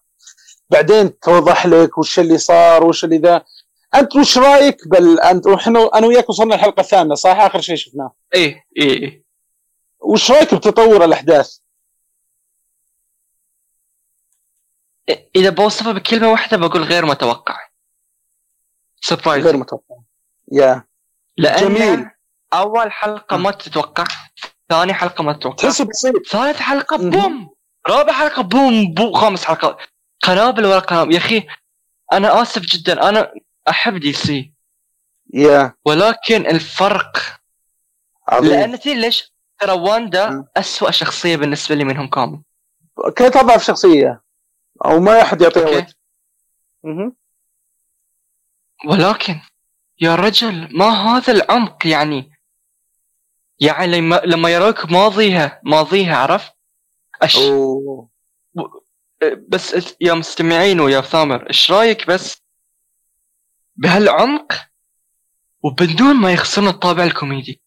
بعدين 0.70 1.18
توضح 1.18 1.66
لك 1.66 1.98
وش 1.98 2.18
اللي 2.18 2.38
صار 2.38 2.84
وش 2.84 3.05
اللي 3.05 3.18
ذا. 3.18 3.42
أنت 3.94 4.16
وش 4.16 4.38
رأيك؟ 4.38 4.76
بال 4.88 5.20
أنت 5.20 5.46
إحنا 5.46 5.90
أنا 5.94 6.07
وياك 6.07 6.28
وصلنا 6.28 6.55
الحلقة 6.55 6.80
الثامنه 6.80 7.14
صح؟ 7.14 7.40
آخر 7.40 7.61
شيء 7.61 7.76
شفناه. 7.76 8.12
إيه 8.34 8.64
إيه 8.76 9.03
إيه. 9.03 9.24
وش 10.01 10.30
رأيك 10.30 10.55
بتطور 10.55 11.05
الأحداث؟ 11.05 11.57
إذا 15.36 15.50
بوصفها 15.50 15.92
بكلمة 15.92 16.28
واحدة 16.30 16.56
بقول 16.56 16.82
غير 16.82 17.06
متوقع. 17.06 17.56
سربرايز 19.00 19.46
غير 19.46 19.56
متوقع. 19.56 19.96
يا 20.52 20.84
لأن 21.36 21.74
جميل. 21.74 22.11
أول 22.52 22.92
حلقة 22.92 23.36
ما 23.36 23.50
تتوقع 23.50 24.04
ثاني 24.68 24.94
حلقة 24.94 25.24
ما 25.24 25.32
تتوقع. 25.32 25.56
تحس 25.56 25.82
بسيط. 25.82 26.26
ثالث 26.26 26.61
حلقة 26.61 26.96
بوم! 26.96 27.50
رابع 27.88 28.12
حلقة 28.12 28.42
بوم! 28.42 28.94
بوم 28.94 29.12
خامس 29.12 29.44
حلقة. 29.44 29.78
قنابل 30.22 30.66
ورا 30.66 30.78
قنابل 30.78 31.12
يا 31.12 31.18
أخي 31.18 31.46
أنا 32.12 32.42
آسف 32.42 32.62
جدا. 32.62 33.08
أنا 33.08 33.32
أحب 33.68 33.96
دي 33.96 34.12
سي 34.12 34.52
يا 35.34 35.74
ولكن 35.84 36.46
الفرق 36.46 37.40
عظيم. 38.28 38.50
لأن 38.50 38.80
تدري 38.80 38.94
ليش؟ 38.94 39.32
ترى 39.58 39.72
واندا 39.72 40.44
اسوء 40.56 40.90
شخصية 40.90 41.36
بالنسبة 41.36 41.74
لي 41.74 41.84
منهم 41.84 42.08
كامل. 42.08 42.42
كانت 43.16 43.36
اضعف 43.36 43.64
شخصية؟ 43.64 44.22
أو 44.84 45.00
ما 45.00 45.22
أحد 45.22 45.40
يعطيها 45.42 45.64
وقت. 45.64 45.96
ولكن 48.86 49.40
يا 50.00 50.14
رجل 50.14 50.78
ما 50.78 50.86
هذا 50.86 51.32
العمق 51.32 51.86
يعني؟ 51.86 52.32
يعني 53.60 53.86
لما 53.86 54.22
لما 54.24 54.48
يروك 54.50 54.84
ماضيها 54.92 55.60
ماضيها 55.64 56.16
عرفت؟ 56.16 56.52
أش... 57.22 57.36
أوه. 57.36 58.10
بس 59.48 59.94
يا 60.00 60.14
مستمعين 60.14 60.80
ويا 60.80 61.00
ثامر 61.00 61.46
إيش 61.48 61.70
رأيك 61.70 62.06
بس 62.06 62.42
بهالعمق 63.76 64.52
وبدون 65.62 66.14
ما 66.14 66.32
يخسرون 66.32 66.68
الطابع 66.68 67.04
الكوميدي؟ 67.04 67.60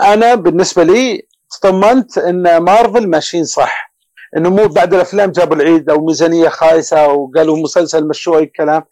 أنا 0.00 0.34
بالنسبة 0.34 0.84
لي 0.84 1.26
اطمنت 1.52 2.18
إن 2.18 2.62
مارفل 2.62 3.08
ماشيين 3.08 3.44
صح. 3.44 3.93
إنه 4.36 4.50
مو 4.50 4.66
بعد 4.66 4.94
الأفلام 4.94 5.30
جابوا 5.30 5.56
العيد 5.56 5.90
أو 5.90 6.06
ميزانية 6.06 6.48
خايسة 6.48 7.08
وقالوا 7.08 7.56
مسلسل 7.56 8.08
مشروع 8.08 8.38
الكلام. 8.38 8.84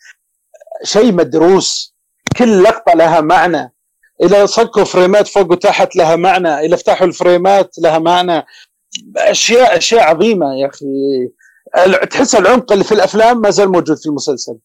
شيء 0.84 1.12
مدروس. 1.12 1.94
كل 2.38 2.62
لقطة 2.62 2.92
لها 2.92 3.20
معنى. 3.20 3.72
اذا 4.22 4.46
صكوا 4.46 4.84
frame 4.84 5.21
ات 5.21 5.28
فوق 5.28 5.50
وتحت 5.50 5.96
لها 5.96 6.16
معنى. 6.16 6.48
اذا 6.48 6.76
فتحوا 6.76 7.06
ال 7.06 7.16
frame 7.16 7.68
ات 7.68 7.78
لها 7.78 7.98
معنى. 7.98 8.46
اشياء 9.16 9.76
أشياء 9.76 10.02
عظيمة 10.02 10.54
يا 10.54 10.66
أخي. 10.68 10.86
تحس 12.06 12.34
العمق 12.34 12.72
اللي 12.72 12.84
في 12.84 12.92
الأفلام 12.92 13.40
ما 13.40 13.50
زال 13.50 13.72
موجود 13.72 13.98
في 13.98 14.06
المسلسل. 14.06 14.58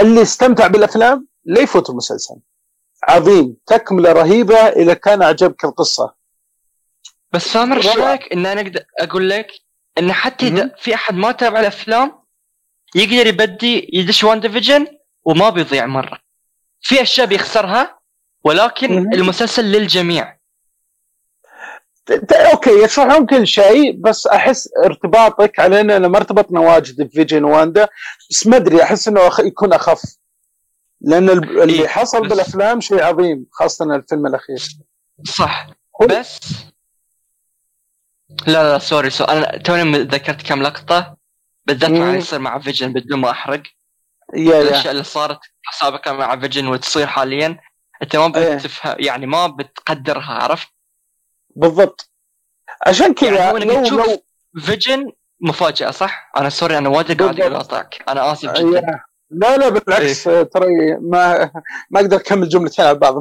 اللي 0.00 0.22
استمتع 0.22 0.66
بالأفلام 0.66 1.26
لا 1.44 1.60
يفوت 1.60 1.90
المسلسل. 1.90 2.34
عظيم. 3.02 3.56
تكملة 3.66 4.12
رهيبة 4.12 4.56
إذا 4.56 4.94
كان 4.94 5.22
عجبك 5.22 5.64
القصة. 5.64 6.14
بس 7.32 7.42
سامر 7.42 7.76
إيش 7.76 7.96
رأيك 7.96 8.32
إن 8.32 8.46
أنا 8.46 8.60
أقدر 8.60 8.84
أقول 9.00 9.30
لك 9.30 9.46
إن 9.98 10.12
حتى 10.12 10.46
إذا 10.46 10.74
في 10.78 10.94
أحد 10.94 11.14
ما 11.14 11.32
تابع 11.32 11.60
الأفلام 11.60 12.12
يقدر 12.94 13.26
يبدي 13.26 13.90
يدش 13.92 14.24
WandaVision 14.24 14.86
وما 15.24 15.50
بيضيع 15.50 15.86
مرة. 15.86 16.18
في 16.80 17.02
أشياء 17.02 17.26
بيخسرها 17.26 18.00
ولكن 18.44 18.92
مهم. 18.92 19.12
المسلسل 19.14 19.64
للجميع. 19.64 20.40
okay 22.32 22.70
يشرحون 22.70 23.26
كل 23.26 23.46
شيء 23.46 24.00
بس 24.00 24.26
أحس 24.26 24.68
ارتباطك 24.84 25.58
علينا 25.60 25.98
لما 25.98 26.16
ارتبطنا 26.16 26.60
واجد 26.60 27.02
بفيجن 27.02 27.44
واندا 27.44 27.88
بس 28.30 28.46
ما 28.46 28.56
أدري 28.56 28.82
أحس 28.82 29.08
إنه 29.08 29.26
أخ... 29.28 29.40
يكون 29.40 29.72
أخف. 29.72 30.02
لأن 31.00 31.30
ال- 31.30 31.62
اللي 31.62 31.82
إيه، 31.82 31.88
حصل 31.88 32.22
بس- 32.22 32.28
بالأفلام 32.28 32.80
شيء 32.80 33.02
عظيم 33.02 33.46
خاصة 33.52 33.94
الفيلم 33.96 34.26
الأخير. 34.26 34.62
صح. 35.24 35.66
هو- 36.02 36.06
بس 36.06 36.40
لا 38.46 38.72
لا 38.72 38.78
sorry 38.78 39.10
so 39.10 39.24
أنا 39.24 39.56
توني 39.58 39.98
ذكرت 39.98 40.42
كم 40.46 40.62
لقطة 40.62 41.16
بالذات. 41.64 41.90
اللي 41.90 42.18
يصير 42.18 42.38
مع 42.38 42.58
فيجن 42.58 42.92
بدون 42.92 43.20
ما 43.20 43.30
أحرق 43.30 43.62
يا 44.34 44.54
يا 44.56 44.62
الأشياء 44.62 44.92
اللي 44.92 45.04
صارت 45.04 45.38
سابقا 45.80 46.12
مع 46.12 46.40
فيجن 46.40 46.66
وتصير 46.66 47.06
حاليا 47.06 47.58
أنت 48.02 48.16
ما 48.16 48.36
إيه. 48.36 48.54
بتفهم 48.54 48.96
يعني 48.98 49.26
ما 49.26 49.46
بتقدرها 49.46 50.32
عرفت؟ 50.42 50.68
بالضبط 51.56 52.10
عشان 52.86 53.14
كذا 53.14 53.38
يعني 53.38 53.64
لو 53.64 53.82
تشوف 53.82 54.06
لو 54.06 54.22
فيجن 54.62 55.12
مفاجأة 55.40 55.90
صح؟ 55.90 56.30
أنا 56.36 56.48
sorry 56.48 56.78
أنا 56.78 56.88
وايد 56.88 57.22
قاعد. 57.22 57.40
أقاطعك 57.40 58.04
أنا 58.08 58.32
آسف 58.32 58.52
جدا. 58.52 59.00
لا 59.30 59.56
لا 59.56 59.68
بالعكس 59.68 60.24
ترى 60.24 60.96
ما 61.00 61.50
ما 61.90 62.00
أقدر 62.00 62.16
أكمل 62.16 62.48
جملتين 62.48 62.84
على 62.84 62.94
بعض 62.98 63.14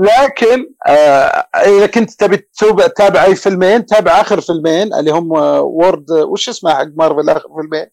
لكن 0.00 0.72
آه 0.86 1.46
إذا 1.56 1.86
كنت 1.86 2.10
تبي 2.10 2.36
تتابع 2.36 3.24
أي 3.24 3.36
فيلمين 3.36 3.86
تابع 3.86 4.20
آخر 4.20 4.40
فيلمين 4.40 4.94
اللي 4.94 5.10
هم 5.10 5.32
War 5.32 6.10
وش 6.10 6.48
اسمه 6.48 6.74
حق 6.74 6.86
مارفل 6.96 7.30
آخر 7.30 7.48
فيلمين؟ 7.60 7.86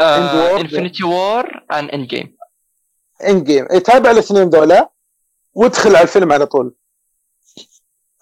War. 0.00 0.60
Infinity 0.60 1.04
War 1.04 1.46
and 1.72 1.84
Endgame 1.84 2.36
Endgame 3.28 3.66
تابع 3.66 4.10
الاثنين 4.10 4.48
ذولا 4.48 4.90
وادخل 5.54 5.96
على 5.96 6.02
الفيلم 6.02 6.32
على 6.32 6.46
طول. 6.46 6.74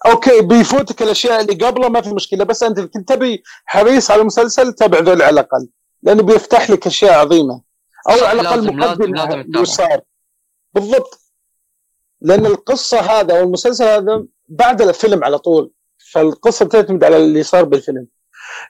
okay 0.05 0.41
بيفوتك 0.41 1.01
الأشياء 1.01 1.41
اللي 1.41 1.65
قبله 1.65 1.89
ما 1.89 2.01
في 2.01 2.09
مشكلة 2.09 2.43
بس 2.43 2.63
أنت 2.63 2.79
كنت 2.79 3.09
تبي 3.13 3.43
حريص 3.65 4.11
على 4.11 4.21
المسلسل 4.21 4.73
تابع 4.73 4.99
ذول 4.99 5.21
على 5.21 5.33
الأقل 5.33 5.69
لأنه 6.03 6.23
بيفتح 6.23 6.69
لك 6.69 6.87
أشياء 6.87 7.13
عظيمة. 7.13 7.61
أو 8.09 8.25
على 8.25 8.41
الأقل 8.41 8.75
مقدم. 8.75 9.65
صار. 9.65 10.01
بالضبط. 10.73 11.20
لأن 12.21 12.45
القصة 12.45 12.99
هذا 12.99 13.39
أو 13.39 13.43
المسلسل 13.43 13.83
هذا 13.83 14.23
بعد 14.47 14.81
الفيلم 14.81 15.23
على 15.23 15.37
طول 15.39 15.71
فالقصة 16.11 16.65
تعتمد 16.67 17.03
على 17.03 17.17
اللي 17.17 17.43
صار 17.43 17.63
بالفيلم. 17.63 18.07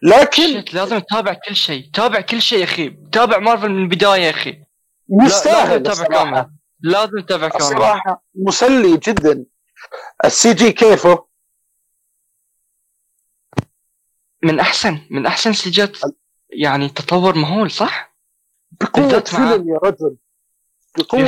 لكن 0.03 0.65
لازم 0.73 0.99
تتابع 0.99 1.33
كل 1.47 1.55
شيء 1.55 1.89
تابع 1.93 2.21
كل 2.21 2.41
شيء 2.41 2.59
يا 2.59 2.63
أخي 2.63 2.89
تابع 3.11 3.37
مارفل 3.37 3.69
من 3.69 3.83
البداية 3.83 4.21
يا 4.21 4.29
أخي. 4.29 4.63
يستاهل 5.25 5.83
لازم 5.83 6.03
تتابع. 6.03 6.23
كامل 6.23 6.51
لازم 6.81 7.19
تتابع 7.19 7.49
كامل 7.49 7.61
الصراحة 7.61 8.23
مسلي 8.35 8.97
جدا. 8.97 9.45
ال 10.25 10.53
CG 10.53 10.71
كيفه؟ 10.71 11.25
من 14.43 14.59
أحسن 14.59 14.99
من 15.11 15.25
أحسن 15.25 15.53
CG 15.53 15.83
ات 15.83 15.97
يعني 16.49 16.89
تطور 16.89 17.35
مهول 17.35 17.71
صح؟ 17.71 18.15
بقوة 18.71 19.03
بالذات 19.05 19.33
مع- 19.33 19.51
فيلم 19.51 19.69
يا 19.69 19.77
رجل. 19.83 20.17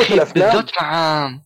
أخي 0.02 0.14
الأفلام. 0.14 0.52
بالذات 0.52 0.72
مع 0.82 1.40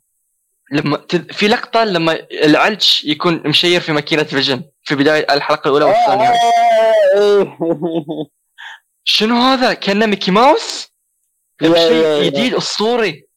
لما 0.72 1.06
في 1.32 1.48
لقطة 1.48 1.84
لما 1.84 2.20
العلج 2.32 3.06
يكون 3.06 3.42
مشير 3.48 3.82
في 3.82 3.92
ماكينة 3.92 4.24
Vision 4.24 4.64
في 4.84 4.96
بداية 4.96 5.34
الحلقة 5.34 5.68
الأولى 5.68 5.86
والثانية 5.86 6.34
شنو 9.04 9.36
هذا؟ 9.36 9.74
كأنه 9.74 10.06
ميكي 10.06 10.32
ماوس؟ 10.32 10.94
شيء. 11.62 12.24
جديد 12.24 12.54
أسطوري 12.54 13.28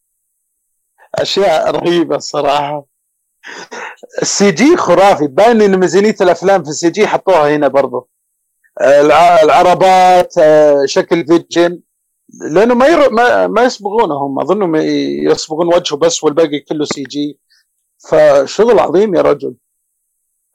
أشياء 1.14 1.70
رهيبة 1.70 2.16
الصراحه 2.16 2.84
ال 4.22 4.50
CG 4.50 4.76
خرافي 4.76 5.26
باين 5.26 5.62
ان 5.62 5.76
ميزانيه 5.80 6.16
الأفلام 6.20 6.62
في 6.64 6.70
ال 6.70 6.90
CG 6.90 7.06
حطوها 7.06 7.56
هنا 7.56 7.68
برضو 7.68 8.08
الع- 8.80 9.42
العربات 9.42 10.34
آه، 10.38 10.82
شكل 10.86 11.26
Vision 11.26 11.80
لأنه 12.52 12.74
ما 12.74 12.86
ير... 12.86 13.10
ما, 13.10 13.46
ما 13.46 13.62
يصبغونهم 13.62 14.40
أظنهم 14.40 14.76
ي- 14.76 15.24
يصبغون 15.24 15.74
وجهه 15.74 15.96
بس 15.96 16.24
والباقي 16.24 16.60
كله 16.60 16.84
CG 16.84 17.38
فشغل 18.10 18.78
عظيم 18.78 19.14
يا 19.14 19.22
رجل. 19.22 19.54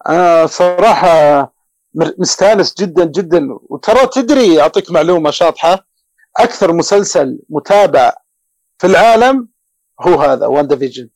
أنا 0.09 0.45
صراحة 0.45 1.53
مستانس 1.95 2.81
جدا 2.81 3.05
جدا. 3.05 3.47
وترى 3.69 4.07
تدري 4.07 4.61
أعطيك 4.61 4.91
معلومة 4.91 5.31
شاطحة 5.31 5.87
أكثر 6.37 6.73
مسلسل 6.73 7.39
متابع 7.49 8.13
في 8.77 8.87
العالم 8.87 9.47
هو 10.01 10.21
هذا 10.21 10.47
وان 10.47 10.77
فيجن 10.79 11.09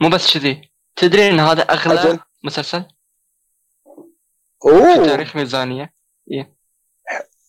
مو 0.00 0.08
بس 0.08 0.38
كذي. 0.38 0.70
تدري 0.96 1.28
إن 1.30 1.40
هذا 1.40 1.62
أغلى 1.62 2.00
أجل. 2.00 2.18
مسلسل؟ 2.44 2.84
في 4.62 4.68
اوه 4.68 5.06
تاريخ 5.06 5.36
ميزانية. 5.36 5.94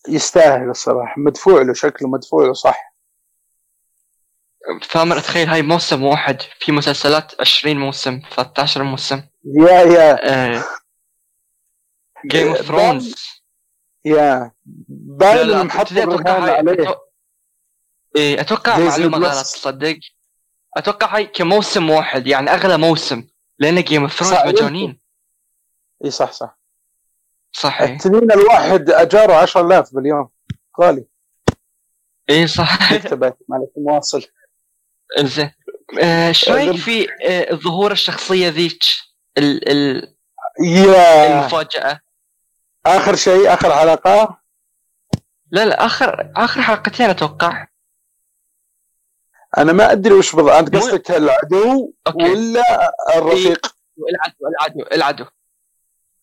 يستاهل 0.08 0.70
الصراحة. 0.70 1.14
مدفوع 1.18 1.62
له 1.62 1.72
شكله 1.72 2.08
مدفوع 2.08 2.46
له 2.46 2.52
صح. 2.52 2.94
ثامر 4.90 5.20
تخيل 5.20 5.48
هاي 5.48 5.62
موسم 5.62 6.04
واحد 6.04 6.42
في 6.60 6.72
مسلسلات 6.72 7.40
20 7.40 7.76
موسم 7.76 8.20
13 8.36 8.82
موسم. 8.82 9.22
yeah 9.44 9.80
yeah. 9.80 10.64
Game 12.26 12.48
of 12.48 12.62
Thrones 12.62 13.14
yeah. 14.04 14.52
باين 14.88 15.50
انهم 15.50 15.70
حطوا 15.70 16.02
الرهان 16.02 16.68
عليه. 16.68 16.98
إيه 18.16 18.40
أتوقع 18.40 18.78
معلومة 18.78 19.18
غلط. 19.18 19.44
تصدق. 19.44 19.98
أتوقع 20.76 21.16
هاي 21.16 21.26
كموسم 21.26 21.90
واحد 21.90 22.26
يعني 22.26 22.50
أغلى 22.50 22.78
موسم 22.78 23.28
لأن 23.58 23.82
Game 23.82 24.02
of 24.02 24.12
Thrones 24.12 24.46
مجانين. 24.46 25.00
اي 26.04 26.10
صح 26.10 26.32
صح. 26.32 26.57
صح 27.52 27.80
إيه. 27.82 27.92
التنين 27.94 28.32
الواحد 28.32 28.90
أجاره 28.90 29.34
10000 29.34 29.94
باليوم. 29.94 30.28
غالي. 30.80 31.04
إيه 32.30 32.46
صح 32.46 32.92
انتبه 32.92 33.34
معلش 33.48 33.68
مواصل 33.76 34.22
إنزين. 35.18 35.50
آه، 36.02 36.28
إيش 36.28 36.48
رايك 36.50 36.72
أظن- 36.72 36.78
في 36.78 37.06
آه، 37.24 37.54
ظهور 37.54 37.92
الشخصية 37.92 38.48
ذيك 38.48 38.82
ال- 39.38 39.68
ال- 39.70 40.14
يا. 40.64 41.40
المفاجأة. 41.40 42.00
آخر 42.86 43.16
شيء 43.16 43.54
آخر 43.54 43.72
حلقة؟ 43.74 44.38
لا 45.50 45.64
لا 45.64 45.86
آخر 45.86 46.32
آخر 46.36 46.62
حلقتين 46.62 47.10
أتوقع. 47.10 47.66
أنا 49.58 49.72
ما 49.72 49.92
أدري 49.92 50.14
وش 50.14 50.34
بالضبط. 50.36 50.52
أنت 50.52 50.76
قصدك 50.76 51.10
العدو 51.10 51.92
أوكي. 52.06 52.18
ولا 52.30 52.92
الرفيق؟ 53.16 53.76
العدو 54.10 54.46
العدو 54.48 54.82
العدو. 54.92 55.24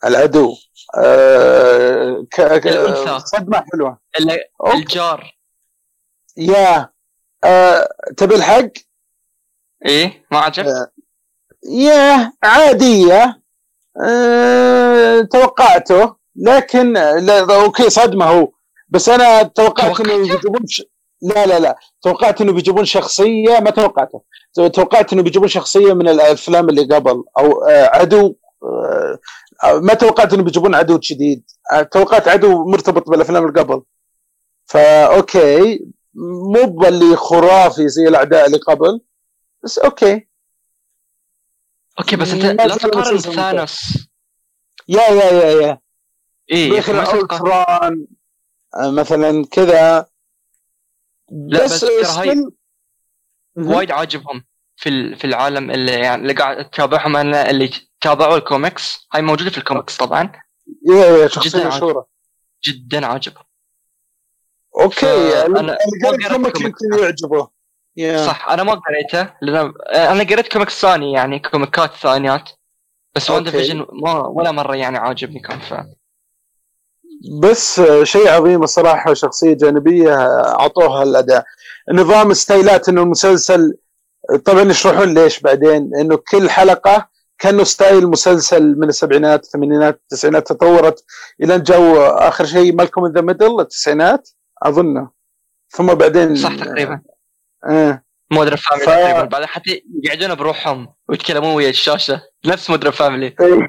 العدو 0.06 0.56
آه 0.97 2.26
ك... 2.32 2.39
الأنثى. 2.39 3.26
صدمه 3.26 3.64
حلوة. 3.74 3.99
الجار. 4.74 5.36
يا 6.38 6.89
آه 7.43 7.88
تبي 8.18 8.36
الحق؟ 8.36 8.70
إيه 9.86 10.26
ما 10.32 10.39
عجب. 10.39 10.66
آه. 10.68 10.91
يا 11.70 12.32
عادية 12.43 13.41
أه 14.06 15.22
توقعته. 15.22 16.16
لكن 16.36 16.93
لا 16.93 17.56
أوكي 17.64 17.89
صدمة 17.89 18.26
هو. 18.26 18.51
بس 18.89 19.10
أنا 19.10 19.43
توقعت 19.43 19.99
إنه؟ 19.99 20.18
بيجيبون 20.18 20.68
ش... 20.68 20.84
لا 21.22 21.45
لا 21.45 21.60
لا. 21.60 21.78
توقعت 22.01 22.41
إنه 22.41 22.51
بيجيبون 22.53 22.86
شخصية 22.86 23.60
ما 23.60 23.70
توقعته. 23.70 24.22
توقعت 24.74 25.14
إنه 25.14 25.24
بيجيبون 25.24 25.47
شخصية 25.47 25.93
من 25.93 26.10
الأفلام 26.10 26.70
اللي 26.70 26.82
قبل 26.95 27.24
أو 27.38 27.64
آه 27.66 27.89
عدو. 27.93 28.28
آه 28.28 28.45
ما 29.82 29.93
توقعت 29.93 30.34
انه 30.34 30.43
بيجيبون 30.43 30.76
عدو 30.76 31.01
شديد 31.01 31.43
آه 31.74 31.82
توقعت 31.82 32.28
عدو 32.28 32.66
مرتبط 32.66 33.10
بالأفلام 33.10 33.47
اللي 33.47 33.62
قبل. 33.62 33.84
فا 34.66 35.16
okay. 35.16 35.86
مو 36.53 36.66
باللي 36.66 37.16
خرافي 37.16 37.88
زي 37.89 38.08
الأعداء 38.08 38.45
اللي 38.45 38.58
قبل 38.58 39.01
بس 39.64 39.80
okay. 39.80 40.28
okay 42.00 42.16
بس 42.16 42.32
أنت 42.32 42.62
لا 42.62 42.76
تقارن 42.78 43.18
Thanos. 43.18 44.08
yeah 44.88 45.02
yeah 45.02 45.32
yeah 45.32 45.62
yeah. 45.62 45.80
إيه 46.51 46.72
آه، 48.76 48.91
مثلا 48.91 49.45
كذا. 49.51 50.06
لا، 51.32 51.64
بس 51.64 51.86
still- 51.86 52.51
مهم. 53.56 53.72
وايد 53.72 53.91
عاجبهم 53.91 54.43
في 54.76 54.89
ال- 54.89 55.16
في 55.16 55.26
العالم 55.28 55.72
اللي 55.72 55.91
يعني 55.91 56.22
اللي 56.22 56.34
قاعد 56.34 56.58
اتابعهم 56.58 57.16
أنا 57.18 57.49
اللي 57.49 57.70
تابعوا 58.06 58.38
الكوميكس؟ 58.38 59.08
هاي 59.14 59.22
موجودة 59.22 59.49
في 59.49 59.58
الكوميكس 59.58 59.97
طبعا. 59.97 60.32
yeah 60.89 61.06
yeah 61.06 61.28
شخصية 61.28 61.60
جداً 61.60 61.68
مشهورة. 61.68 62.08
جدا 62.68 63.06
عاجبهم 63.06 63.43
okay 64.80 65.00
فأنا 65.32 65.47
اللي 65.47 65.72
ما 66.03 66.10
قرأ 66.10 66.18
قرأت 66.18 66.32
comic 66.32 66.54
comics. 66.54 66.82
يمكن 66.84 67.03
يعجبه. 67.03 67.49
yeah 67.98 68.26
صح 68.28 68.49
أنا 68.49 68.64
ما 68.64 68.74
قريته 68.74 69.34
لأن 69.41 69.74
أنا 69.95 70.24
قريت 70.24 70.51
كوميكس 70.53 70.82
ثاني 70.82 71.14
يعني 71.14 71.39
كوميكات 71.39 71.93
ثانيات. 71.93 72.49
بس 73.16 73.30
WandaVision 73.30 73.86
ما 74.03 74.28
ولا 74.28 74.51
مرة 74.51 74.76
يعني 74.76 74.97
عاجبني 74.97 75.39
كان 75.39 75.60
ف. 75.60 75.74
بس 77.41 77.82
شيء 78.03 78.30
عظيم 78.30 78.64
الصراحة 78.64 79.14
شخصية 79.14 79.53
جانبية 79.53 80.16
أعطوها 80.45 81.03
الأداء. 81.03 81.45
نظام 81.93 82.34
ستايلات 82.34 82.89
إنه 82.89 83.01
المسلسل 83.01 83.78
طبعا 84.45 84.62
يشرحون 84.62 85.14
ليش 85.14 85.39
بعدين 85.39 85.91
إنه 85.99 86.16
كل 86.32 86.49
حلقة 86.49 87.14
كأنه 87.40 87.64
style 87.64 88.08
مسلسل 88.08 88.76
من 88.80 88.90
السبعينات 88.90 89.44
الثمانينات 89.44 89.96
التسعينات 89.96 90.48
تطورت 90.48 91.04
إلى 91.44 91.60
جو 91.60 92.02
آخر 92.02 92.46
شيء 92.46 92.76
مالكم 92.76 93.08
The 93.08 93.22
Middle 93.22 93.60
التسعينات؟ 93.60 94.30
اظنه 94.64 95.10
ثم 95.70 95.94
بعدين 95.94 96.36
صح 96.36 96.56
تقريبا. 96.56 97.02
آه. 97.70 98.04
Modern 98.32 98.56
Family 98.56 98.86
ف- 98.86 98.90
تقريبا. 98.90 99.24
بعدين 99.24 99.48
حتى 99.48 99.82
يقعدون 100.04 100.36
بروحهم 100.36 100.94
ويتكلمون 101.10 101.56
ويا 101.56 101.70
الشاشة. 101.70 102.22
نفس 102.46 102.70
Modern 102.70 102.91
Family. 102.91 103.36
إيه. 103.42 103.68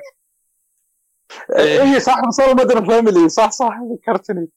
إيه. 1.56 1.82
إيه 1.82 1.98
صح 1.98 2.30
صار 2.30 2.54
Modern 2.54 2.88
Family. 2.88 3.28
صح 3.28 3.50
صح 3.50 3.74
ذكرتني. 3.92 4.48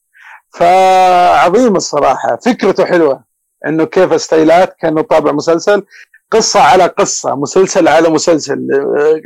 فعظيم 0.53 1.75
الصراحة. 1.75 2.35
فكرته 2.45 2.85
حلوة. 2.85 3.23
إنه 3.65 3.85
كيف 3.85 4.21
ستايلات 4.21 4.75
كأنه 4.79 5.01
طابع 5.01 5.31
مسلسل. 5.31 5.85
قصة 6.31 6.59
على 6.59 6.85
قصة 6.87 7.35
مسلسل 7.35 7.87
على 7.87 8.09
مسلسل. 8.09 8.67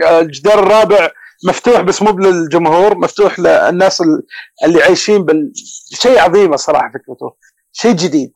آه، 0.05 0.19
الجدار 0.19 0.59
الرابع 0.59 1.09
مفتوح 1.47 1.81
بس 1.81 2.01
مو 2.01 2.11
للجمهور 2.11 2.97
مفتوح 2.97 3.39
للناس 3.39 4.01
ال- 4.01 4.23
اللي 4.63 4.83
عايشين 4.83 5.25
بال 5.25 5.51
شيء 5.93 6.19
عظيم 6.19 6.53
الصراحة 6.53 6.89
فكرته. 6.91 7.35
شيء 7.71 7.91
جديد. 7.95 8.33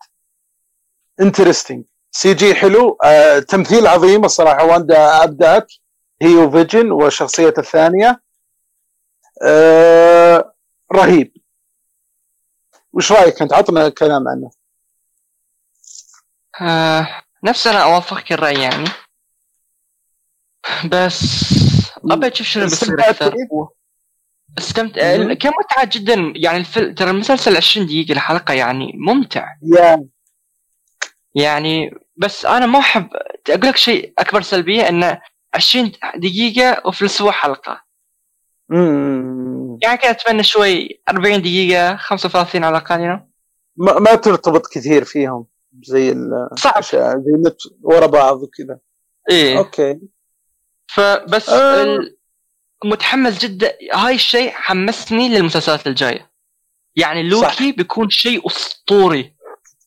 interesting 1.19 1.85
CG 2.11 2.55
حلو. 2.55 2.97
آه، 3.03 3.39
تمثيل 3.39 3.87
عظيم 3.87 4.25
الصراحة. 4.25 4.65
واندا 4.65 5.23
أبدعت 5.23 5.73
هي 6.21 6.35
و 6.35 6.43
Vision 6.43 6.91
والشخصية 6.91 7.53
الثانية. 7.57 8.21
آه 9.43 10.53
رهيب. 10.93 11.31
وش 12.93 13.11
رأيك 13.11 13.41
أنت؟ 13.41 13.53
عطنا 13.53 13.89
كلام 13.89 14.27
عنه. 14.27 14.51
آه 16.61 17.21
نفس 17.43 17.67
أنا 17.67 17.83
أوافقك 17.83 18.31
الرأي 18.31 18.61
يعني 18.61 18.89
بس 20.85 21.45
ابى 22.11 22.27
أشوف 22.27 22.47
شنو 22.47 22.63
بيصير 22.63 22.99
أكثر؟ 22.99 23.33
استمتع. 24.57 25.33
كان 25.33 25.51
متعة 25.63 25.89
جدا 25.91 26.33
يعني 26.35 26.57
الفيلم 26.57 26.93
ترى 26.93 27.09
المسلسل 27.09 27.57
20 27.57 27.85
دقيقة 27.85 28.11
الحلقة 28.11 28.53
يعني 28.53 28.91
ممتع 28.95 29.47
يا 29.63 30.07
يعني 31.35 31.91
بس 32.17 32.45
أنا 32.45 32.65
ما 32.65 32.79
احب 32.79 33.09
أقول 33.49 33.67
لك 33.67 33.77
شيء 33.77 34.13
أكبر 34.19 34.41
سلبية 34.41 34.89
انه 34.89 35.21
20 35.53 35.91
دقيقة 36.15 36.81
وفي 36.87 37.01
الأسبوع 37.01 37.31
حلقة 37.31 37.81
مم. 38.69 39.77
يعني 39.83 39.97
كذا 39.97 40.11
أتمنى 40.11 40.43
شوي 40.43 41.01
40 41.09 41.41
دقيقة 41.41 41.95
35 41.97 42.63
على 42.63 42.77
الأقل. 42.77 43.19
ما, 43.77 43.99
ما 43.99 44.15
ترتبط 44.15 44.67
كثير 44.73 45.03
فيهم 45.03 45.45
زي 45.83 46.15
صعب 46.59 46.83
زي 46.83 46.99
النت 47.35 47.57
ورا 47.81 48.05
بعض 48.07 48.41
وكذا 48.43 48.79
إيه 49.29 49.57
okay 49.57 49.99
فبس. 50.87 51.49
ال- 51.49 52.17
متحمس 52.85 53.37
جدا 53.45 53.77
هاي 53.93 54.15
الشيء 54.15 54.51
حمسني 54.51 55.29
للمسلسلات 55.29 55.87
الجاية 55.87 56.31
يعني 56.95 57.23
لوكي 57.29 57.45
صح. 57.71 57.77
بيكون 57.77 58.09
شيء 58.09 58.47
أسطوري 58.47 59.35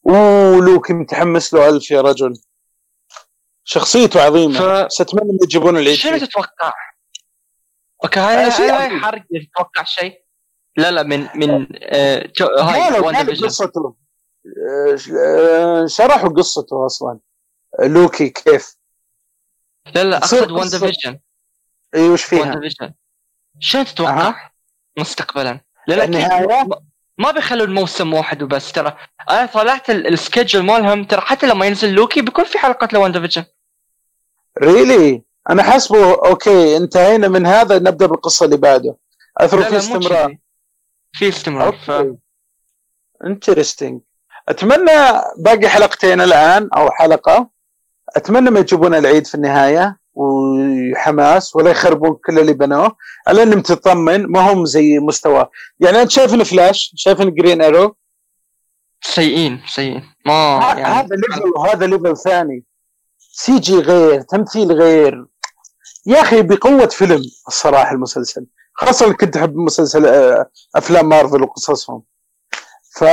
أوه 0.08 0.56
لوكي 0.64 0.92
متحمس 0.92 1.54
له 1.54 1.68
الف 1.68 1.90
يا 1.90 2.00
رجل 2.00 2.32
شخصيته 3.64 4.22
عظيمة 4.22 4.58
ف- 4.58 4.86
بس 4.86 5.00
اتمنى 5.00 5.22
انه 5.30 5.38
يجيبون 5.44 5.78
العيد 5.78 5.94
شنو. 5.96 6.18
تتوقع؟ 6.18 6.72
okay 8.04 8.20
هاي 8.20 8.34
آه، 8.46 8.48
هاي. 8.50 8.98
حرق 9.00 9.22
تتوقع 9.54 9.84
شيء؟ 9.84 10.24
لا 10.76 10.90
لا 10.90 11.02
من 11.02 11.28
من 11.34 11.66
آه 11.82 12.30
هاي 12.40 12.80
قالوا 12.80 13.12
قالوا 13.12 13.34
قصته 13.46 13.94
شرحوا 15.86 16.28
قصته 16.28 16.86
أصلا. 16.86 17.18
لوكي 17.80 18.28
كيف؟ 18.28 18.76
لا 19.94 20.04
لا 20.04 20.16
أقصد 20.16 20.50
WandaVision 20.50 21.18
إي 21.94 22.08
وش 22.08 22.32
وان 22.32 22.42
فيها؟ 22.42 22.54
ديفيجن 22.54 22.94
شنو 23.60 23.82
تتوقع؟ 23.82 24.28
أها. 24.28 24.50
مستقبلا؟ 24.98 25.60
لأن 25.88 26.00
أكيد 26.00 26.14
النهاية؟ 26.14 26.64
ما- 26.64 26.80
ما 27.18 27.30
بيخلون 27.30 27.74
موسم 27.74 28.14
واحد 28.14 28.42
وبس 28.42 28.72
ترى. 28.72 28.96
أنا 29.30 29.46
طلعت 29.46 29.90
ال- 29.90 30.06
ال 30.06 30.12
schedule 30.12 30.62
مالهم 30.62 31.04
ترى 31.04 31.20
حتى 31.20 31.46
لما 31.46 31.66
ينزل 31.66 31.92
لوكي 31.92 32.22
بيكون 32.22 32.44
في 32.44 32.58
حلقات 32.58 32.92
ل 32.92 33.12
WandaVision 33.12 33.44
really 34.62 35.22
أنا 35.50 35.62
حاسبه 35.62 36.14
okay 36.26 36.76
انتهينا 36.76 37.28
من 37.28 37.46
هذا 37.46 37.78
نبدأ 37.78 38.06
بالقصة 38.06 38.44
اللي 38.46 38.56
بعده. 38.56 38.96
اثر 39.38 39.58
لا 39.58 39.64
في 39.66 39.70
لا 39.72 39.78
استمرار. 39.78 40.36
في 41.12 41.28
استمرار 41.28 41.72
ف... 41.76 41.90
interesting 43.26 44.00
أتمنى 44.48 45.22
باقي 45.38 45.68
حلقتين 45.68 46.20
الآن 46.20 46.68
أو 46.76 46.90
حلقة. 46.90 47.50
أتمنى 48.16 48.50
ما 48.50 48.60
يجيبون 48.60 48.94
العيد 48.94 49.26
في 49.26 49.34
النهاية 49.34 50.00
وحماس 50.14 51.56
ولا 51.56 51.70
يخربون 51.70 52.18
كل 52.26 52.38
اللي 52.38 52.52
بنوه. 52.52 52.96
على 53.28 53.42
اني 53.42 53.56
متطمن 53.56 54.26
ما 54.26 54.52
هم 54.52 54.64
زي 54.64 54.98
مستوى. 54.98 55.48
يعني 55.80 56.02
أنت 56.02 56.10
شايف 56.10 56.34
فلاش؟ 56.34 56.92
شايف 56.96 57.22
Green 57.22 57.62
Arrow؟ 57.62 57.96
سيئين 59.02 59.62
سيئين. 59.68 60.02
ما 60.26 60.60
يعني 60.78 60.84
هذا 60.84 61.16
level 61.16 61.48
وهذا 61.56 61.86
level 61.86 62.16
ثاني. 62.16 62.64
CG 63.18 63.78
غير 63.78 64.20
تمثيل 64.20 64.72
غير. 64.72 65.26
يا 66.06 66.20
أخي 66.20 66.42
بقوة 66.42 66.86
فيلم 66.86 67.22
الصراحة 67.48 67.92
المسلسل. 67.92 68.46
خاصة 68.74 69.12
كنت 69.12 69.36
أحب 69.36 69.56
مسلسل 69.56 70.06
آه، 70.06 70.50
أفلام 70.76 71.08
مارفل 71.08 71.42
وقصصهم. 71.42 72.02
ف 72.94 73.04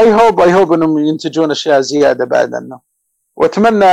I 0.00 0.12
hope 0.12 0.40
I 0.40 0.54
hope 0.54 0.72
إنهم 0.72 0.98
ينتجون 0.98 1.50
أشياء 1.50 1.80
زيادة 1.80 2.24
بعد 2.24 2.54
عنه 2.54 2.80
وأتمنى 3.36 3.86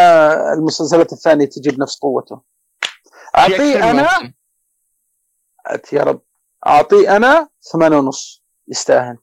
المسلسلات 0.54 1.14
الثانية 1.14 1.46
تجيب 1.46 1.80
نفس 1.80 2.00
قوته 2.00 2.42
اعطيه 3.38 3.92
أنا 3.92 4.34
يا 5.94 6.04
رب 6.04 6.22
اعطيه 6.68 7.16
أنا 7.16 7.50
ثمانية 7.72 7.98
ونص 7.98 8.44
يستاهل 8.68 9.18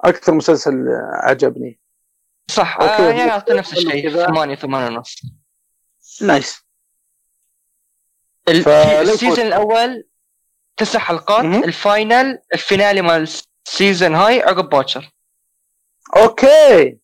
أكثر 0.00 0.34
مسلسل 0.34 0.84
عجبني 1.12 1.80
صح. 2.48 2.80
آه 2.80 3.08
يعني 3.08 3.30
أعطي 3.30 3.54
نفس 3.54 3.72
الشيء. 3.72 4.26
ثمانية 4.26 4.54
ثمانية 4.56 4.96
ونص 4.96 5.16
nice. 6.22 6.66
ال 8.48 8.62
season 8.62 9.46
الأول 9.46 10.08
تسع 10.76 10.98
حلقات. 10.98 11.44
ال 11.44 11.60
final 11.60 12.38
ال 12.54 12.61
finale 12.61 13.02
مال 13.02 13.28
ال 13.66 13.73
season 13.73 14.14
هاي 14.14 14.40
عقب 14.40 14.68
باكر. 14.68 15.10
okay. 16.16 16.98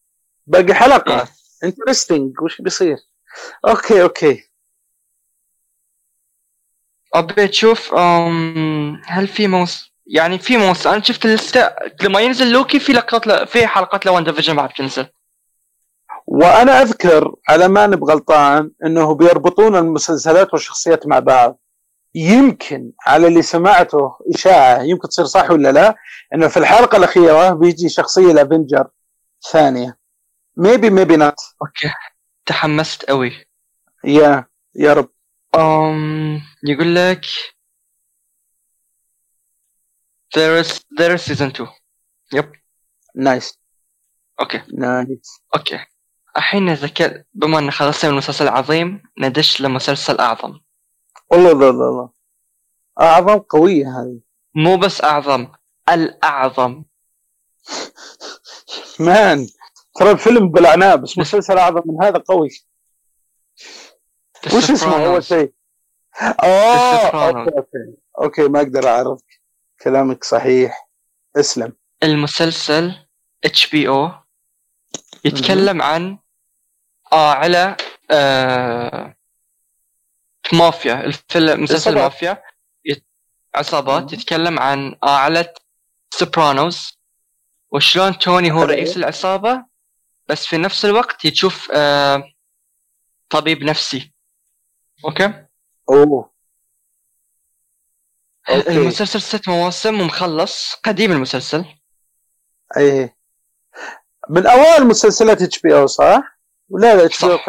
باقي 0.47 0.75
حلقة. 0.75 1.29
interesting 1.65 2.41
وش 2.43 2.61
بيصير؟ 2.61 2.97
okay 3.69 4.03
okay. 4.03 4.45
أبي 7.15 7.49
تشوف 7.49 7.95
أم، 7.95 9.03
هل 9.05 9.29
في 9.29 9.47
موس 9.49 9.93
يعني 10.07 10.39
في 10.39 10.57
موس 10.57 10.87
أنا 10.87 11.03
شفت 11.03 11.25
اللستة 11.25 11.71
لما 12.03 12.21
ينزل 12.21 12.53
لوكي 12.53 12.81
في 12.81 12.93
لقطات 12.93 13.27
ل... 13.27 13.47
في 13.47 13.67
حلقات 13.67 14.07
ل 14.07 14.25
WandaVision 14.25 14.57
بعد 14.57 14.69
تنزل. 14.73 15.07
وأنا 16.27 16.83
أذكر 16.83 17.35
على 17.49 17.69
ما 17.69 17.85
أنا 17.85 17.97
بغلطان 17.97 18.71
إنه 18.87 19.15
بيربطون 19.15 19.77
المسلسلات 19.77 20.53
والشخصيات 20.53 21.07
مع 21.07 21.19
بعض. 21.19 21.59
يمكن 22.15 22.93
على 23.07 23.27
اللي 23.27 23.43
سمعته 23.43 24.19
إشاعة 24.35 24.83
يمكن 24.83 25.09
تصير 25.09 25.25
صح 25.25 25.51
ولا 25.51 25.73
لا؟ 25.73 25.97
إنه 26.35 26.49
في 26.49 26.57
الحلقة 26.57 26.97
الأخيرة 26.99 27.51
بيجي 27.51 27.89
شخصية 27.89 28.31
ال 28.33 28.40
Avenger 28.40 28.89
ثانية. 29.53 29.99
maybe 30.57 30.91
maybe 30.91 31.17
not 31.17 31.35
okay. 31.63 31.91
تحمست 32.47 33.05
قوي 33.05 33.47
يا 34.05 34.47
يا 34.75 34.93
رب. 34.93 35.09
أم 35.55 36.41
يقول 36.69 36.95
لك 36.97 37.21
there 40.37 40.65
is 40.65 40.69
there 41.01 41.15
is 41.15 41.23
season 41.33 41.51
2 41.51 41.69
yep 42.33 42.53
nice 43.15 43.59
okay. 44.41 44.63
nice 44.79 45.43
okay. 45.57 45.79
الحين 46.37 46.67
نتذكر 46.67 47.23
بما 47.35 47.59
إن 47.59 47.71
خلصنا 47.71 48.11
من 48.11 48.17
مسلسل 48.17 48.49
عظيم 48.49 49.03
ندش 49.19 49.61
لمسلسل 49.61 50.19
أعظم. 50.21 50.61
والله 51.33 51.53
لا 51.53 51.71
لا 51.73 51.91
لا. 51.97 52.09
أعظم 53.01 53.39
قوية 53.39 54.01
هذه. 54.01 54.19
مو 54.55 54.77
بس 54.77 55.05
أعظم 55.05 55.49
الأعظم. 55.89 56.83
man 59.01 59.49
ترى 59.95 60.11
الفيلم 60.11 60.49
بلعناه 60.49 60.95
بس 60.95 61.19
مسلسل 61.19 61.59
أعظم 61.59 61.83
من 61.87 62.05
هذا 62.05 62.19
قوي. 62.19 62.49
وش 64.55 64.71
اسمه 64.71 65.07
أول. 65.07 65.25
شيء؟ 65.25 65.53
Sopranos. 66.19 67.15
okay 67.15 67.57
okay. 67.57 67.97
okay 68.19 68.49
ما 68.49 68.59
أقدر 68.61 68.89
اعرفك 68.89 69.41
كلامك 69.83 70.25
صحيح. 70.25 70.89
اسلم. 71.37 71.73
المسلسل 72.03 72.93
HBO 73.45 74.11
يتكلم 75.25 75.83
عن 75.83 76.19
آه 77.13 77.33
على 77.33 77.77
آه 78.11 79.17
مافيا 80.53 81.05
الفيلم 81.05 81.63
مسلسل. 81.63 81.95
مافيا. 81.95 82.43
عصابات. 83.55 84.13
يتكلم 84.13 84.59
عن 84.59 84.97
عائلة 85.03 85.55
سوبرانوز 86.11 86.99
وشلون 87.71 88.19
توني 88.19 88.53
هو 88.53 88.59
حلو. 88.61 88.67
رئيس 88.67 88.97
العصابة 88.97 89.65
بس 90.29 90.47
في 90.47 90.59
نفس 90.59 90.85
الوقت 90.85 91.27
تشوف 91.27 91.71
آه 91.75 92.33
طبيب 93.31 93.63
نفسي 93.63 94.13
okay 95.05 95.47
أوه 95.91 96.33
okay. 98.51 98.69
المسلسل 98.71 99.21
ست 99.23 99.49
مواسم 99.49 100.01
ومخلص 100.01 100.75
قديم 100.75 101.13
المسلسل 101.13 101.65
اي 102.77 103.17
من 104.31 104.47
اوائل 104.47 104.87
مسلسلات 104.87 105.43
HBO 105.43 105.87
صح؟ 105.87 106.39
ولا 106.69 106.95
لا 106.95 107.05
HBO 107.05 107.37
صح. 107.37 107.45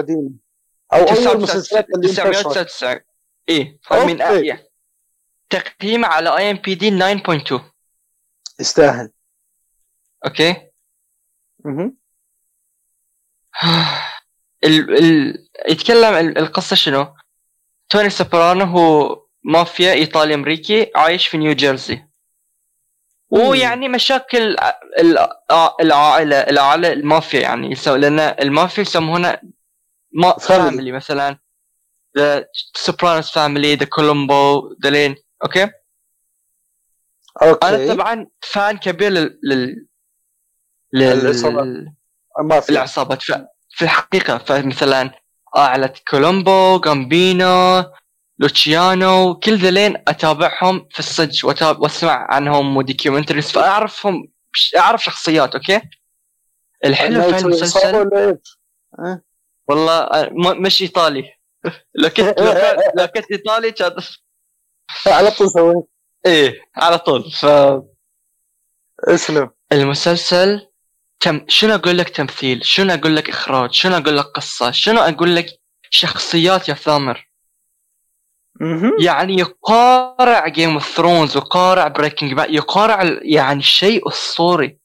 أو 0.93 0.99
أول 1.29 1.41
مسلسلات 1.41 1.85
اللي 1.89 2.07
انتشرت 2.09 2.35
999 2.35 3.01
إيه 3.49 3.79
من 3.91 4.21
okay. 4.21 4.39
إيه. 4.39 4.69
تقييمه 5.49 6.07
على 6.07 6.37
اي 6.37 6.51
ام 6.51 6.57
بي 6.57 6.75
دي 6.75 6.91
9.2 6.99 7.61
يستاهل 8.59 9.11
okay 10.25 10.55
مهم. 11.65 11.97
ال 14.63 14.97
ال 14.97 15.47
يتكلم 15.69 16.13
ال- 16.13 16.37
القصة 16.37 16.75
شنو؟ 16.75 17.15
توني 17.89 18.09
سوبرانو 18.09 18.65
هو 18.65 19.19
مافيا 19.43 19.93
إيطالي 19.93 20.33
أمريكي 20.33 20.91
عايش 20.95 21.27
في 21.27 21.37
نيو 21.37 21.53
جيرسي 21.53 22.05
ويعني 23.29 23.87
مشاكل 23.89 24.55
العائله 25.81 26.35
العائلة 26.39 26.93
المافيا 26.93 27.39
يعني 27.41 27.73
لأن 27.85 28.19
المافيا 28.19 28.81
يسمونها 28.81 29.41
ما 30.13 30.31
Family. 30.31 30.47
family 30.47 30.91
مثلا. 30.91 31.39
the 32.17 32.45
Sopranos 32.73 33.31
family 33.31 33.75
the 33.75 33.85
Colombo 33.85 34.73
دلين 34.79 35.15
okay 35.43 35.63
أنا 35.63 35.71
okay 37.41 37.87
طبعا 37.87 38.27
fan 38.41 38.77
كبير 38.77 39.11
لل 39.11 39.39
لل 39.43 39.87
لل 40.93 41.03
العصابات. 41.03 41.65
مافيا. 42.43 42.69
العصابات. 42.69 43.21
ف... 43.21 43.31
في 43.69 43.81
الحقيقة 43.81 44.37
فمثلا 44.37 45.11
أعلى 45.57 45.93
كولومبو 46.07 46.79
جامبينو 46.79 47.83
لوتشيانو 48.39 49.39
كل 49.39 49.57
ذلين 49.57 49.97
أتابعهم 50.07 50.87
في 50.91 50.99
الصج 50.99 51.45
وأتابع 51.45 51.79
وأسمع 51.79 52.27
عنهم 52.29 52.77
و 52.77 52.83
documentaries 52.83 53.51
فأعرفهم 53.51 54.27
أعرف 54.77 55.03
شخصيات 55.03 55.55
okay 55.55 55.81
الحلو 56.85 57.21
في 57.21 57.37
المسلسل؟ 57.37 58.37
والله 59.67 60.09
مش 60.33 60.81
إيطالي. 60.81 61.23
لو 61.95 62.09
كنت 62.09 62.39
لو 62.97 63.07
كنت- 63.07 63.31
إيطالي 63.31 63.71
كان 63.71 63.95
على 65.07 65.31
طول 65.31 65.49
سويت. 65.49 65.85
إيه 66.25 66.61
على 66.75 66.97
طول. 66.97 67.31
ف 67.31 67.45
اسلم. 69.07 69.49
المسلسل 69.71 70.67
تم 71.19 71.45
شنو 71.47 71.75
أقول 71.75 71.97
لك 71.97 72.09
تمثيل؟ 72.09 72.65
شنو 72.65 72.93
أقول 72.93 73.15
لك 73.15 73.29
إخراج؟ 73.29 73.71
شنو 73.71 73.97
أقول 73.97 74.17
لك 74.17 74.25
قصة؟ 74.25 74.71
شنو 74.71 74.99
أقول 75.01 75.35
لك 75.35 75.45
شخصيات 75.89 76.69
يا 76.69 76.73
ثامر. 76.73 77.29
يعني 78.99 79.33
يقارع 79.39 80.47
Game 80.47 80.73
of 80.73 80.95
Thrones 80.95 81.37
يقارع 81.37 81.87
Breaking 81.87 82.33
Bad 82.33 82.49
يقارع 82.49 83.17
يعني 83.21 83.61
شيء 83.61 84.07
أسطوري. 84.07 84.79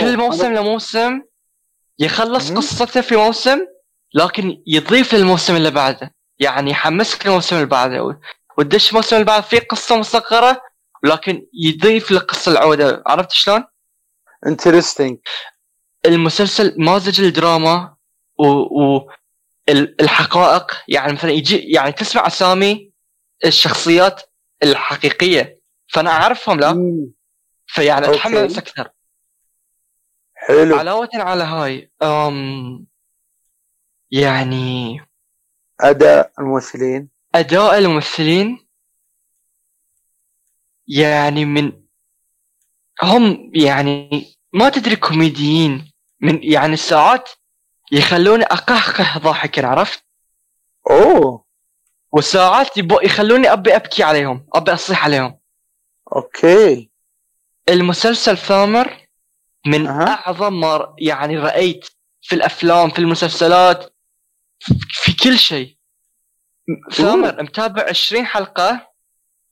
كل 0.00 0.16
موسم 0.16 0.54
لموسم 0.54 1.22
يخلص. 1.98 2.50
قصته 2.52 3.00
في 3.00 3.16
موسم 3.16 3.58
لكن 4.14 4.62
يضيف 4.66 5.14
للموسم 5.14 5.56
اللي 5.56 5.70
بعده. 5.70 6.14
يعني 6.38 6.70
يحمسك 6.70 7.26
الموسم 7.26 7.56
اللي 7.56 7.66
بعده 7.66 8.18
وتدش 8.58 8.90
الموسم 8.90 9.16
اللي 9.16 9.26
بعده 9.26 9.42
في 9.42 9.58
قصة 9.58 9.96
مصغرة 9.98 10.60
لكن 11.04 11.46
يضيف 11.54 12.10
للقصه 12.12 12.52
العودة. 12.52 13.02
عرفت 13.06 13.30
شلون؟ 13.32 13.64
انترستنج 14.46 15.18
المسلسل 16.06 16.74
مازج 16.78 17.20
الدراما 17.20 17.94
و, 18.38 18.46
و 18.46 19.10
ال- 19.68 20.00
الحقائق. 20.02 20.66
يعني 20.88 21.12
مثلا 21.12 21.30
يجي 21.30 21.58
يعني 21.58 21.92
تسمع 21.92 22.26
أسامي 22.26 22.90
الشخصيات 23.44 24.22
الحقيقية 24.62 25.60
فأنا 25.88 26.10
أعرفهم 26.10 26.60
لا؟ 26.60 26.74
فيعني. 27.66 28.06
أتحمس 28.10 28.58
أكثر. 28.58 28.90
حلو. 30.46 30.76
علاوة 30.76 31.08
على 31.14 31.44
هاي 31.44 31.90
أم 32.02 32.86
يعني 34.10 35.00
أداء 35.80 36.32
الممثلين. 36.38 37.08
أداء 37.34 37.78
الممثلين 37.78 38.66
يعني 40.88 41.44
من 41.44 41.72
هم 43.02 43.50
يعني 43.54 44.26
ما 44.52 44.68
تدري 44.68 44.96
كوميديين 44.96 45.92
من 46.20 46.42
يعني 46.42 46.76
ساعات 46.76 47.30
يخلوني 47.92 48.44
أقهقه 48.44 49.18
ضاحكا 49.18 49.66
عرفت؟ 49.66 50.04
أوه. 50.90 51.44
وساعات 52.12 52.70
يخلوني 53.02 53.52
أبي 53.52 53.76
أبكي 53.76 54.02
عليهم 54.02 54.46
أبي 54.54 54.72
أصيح 54.72 55.04
عليهم. 55.04 55.38
okay. 56.16 56.90
المسلسل 57.68 58.38
ثامر 58.38 59.03
من 59.66 59.86
أها. 59.86 60.08
أعظم 60.08 60.60
ما 60.60 60.94
يعني 60.98 61.38
رأيت 61.38 61.88
في 62.22 62.34
الأفلام 62.34 62.90
في 62.90 62.98
المسلسلات 62.98 63.94
في- 64.88 65.12
كل 65.24 65.38
شيء. 65.38 65.76
ثامر 66.92 67.42
متابع 67.42 67.84
20 67.88 68.26
حلقة؟ 68.26 68.92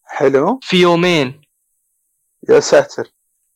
حلو. 0.05 0.59
في 0.63 0.77
يومين. 0.77 1.43
يا 2.49 2.61
ساتر. 2.61 3.11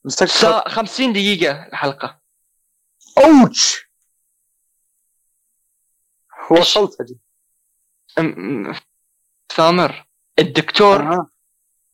مسكت 0.05 0.29
خط- 0.31 0.37
سا 0.41 0.69
50 0.69 1.13
دقيقة 1.13 1.67
الحلقة. 1.67 2.21
ouch! 3.19 3.87
وصلت 6.51 7.01
أجي 7.01 7.19
م- 8.19 8.73
ثامر 9.57 10.07
الدكتور 10.39 11.01
أها. 11.03 11.27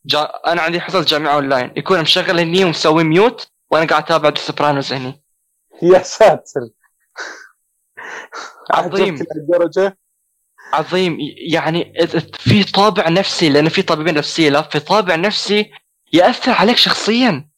جا... 0.07 0.23
أنا 0.47 0.63
عندي 0.63 0.81
حصص 0.81 1.05
جامعة 1.05 1.35
أونلاين. 1.35 1.73
يكون 1.77 2.01
مشغل 2.01 2.41
هني 2.41 2.65
ومسوي 2.65 3.05
mute 3.05 3.52
وأنا 3.73 3.87
قاعد 3.87 4.03
اتابع 4.03 4.29
The 4.29 4.39
Sopranos 4.39 4.93
هني. 4.93 5.23
يا 5.83 6.03
ساتر. 6.03 6.61
عظيم. 8.71 9.15
لهالدرجه 9.17 9.99
عظيم. 10.73 11.19
يعني 11.53 11.95
في 12.35 12.65
طابع 12.65 13.09
نفسي 13.09 13.49
لأن 13.49 13.69
في 13.69 13.83
طبيبين 13.83 14.15
نفسيه 14.15 14.49
لا 14.51 14.63
في 14.63 14.81
طابع 14.81 15.15
نفسي 15.15 15.71
يأثر 16.13 16.53
عليك 16.53 16.77
شخصيا. 16.77 17.49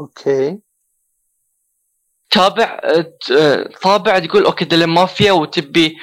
okay. 0.00 0.58
تابع 2.30 2.80
طابع 3.82 4.18
تقول 4.18 4.44
okay 4.44 4.64
دلين 4.64 4.88
مافيا 4.88 5.32
وتبي 5.32 5.96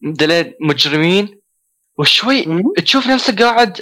دلين 0.00 0.54
مجرمين. 0.60 1.40
وشوي. 1.98 2.46
تشوف 2.76 3.06
نفسك 3.06 3.42
قاعد 3.42 3.72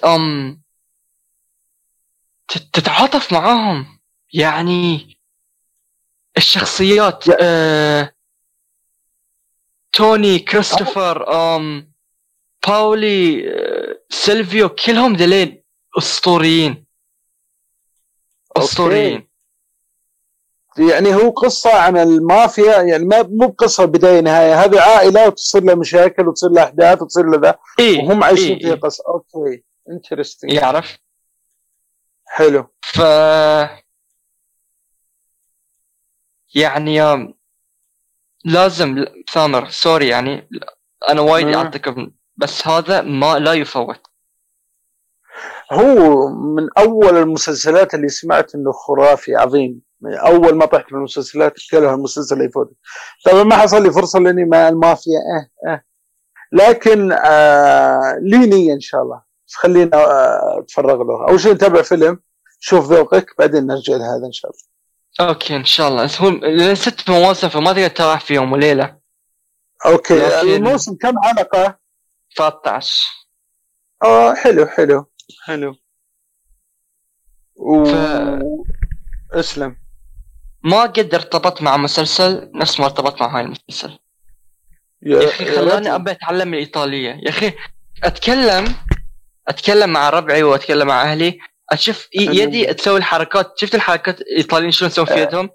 تت- 2.48 2.68
تتعاطف 2.72 3.32
معاهم. 3.32 3.93
يعني 4.34 5.16
الشخصيات 6.36 7.26
يا- 7.26 7.36
آه 7.40 8.12
توني 9.92 10.38
كريستوفر 10.38 11.32
آم 11.56 11.92
باولي 12.66 13.50
آه 13.50 13.98
سيلفيو 14.10 14.68
كلهم 14.68 15.16
دلين 15.16 15.62
أسطوريين. 15.98 16.84
أسطوريين. 18.56 19.28
يعني 20.78 21.14
هو 21.14 21.30
قصة 21.30 21.74
عن 21.74 21.96
المافيا 21.96 22.82
يعني 22.82 23.04
ما 23.04 23.22
مو 23.22 23.46
بقصة 23.48 23.84
بداية 23.84 24.20
نهاية. 24.20 24.64
هذه 24.64 24.80
عائلة 24.80 25.26
وتصير 25.28 25.62
لها 25.64 25.74
مشاكل 25.74 26.28
وتصير 26.28 26.50
لها 26.50 26.64
أحداث 26.64 27.02
وتصير 27.02 27.24
لها 27.30 27.40
ذا 27.40 27.58
إيه 27.78 27.98
وهم 27.98 28.24
عايشين 28.24 28.52
إيه، 28.52 28.58
فيها 28.62 28.74
إيه. 28.74 28.80
قصة. 28.80 29.04
okay. 29.08 29.62
interesting 29.90 30.52
يعرف. 30.52 30.98
حلو. 32.26 32.66
ف 32.82 33.00
يعني 36.54 37.34
لازم 38.44 39.04
ثامر 39.32 39.68
sorry 39.68 40.08
يعني 40.08 40.48
أنا 41.08 41.20
وايد 41.20 41.46
مم. 41.46 41.54
اعطيكم 41.54 42.10
بس 42.36 42.68
هذا 42.68 43.00
ما 43.00 43.38
لا 43.38 43.52
يفوت. 43.52 44.00
هو 45.72 46.28
من 46.28 46.68
أول 46.78 47.16
المسلسلات 47.16 47.94
اللي 47.94 48.08
سمعت 48.08 48.54
إنه 48.54 48.72
خرافي 48.72 49.36
عظيم. 49.36 49.80
من 50.00 50.14
أول 50.14 50.54
ما 50.54 50.66
طحت 50.66 50.84
في 50.84 50.92
المسلسلات 50.92 51.54
كلها 51.70 51.94
المسلسل 51.94 52.34
اللي 52.34 52.46
يفوت. 52.46 52.72
طبعا 53.24 53.42
ما 53.42 53.56
حصل 53.56 53.82
لي 53.82 53.92
فرصة 53.92 54.18
لأني 54.18 54.44
مع 54.44 54.68
المافيا 54.68 55.18
أه 55.18 55.70
أه 55.70 55.82
لكن 56.52 57.12
آه 57.12 58.18
لي 58.22 58.38
نية 58.46 58.72
إن 58.74 58.80
شاء 58.80 59.02
الله. 59.02 59.22
بس 59.48 59.54
خلينا 59.54 59.96
آه 59.96 60.60
أتفرغ 60.60 61.02
له. 61.02 61.28
أول 61.28 61.40
شيء 61.40 61.52
نتابع 61.54 61.82
فيلم 61.82 62.20
شوف 62.60 62.92
ذوقك 62.92 63.34
بعدين 63.38 63.66
نرجع 63.66 63.96
لهذا 63.96 64.26
إن 64.26 64.32
شاء 64.32 64.50
الله. 64.50 64.73
okay 65.20 65.56
إن 65.56 65.64
شاء 65.64 65.88
الله. 65.88 66.02
هو 66.02 66.74
ست 66.74 67.10
مواسم 67.10 67.48
فما 67.48 67.72
تقدر 67.72 67.88
تتابع 67.88 68.18
في 68.18 68.34
يوم 68.34 68.52
وليلة. 68.52 68.96
okay 69.86 70.14
لكن- 70.14 70.48
الموسم 70.54 70.96
كم 70.96 71.14
حلقة؟ 71.24 71.78
13 72.36 73.04
آه 74.04 74.34
حلو 74.34 74.66
حلو. 74.66 75.06
حلو. 75.44 75.76
و... 77.56 77.84
ف- 77.84 78.40
اسلم. 79.32 79.76
ما 80.64 80.82
قد 80.82 81.14
ارتبط 81.14 81.62
مع 81.62 81.76
مسلسل 81.76 82.50
نفس 82.54 82.80
ما 82.80 82.86
ارتبط 82.86 83.22
مع 83.22 83.36
هاي 83.36 83.42
المسلسل. 83.44 83.98
يا 85.02 85.24
أخي 85.28 85.44
خلاني 85.44 85.94
أبي 85.94 86.10
أتعلم 86.10 86.54
الإيطالية. 86.54 87.10
يا 87.22 87.28
أخي 87.28 87.52
أتكلم 88.04 88.74
أتكلم 89.48 89.90
مع 89.90 90.10
ربعي 90.10 90.42
وأتكلم 90.42 90.86
مع 90.86 91.02
أهلي. 91.02 91.38
أشوف 91.70 92.08
يدي 92.14 92.74
تسوي 92.74 92.98
الحركات. 92.98 93.52
شفت 93.56 93.74
الحركات 93.74 94.20
الايطاليين 94.20 94.70
شلون 94.70 94.90
يسوون 94.90 95.06
في 95.06 95.14
آه. 95.14 95.18
يدهم؟ 95.18 95.50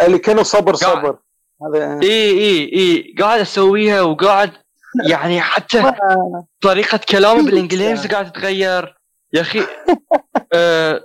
اللي 0.00 0.18
كانوا 0.18 0.42
صبر. 0.42 0.74
صبر. 0.74 1.18
هذا 1.62 2.00
إي 2.02 2.30
إي 2.30 2.72
إي. 2.72 3.14
قاعد 3.18 3.40
أسويها 3.40 4.02
وقاعد 4.02 4.52
يعني 5.08 5.40
حتى 5.40 5.92
طريقة 6.60 7.00
كلامي 7.08 7.42
بالإنجليزي 7.50 8.08
قاعد 8.08 8.32
تتغير. 8.32 8.98
يا 9.32 9.40
أخي 9.40 9.62
آه 10.52 11.04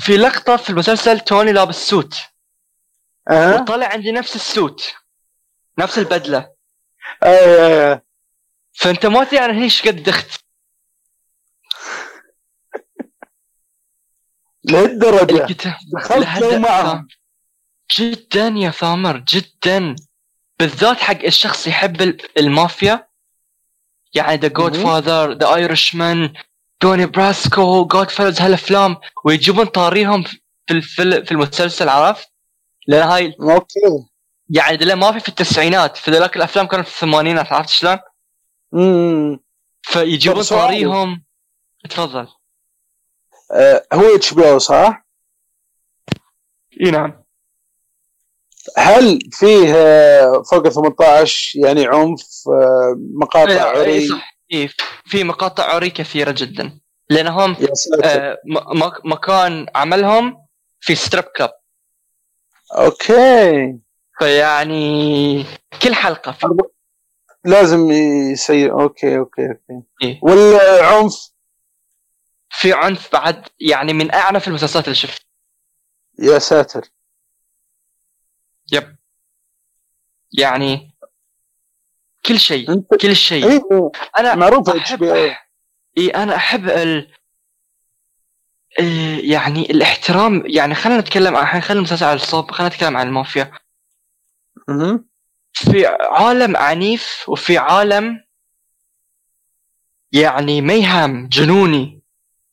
في 0.00 0.16
لقطة 0.16 0.56
في 0.56 0.70
المسلسل 0.70 1.20
توني 1.20 1.52
لابس 1.52 1.88
suit. 1.88 2.14
آه؟ 3.28 3.54
وطلع 3.54 3.86
عندي 3.86 4.12
نفس 4.12 4.36
ال 4.36 4.46
suit. 4.46 4.94
نفس 5.78 5.98
البدلة. 5.98 6.50
اي 7.24 7.92
اي 7.92 8.00
فأنت 8.72 9.06
ما 9.06 9.24
تدري 9.24 9.44
أنا 9.44 9.52
هني 9.52 9.64
إيش 9.64 9.88
قد 9.88 10.02
دخت. 10.02 10.45
لهالدرجة. 14.66 15.44
الكتاب 15.44 15.74
دخلت 15.92 16.38
جو 16.42 16.58
معهم. 16.58 17.08
جدا 17.98 18.46
يا 18.46 18.70
ثامر 18.70 19.16
جدا. 19.16 19.96
بالذات 20.58 20.96
حق 20.96 21.24
الشخص 21.24 21.66
يحب 21.66 22.02
ال- 22.02 22.38
المافيا. 22.38 23.08
يعني 24.14 24.36
The 24.36 24.48
Godfather 24.48 25.32
The 25.32 25.54
Irishman 25.54 26.32
Donnie 26.82 27.06
Brasco 27.06 27.84
Goodfellas 27.86 28.40
هالأفلام. 28.40 28.96
ويجيبون 29.24 29.64
طاريهم 29.64 30.22
في 30.22 30.38
الفيلم 30.70 31.24
في 31.24 31.32
المسلسل 31.32 31.88
عرفت؟ 31.88 32.28
لأن 32.86 33.08
هاي 33.08 33.36
okay. 33.40 34.06
يعني 34.50 34.94
ما 34.94 35.12
في 35.12 35.20
في 35.20 35.28
التسعينات. 35.28 35.96
في 35.96 36.10
ذلك 36.10 36.36
الأفلام 36.36 36.66
كانت 36.66 36.88
في 36.88 36.94
الثمانينات 36.94 37.52
عرفت 37.52 37.68
شلون؟ 37.68 37.98
امم 38.74 39.38
فيجيبون. 39.82 40.42
طاريهم. 40.42 41.24
تفضل. 41.90 42.28
هو 43.92 44.14
HBO 44.14 44.58
صح؟ 44.58 45.06
إي 46.84 46.90
نعم. 46.90 47.26
هل 48.76 49.18
فيه 49.32 49.74
آه، 49.74 50.42
فوق 50.50 50.68
18 50.68 51.58
يعني 51.58 51.86
عنف 51.86 52.20
آه، 52.48 52.96
مقاطع 53.14 53.52
إي 53.52 53.58
عري؟ 53.58 53.92
إيه، 53.92 54.08
صح. 54.08 54.38
إي 54.52 54.68
في 55.04 55.24
مقاطع 55.24 55.64
عري 55.64 55.90
كثيرة 55.90 56.34
جدا. 56.38 56.80
لانهم 57.10 57.56
آه، 58.04 58.38
مكان 59.04 59.66
عملهم 59.74 60.46
في 60.80 60.94
strip 60.94 61.24
club 61.24 61.52
okay. 62.78 63.78
فيعني 64.18 65.44
كل 65.82 65.94
حلقة 65.94 66.32
في 66.32 66.46
لازم 67.44 67.90
يسير. 67.90 68.80
okay 68.80 69.18
okay 69.18 69.48
okay. 69.48 69.82
إيه. 70.02 70.20
والعنف 70.22 71.35
في 72.60 72.72
عنف 72.72 73.12
بعد 73.12 73.48
يعني 73.60 73.92
من 73.92 74.14
أعنف 74.14 74.48
المسلسلات 74.48 74.84
اللي 74.84 74.94
شفت 74.94 75.26
يا 76.18 76.38
ساتر. 76.38 76.88
yep. 78.72 78.96
يعني 80.38 80.94
كل 82.26 82.40
شيء 82.40 82.72
أنت 82.72 82.94
كل 82.94 83.16
شيء. 83.16 83.46
إيه 83.50 83.60
أنا 84.18 84.34
معروف 84.34 84.68
أحب 84.68 85.02
آي. 85.02 85.36
أنا 86.08 86.36
أحب 86.36 86.68
ال 86.68 87.12
ال- 88.80 89.30
يعني 89.30 89.60
الاحترام. 89.70 90.42
يعني 90.46 90.74
خلينا 90.74 91.00
نتكلم 91.00 91.36
عن 91.36 91.42
الحين 91.42 91.60
خلينا 91.60 91.78
المسلسل 91.78 92.04
على 92.04 92.16
الصوب 92.16 92.50
خلينا 92.50 92.74
نتكلم 92.74 92.96
عن 92.96 93.06
المافيا. 93.06 93.52
في 95.52 95.86
عالم 96.00 96.56
عنيف 96.56 97.24
وفي 97.28 97.58
عالم 97.58 98.24
يعني 100.12 100.60
ميهم 100.60 101.28
جنوني. 101.28 102.02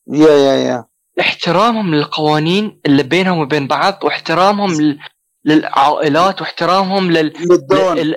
yeah 0.08 0.30
yeah 0.30 0.54
yeah. 0.56 0.86
احترامهم 1.20 1.96
للقوانين 1.96 2.82
اللي 2.86 3.04
بينهم 3.04 3.40
وبين 3.40 3.68
بعض 3.68 4.00
واحترامهم 4.04 4.82
لل... 4.82 5.00
للعائلات 5.46 6.42
واحترامهم 6.42 7.12
لل 7.12 7.34
لل 7.40 7.59
Don. 7.59 7.98
ال... 7.98 8.16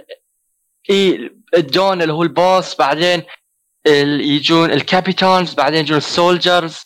إي 0.90 1.30
ال 1.56 1.68
Don 1.68 2.02
اللي 2.02 2.12
هو 2.12 2.22
ال 2.22 2.33
boss 2.33 2.76
بعدين 2.76 3.22
ال... 3.86 4.20
يجون 4.20 4.70
ال 4.70 4.80
captains 4.80 5.54
بعدين 5.54 5.80
يجون 5.80 5.98
ال 5.98 6.07
soldiers. 6.07 6.80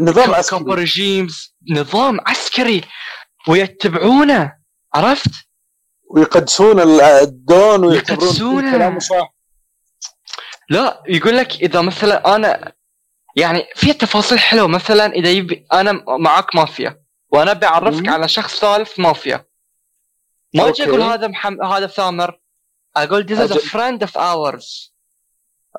نظام 0.00 0.34
عسكري. 0.34 0.74
regimes 0.74 1.54
نظام 1.70 2.20
عسكري. 2.26 2.80
ويتبعونه. 3.48 4.52
عرفت؟ 4.94 5.30
ويقدسون 6.10 6.80
ال- 6.80 7.00
الدون. 7.00 8.00
كل 8.00 8.16
كلامه 8.70 8.98
صح. 8.98 9.34
لا 10.70 11.02
يقول 11.08 11.36
لك 11.36 11.52
إذا 11.62 11.80
مثلا 11.80 12.34
أنا 12.34 12.72
يعني 13.36 13.66
في 13.74 13.92
تفاصيل 13.92 14.38
حلوة. 14.38 14.66
مثلا 14.66 15.06
إذا 15.06 15.30
يبي 15.30 15.66
أنا 15.72 16.04
معك 16.08 16.54
مافيا 16.54 17.02
وأنا 17.28 17.52
بعرفك. 17.52 18.08
على 18.08 18.28
شخص 18.28 18.60
ثالث 18.60 19.00
مافيا. 19.00 19.44
ما 20.54 20.68
أجي 20.68 20.84
أقول. 20.84 21.02
هذا 21.02 21.26
محمد 21.26 21.64
هذا 21.64 21.86
ثامر 21.86 22.40
أقول 22.96 23.26
this 23.26 23.50
is 23.50 23.52
a 23.52 23.60
friend 23.60 24.06
of 24.06 24.16
ours. 24.16 24.92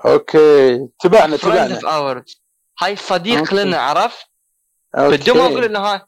أوكي. 0.06 0.88
تبعنا 1.00 1.38
friend 1.38 1.42
تبعنا. 1.42 1.80
of 1.80 1.84
ours. 1.84 2.38
هاي 2.82 2.96
صديق 2.96 3.38
okay. 3.38 3.56
لنا 3.56 3.78
عرفت. 3.78 4.28
بدون 4.98 5.38
ما 5.38 5.46
أقول 5.46 5.64
ان 5.64 5.76
هاي 5.76 6.02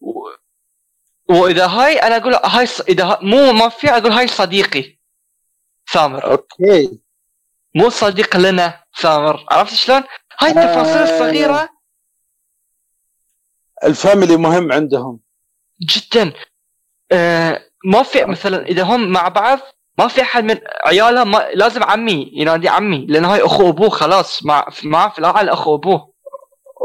و... 0.00 0.12
وإذا 1.28 1.66
هاي 1.66 1.96
أنا 1.98 2.16
أقول 2.16 2.34
هاي 2.34 2.66
ص... 2.66 2.80
إذا 2.80 3.04
ها... 3.04 3.18
مو 3.22 3.52
مافيا 3.52 3.96
أقول 3.96 4.12
هاي 4.12 4.28
صديقي. 4.28 4.98
ثامر 5.92 6.30
okay. 6.30 7.00
مو 7.74 7.88
صديق 7.88 8.36
لنا 8.36 8.84
ثامر 9.00 9.46
عرفت 9.50 9.74
شلون؟ 9.74 10.02
هاي 10.40 10.50
التفاصيل 10.50 10.96
آه. 10.98 11.02
الصغيره 11.02 11.68
ال 13.84 13.91
family 13.91 14.36
مهم 14.36 14.72
عندهم. 14.72 15.20
جدا. 15.80 16.32
آه 17.12 17.60
ما 17.84 18.02
في 18.02 18.24
مثلا 18.24 18.66
إذا 18.66 18.82
هم 18.82 19.08
مع 19.12 19.28
بعض 19.28 19.58
ما 19.98 20.08
في 20.08 20.22
أحد 20.22 20.44
من 20.44 20.58
عيالهم 20.86 21.30
ما 21.30 21.50
لازم 21.54 21.82
عمي 21.82 22.30
ينادي 22.34 22.68
عمي 22.68 23.06
لأن 23.06 23.24
هاي 23.24 23.42
أخو 23.42 23.68
أبوه 23.68 23.88
خلاص. 23.88 24.44
مع 24.44 24.68
معاه 24.84 25.08
في 25.08 25.18
العائله 25.18 25.52
أخو 25.52 25.74
أبوه. 25.74 26.12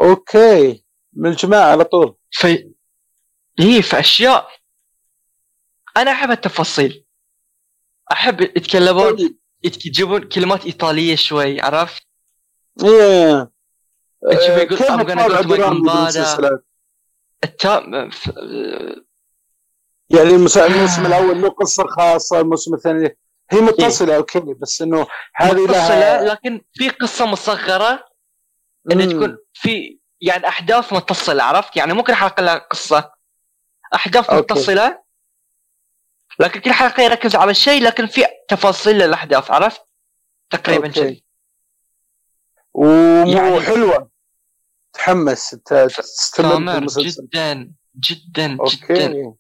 أوكي. 0.02 0.84
من 1.14 1.30
الجماعة 1.30 1.72
على 1.72 1.84
طول. 1.84 2.16
في 2.32 2.72
هي 3.60 3.82
في 3.82 4.00
اشياء 4.00 4.50
أنا 5.98 6.12
أحب 6.12 6.32
التفاصيل. 6.32 7.06
أحب 8.12 8.42
يتكلمون 8.42 9.38
يجيبون 9.64 10.30
كلمات 10.30 10.66
إيطالية 10.66 11.16
شوي 11.16 11.62
عرفت؟ 11.62 12.07
إيه 12.84 13.52
تشوف 14.32 14.50
آه، 14.50 14.58
يقول 14.58 14.78
I'm 14.78 14.82
gonna 14.82 15.20
الطابع 15.20 15.28
go 15.28 15.44
to 15.44 15.48
my 15.48 15.52
الدرامي 15.52 15.80
gambada. 15.80 15.94
بالمسلسلات؟ 15.94 16.66
التا... 17.44 18.10
ف... 18.10 18.28
يعني 20.10 20.30
المس- 20.30 20.58
الموسم 20.58 21.06
الأول 21.06 21.42
له 21.42 21.50
قصة 21.50 21.88
خاصة 21.88 22.40
الموسم 22.40 22.74
الثاني 22.74 23.18
هي 23.52 23.62
متصلة 23.62 24.16
أوكي 24.16 24.40
بس 24.40 24.82
إنه 24.82 25.08
هذه 25.36 25.64
متصلة 25.64 26.00
لها 26.00 26.24
لكن 26.24 26.62
في 26.74 26.90
قصة 26.90 27.26
مصغرة 27.26 28.06
ان. 28.92 29.10
تكون 29.10 29.38
في 29.54 30.00
يعني 30.22 30.48
أحداث 30.48 30.94
متصلة 30.94 31.44
عرفت 31.44 31.78
يعني 31.78 31.94
ممكن 31.94 32.14
حلقه 32.16 32.42
لها 32.42 32.58
قصة 32.58 33.12
أحداث 33.96 34.30
okay. 34.30 34.54
متصلة 34.54 35.04
لكن 36.40 36.60
كل 36.60 36.72
حلقة 36.72 37.04
يركز 37.04 37.36
على 37.36 37.54
شيء 37.54 37.84
لكن 37.84 38.08
في 38.08 38.26
تفاصيل 38.48 38.96
للأحداث 38.98 39.52
عرفت 39.52 39.82
تقريبا. 40.50 40.88
كذي 40.88 41.24
يعني- 43.28 43.62
حلوة. 43.62 44.10
تحمس 44.94 45.50
تستمر 45.50 46.86
جدا 46.86 47.72
جدا 47.96 48.58
جدا 48.58 48.58
okay. 48.60 49.34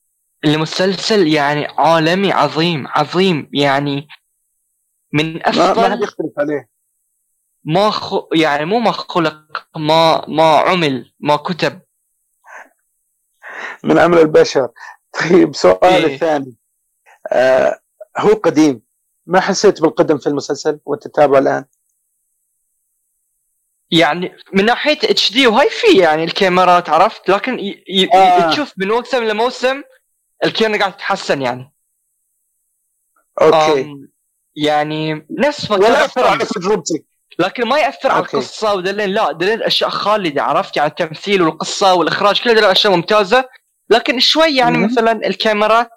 المسلسل 0.45 1.27
يعني 1.27 1.65
عالمي 1.67 2.31
عظيم 2.31 2.87
عظيم. 2.87 3.49
يعني 3.53 4.07
من 5.13 5.33
ما, 5.33 5.39
ما 5.39 5.51
حد 5.51 5.77
افضل 5.77 6.03
يختلف 6.03 6.31
عليه. 6.37 6.69
ما 7.63 7.89
خ... 7.89 8.13
يعني 8.35 8.65
مو 8.65 8.79
ما 8.79 8.91
خلق 8.91 9.67
ما 9.77 10.25
ما 10.27 10.57
عمل 10.57 11.13
ما 11.19 11.35
كتب. 11.35 11.81
من 13.83 13.97
عمل 13.99 14.17
البشر. 14.17 14.69
طيب 15.19 15.55
سؤال 15.55 16.05
إيه. 16.05 16.13
الثاني. 16.13 16.55
آه 17.31 17.79
هو 18.17 18.33
قديم. 18.33 18.81
ما 19.25 19.39
حسيت 19.39 19.81
بالقدم 19.81 20.17
في 20.17 20.27
المسلسل 20.27 20.79
وانت 20.85 21.07
تتابعه 21.07 21.39
الآن؟ 21.39 21.65
يعني 23.91 24.35
من 24.53 24.65
ناحية 24.65 24.97
اتش 25.03 25.33
دي 25.33 25.47
وهاي 25.47 25.69
في 25.69 25.97
يعني 25.97 26.23
الكاميرات 26.23 26.89
عرفت؟ 26.89 27.29
لكن 27.29 27.59
ي... 27.59 27.83
ي... 27.89 28.13
آه. 28.13 28.51
تشوف 28.51 28.73
من 28.77 28.87
موسم 28.87 29.23
لموسم 29.23 29.83
الكاميرا 30.45 30.79
قاعدة 30.79 30.95
تتحسن 30.95 31.41
يعني. 31.41 31.71
okay. 33.41 33.93
يعني 34.55 35.27
نفس 35.39 35.71
ما 35.71 35.77
ولا 35.77 36.05
أثر 36.05 36.27
على 36.27 36.45
تجربتك. 36.45 37.05
لكن 37.39 37.67
ما 37.67 37.79
يأثر 37.79 38.11
على 38.11 38.19
القصة 38.23 38.73
ودلين 38.73 39.09
لا 39.09 39.31
دلين 39.31 39.63
أشياء 39.63 39.89
خالدة 39.89 40.43
عرفت؟ 40.43 40.77
يعني 40.77 40.89
التمثيل 40.89 41.41
والقصة 41.41 41.93
والإخراج 41.93 42.41
كل 42.41 42.55
دلين 42.55 42.63
اشياء 42.63 42.95
ممتازة. 42.95 43.49
لكن 43.89 44.19
شوي 44.19 44.55
يعني 44.55 44.77
مثلا 44.77 45.11
الكاميرا 45.11 45.87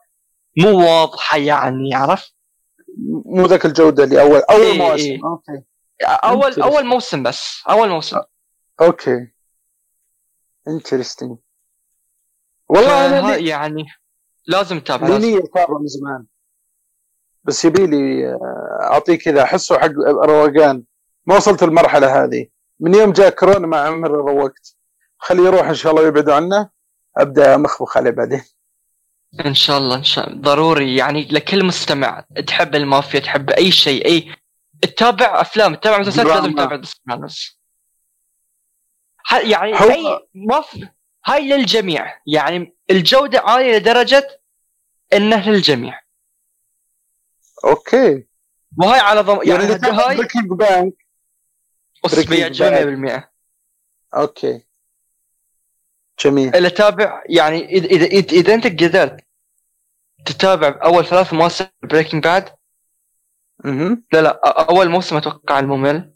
مو 0.56 0.78
واضحة 0.78 1.38
يعني 1.38 1.94
عرفت؟ 1.94 2.34
مو 3.24 3.46
ذاك 3.46 3.66
الجودة 3.66 4.04
اللي 4.04 4.20
اول 4.20 4.40
أول 4.50 4.60
إيه 4.60 4.78
مواسم. 4.78 5.04
إيه. 5.04 5.20
okay. 5.24 5.62
اول 6.06 6.62
أول 6.62 6.86
موسم 6.86 7.22
بس. 7.22 7.62
أول 7.70 7.88
موسم. 7.88 8.20
okay. 8.80 9.32
interesting 10.68 11.38
والله 12.68 13.06
أنا 13.06 13.36
لي... 13.36 13.48
يعني 13.48 13.86
لازم 14.46 14.80
تتابع 14.80 15.08
لازم. 15.08 15.40
تتابع 15.40 15.78
من 15.78 15.86
زمان. 15.86 16.26
بس 17.44 17.64
يبي 17.64 17.86
لي 17.86 18.28
آه، 18.28 18.78
أعطيه 18.82 19.18
كذا 19.18 19.42
أحسه 19.42 19.78
حق 19.78 19.90
روقان 20.24 20.84
ما 21.26 21.36
وصلت 21.36 21.62
المرحلة 21.62 22.24
هذه. 22.24 22.46
من 22.80 22.94
يوم 22.94 23.12
جاء 23.12 23.30
كورونا 23.30 23.66
ما 23.66 23.80
عمري 23.80 24.12
روقت. 24.12 24.76
خليه 25.18 25.42
يروح 25.42 25.66
إن 25.68 25.74
شاء 25.74 25.92
الله 25.92 26.02
ويبعد 26.02 26.30
عنه. 26.30 26.70
أبدأ 27.16 27.56
مخبخ 27.56 27.96
عليه 27.96 28.10
بعدين. 28.10 28.42
إن 29.46 29.54
شاء 29.54 29.78
الله 29.78 29.96
إن 29.96 30.04
شاء 30.04 30.28
الله. 30.28 30.40
ضروري. 30.40 30.96
يعني 30.96 31.28
لكل 31.30 31.64
مستمع 31.64 32.24
تحب 32.46 32.74
المافيا 32.74 33.20
تحب 33.20 33.50
أي 33.50 33.70
شيء 33.70 34.06
أي 34.06 34.34
تتابع 34.82 35.40
أفلام 35.40 35.74
تتابع 35.74 35.98
مسلسلات 35.98 36.26
لازم 36.26 36.52
تتابع 36.52 36.76
The 36.76 36.82
Sopranos 36.82 37.60
يعني 39.32 39.74
هو... 39.74 40.22
ما 40.34 40.64
هاي 41.26 41.48
للجميع. 41.48 42.20
يعني 42.26 42.76
الجودة 42.90 43.40
عالية 43.40 43.76
لدرجة 43.76 44.40
إنه 45.12 45.50
للجميع. 45.50 46.00
okay. 47.64 48.26
وهاي 48.78 49.00
أعظم 49.00 49.40
يعني, 49.42 49.64
يعني 49.64 49.98
هاي 49.98 50.16
Breaking 50.16 50.50
Bad 50.50 50.94
Breaking 52.12 52.62
100% 52.62 53.22
okay. 54.14 54.64
جميل. 56.20 56.56
اللي 56.56 56.70
تابع 56.70 57.22
يعني 57.28 57.64
إذا 57.64 57.86
إذا, 57.86 58.06
إذا 58.32 58.54
أنت 58.54 58.66
قدرت 58.66 59.24
تتابع 60.26 60.78
أول 60.84 61.06
ثلاث 61.06 61.32
مواسم 61.32 61.66
Breaking 61.82 62.24
Bad 62.24 62.48
أها 63.64 64.02
لا 64.12 64.22
لا 64.22 64.40
أول 64.70 64.88
موسم 64.88 65.16
أتوقع 65.16 65.58
الممل 65.58 66.14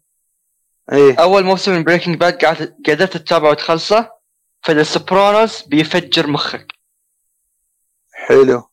إيه. 0.92 1.20
أول 1.20 1.44
موسم 1.44 1.72
من 1.72 1.84
Breaking 1.84 2.16
Bad 2.16 2.44
قعدت 2.44 2.76
قدرت 2.86 3.16
تتابعه 3.16 3.50
وتخلصه 3.50 4.12
ف 4.62 4.67
The 4.67 4.82
Sopranos 4.82 5.62
بيفجر 5.62 6.26
مخك. 6.26 6.72
حلو. 8.12 8.70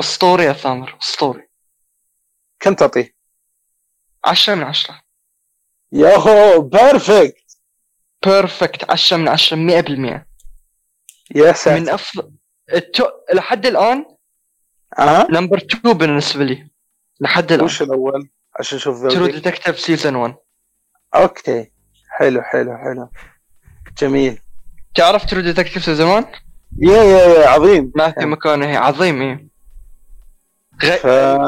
أسطوري 0.00 0.44
يا 0.44 0.52
ثامر 0.52 0.98
أسطوري. 1.02 1.48
كم 2.60 2.74
تعطيه؟ 2.74 3.14
عشرة 4.24 4.54
من 4.54 4.62
عشرة. 4.62 5.02
يا 5.92 6.60
هو 6.60 6.82
perfect 6.82 7.58
perfect 8.26 8.90
عشرة 8.90 9.16
من 9.16 9.28
عشرة 9.28 9.56
مئة 9.56 9.80
بالمئة 9.80 10.26
يا 11.34 11.52
ساتر. 11.52 11.80
من 11.80 11.88
افضل 11.88 12.32
التو... 12.72 13.04
لحد 13.32 13.66
الآن 13.66 14.06
أه؟ 14.98 15.26
number 15.30 15.56
2 15.58 15.94
بالنسبة 15.94 16.44
لي. 16.44 16.70
لحد 17.20 17.52
الآن. 17.52 17.64
وش 17.64 17.82
الأول؟ 17.82 18.28
عشان 18.60 18.78
أشوف 18.78 19.02
True 19.02 19.26
Detective 19.26 19.80
season 19.80 20.16
1 20.16 20.34
okay. 21.14 21.70
حلو 22.08 22.42
حلو 22.42 22.76
حلو. 22.76 23.08
جميل. 23.98 24.38
تعرف 24.94 25.24
True 25.24 25.40
Detective 25.40 25.84
season 25.84 26.08
1 26.08 26.26
yeah 26.78 27.02
yeah 27.02 27.24
yeah 27.26 27.48
عظيم. 27.48 27.92
ما 27.96 28.10
في 28.10 28.26
مكان 28.26 28.62
هي 28.62 28.76
عظيم 28.76 29.22
اي 29.22 29.48
غي... 30.82 30.96
ف... 30.96 31.06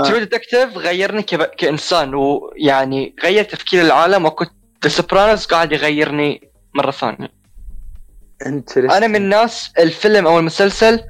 True 0.08 0.18
Detective 0.18 0.76
غيرني 0.76 1.22
ك... 1.22 1.50
كإنسان 1.54 2.14
ويعني 2.14 3.16
غير 3.22 3.44
تفكير 3.44 3.82
العالم 3.82 4.26
وكنت 4.26 4.50
The 4.84 4.88
Sopranos 4.88 5.46
قاعد 5.46 5.72
يغيرني 5.72 6.50
مرة 6.74 6.90
ثانية. 6.90 7.38
أنا 8.76 9.06
من 9.06 9.16
الناس 9.16 9.72
الفيلم 9.78 10.26
أو 10.26 10.38
المسلسل 10.38 11.04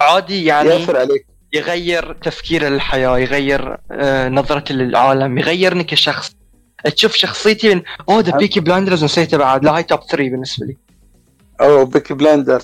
عادي 0.00 0.44
يعني 0.44 0.68
يأثر 0.68 0.96
عليك. 0.96 1.26
يغير 1.56 2.12
تفكير 2.12 2.68
للحياه 2.68 3.18
يغير 3.18 3.76
آه، 3.90 4.28
نظرته 4.28 4.74
للعالم 4.74 5.38
يغيرني 5.38 5.84
كشخص. 5.84 6.36
تشوف 6.84 7.14
شخصيتي 7.14 7.74
من 7.74 7.82
أوه 8.08 8.20
ده 8.20 8.32
Peaky 8.32 8.60
Blinders 8.60 9.04
نسيته 9.04 9.36
بعد 9.36 9.64
لا 9.64 9.76
هاي 9.76 9.82
top 9.82 10.00
3 10.00 10.16
بالنسبة 10.16 10.66
لي. 10.66 10.76
اوه 11.60 11.84
Peaky 11.84 12.14
Blinder 12.14 12.62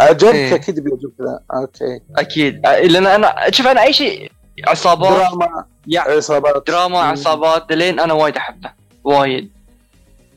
عجبك 0.00 0.34
إيه. 0.34 0.54
أكيد 0.54 0.80
بيعجبك. 0.80 1.40
okay. 1.54 2.00
أكيد. 2.16 2.66
آه، 2.66 2.80
لأن 2.80 3.06
أنا 3.06 3.50
شوف 3.50 3.66
أنا 3.66 3.82
أي 3.82 3.92
شيء 3.92 4.30
عصابات. 4.66 5.12
دراما. 5.12 5.64
يعني 5.86 6.12
عصابات. 6.12 6.66
دراما 6.66 6.98
عصابات 6.98 7.72
لين 7.72 8.00
أنا 8.00 8.12
وايد 8.12 8.36
أحبه. 8.36 8.70
وايد. 9.04 9.50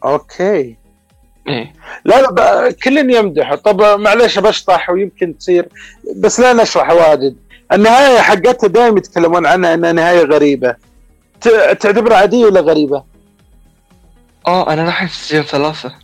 okay. 0.04 0.78
إيه. 1.48 1.74
لا 2.06 2.22
لا 2.22 2.72
كل 2.84 2.98
يمدحه. 2.98 3.56
طب 3.56 4.00
معلش 4.00 4.40
بشطح 4.40 4.90
ويمكن 4.90 5.38
تصير 5.38 5.70
بس 6.18 6.40
لا 6.40 6.54
نشرح 6.54 6.90
واجد 6.92 7.36
النهاية 7.76 8.20
حقتها 8.20 8.68
دائما 8.68 8.98
يتكلمون 8.98 9.46
عنها 9.46 9.74
إنها 9.74 9.92
نهاية 9.92 10.24
غريبة. 10.24 10.76
تعتبرها 11.80 12.18
عادية 12.18 12.46
ولا 12.46 12.62
غريبة؟ 12.62 13.04
آه 14.48 14.74
أنا 14.74 14.84
راح 14.84 15.06
في 15.06 15.16
season 15.16 15.42
ثلاثة. 15.42 15.96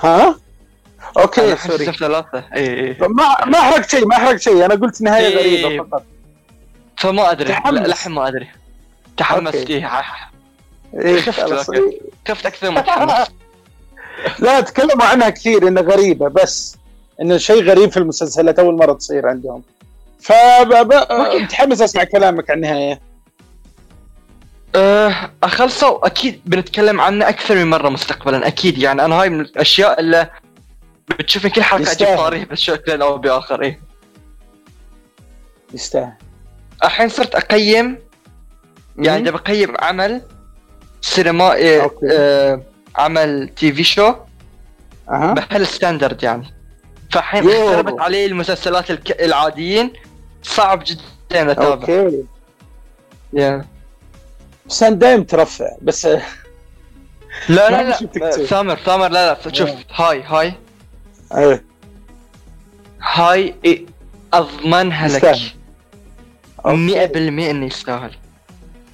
ها؟ 0.00 0.36
okay 1.18 1.56
sorry 1.56 1.78
season 1.78 1.92
ثلاثة. 1.92 2.44
اي 2.54 2.80
اي 2.80 2.96
ما 3.00 3.44
ما 3.46 3.60
حرقت 3.60 3.90
شيء 3.90 4.06
ما 4.06 4.14
حرقت 4.14 4.40
شيء. 4.40 4.64
أنا 4.64 4.74
قلت 4.74 5.02
نهاية 5.02 5.26
إيه 5.26 5.38
غريبة 5.38 5.68
إيه. 5.68 5.80
فقط. 5.80 6.02
فما 6.96 7.30
أدري. 7.30 7.56
للحين 7.70 8.12
ما 8.12 8.28
أدري. 8.28 8.48
تحمست 9.16 9.70
إيه 10.94 11.20
شفت 11.20 11.70
إيه، 11.70 12.00
شفت 12.28 12.46
أكثر 12.46 12.70
من 12.70 12.84
تحمست. 12.84 13.32
لا 14.44 14.60
تكلموا 14.60 15.04
عنها 15.04 15.30
كثير 15.30 15.68
إنها 15.68 15.82
غريبة 15.82 16.28
بس 16.28 16.76
إنه 17.20 17.36
شيء 17.36 17.62
غريب 17.62 17.90
في 17.90 17.96
المسلسلات 17.96 18.58
أول 18.58 18.76
مرة 18.76 18.92
تصير 18.92 19.28
عندهم. 19.28 19.62
فمتحمس 20.22 21.82
أسمع 21.82 22.04
كلامك 22.04 22.50
عن 22.50 22.56
النهاية. 22.56 23.00
أه 24.76 25.30
خلصوا 25.44 26.06
أكيد 26.06 26.40
بنتكلم 26.46 27.00
عنه 27.00 27.28
أكثر 27.28 27.54
من 27.54 27.70
مرة 27.70 27.88
مستقبلا 27.88 28.46
أكيد. 28.46 28.78
يعني 28.78 29.04
أنا 29.04 29.14
هاي 29.14 29.28
من 29.30 29.40
الأشياء 29.40 30.00
اللي 30.00 30.30
بتشوف 31.08 31.46
كل 31.46 31.62
حلقة 31.62 31.92
أجيب 31.92 32.16
طاريها 32.16 32.44
بشكل 32.44 33.02
أو 33.02 33.18
بآخر 33.18 33.62
إيه. 33.62 33.80
يستاهل. 35.74 36.12
الحين 36.84 37.08
صرت 37.08 37.34
أقيم. 37.34 37.98
يعني 38.98 39.22
اذا 39.22 39.30
بقيم 39.30 39.74
عمل 39.80 40.22
سينمائي 41.00 41.62
إيه، 41.62 41.90
آه 42.10 42.62
عمل 42.96 43.48
TV 43.48 43.84
show. 43.84 44.14
أه. 45.10 45.32
بهال 45.32 45.66
standard 45.66 46.22
يعني. 46.22 46.54
فالحين 47.10 47.50
اختربت 47.50 48.00
عليه 48.00 48.26
المسلسلات 48.26 48.90
الك... 48.90 49.22
العاديين. 49.22 49.92
صعب 50.42 50.84
جدا 50.86 51.52
أتابع. 51.52 51.66
okay. 51.66 52.24
يا 53.32 53.60
yeah. 53.60 53.64
بس 54.68 54.82
أنا 54.82 54.96
دايم 54.96 55.24
ترفع 55.24 55.70
بس 55.82 56.06
لا 56.06 56.20
لا 57.48 57.82
لا. 57.82 58.30
ثامر 58.30 58.76
ثامر 58.76 59.08
لا 59.08 59.38
لا 59.44 59.52
شوف 59.52 59.70
هاي 59.94 60.22
هاي. 60.22 60.54
إيه 61.36 61.64
هاي 63.02 63.54
إيه. 63.64 63.86
اضمنها 64.32 65.08
لك 65.08 65.36
100% 66.64 66.66
إنه 66.66 67.66
يستاهل. 67.66 68.14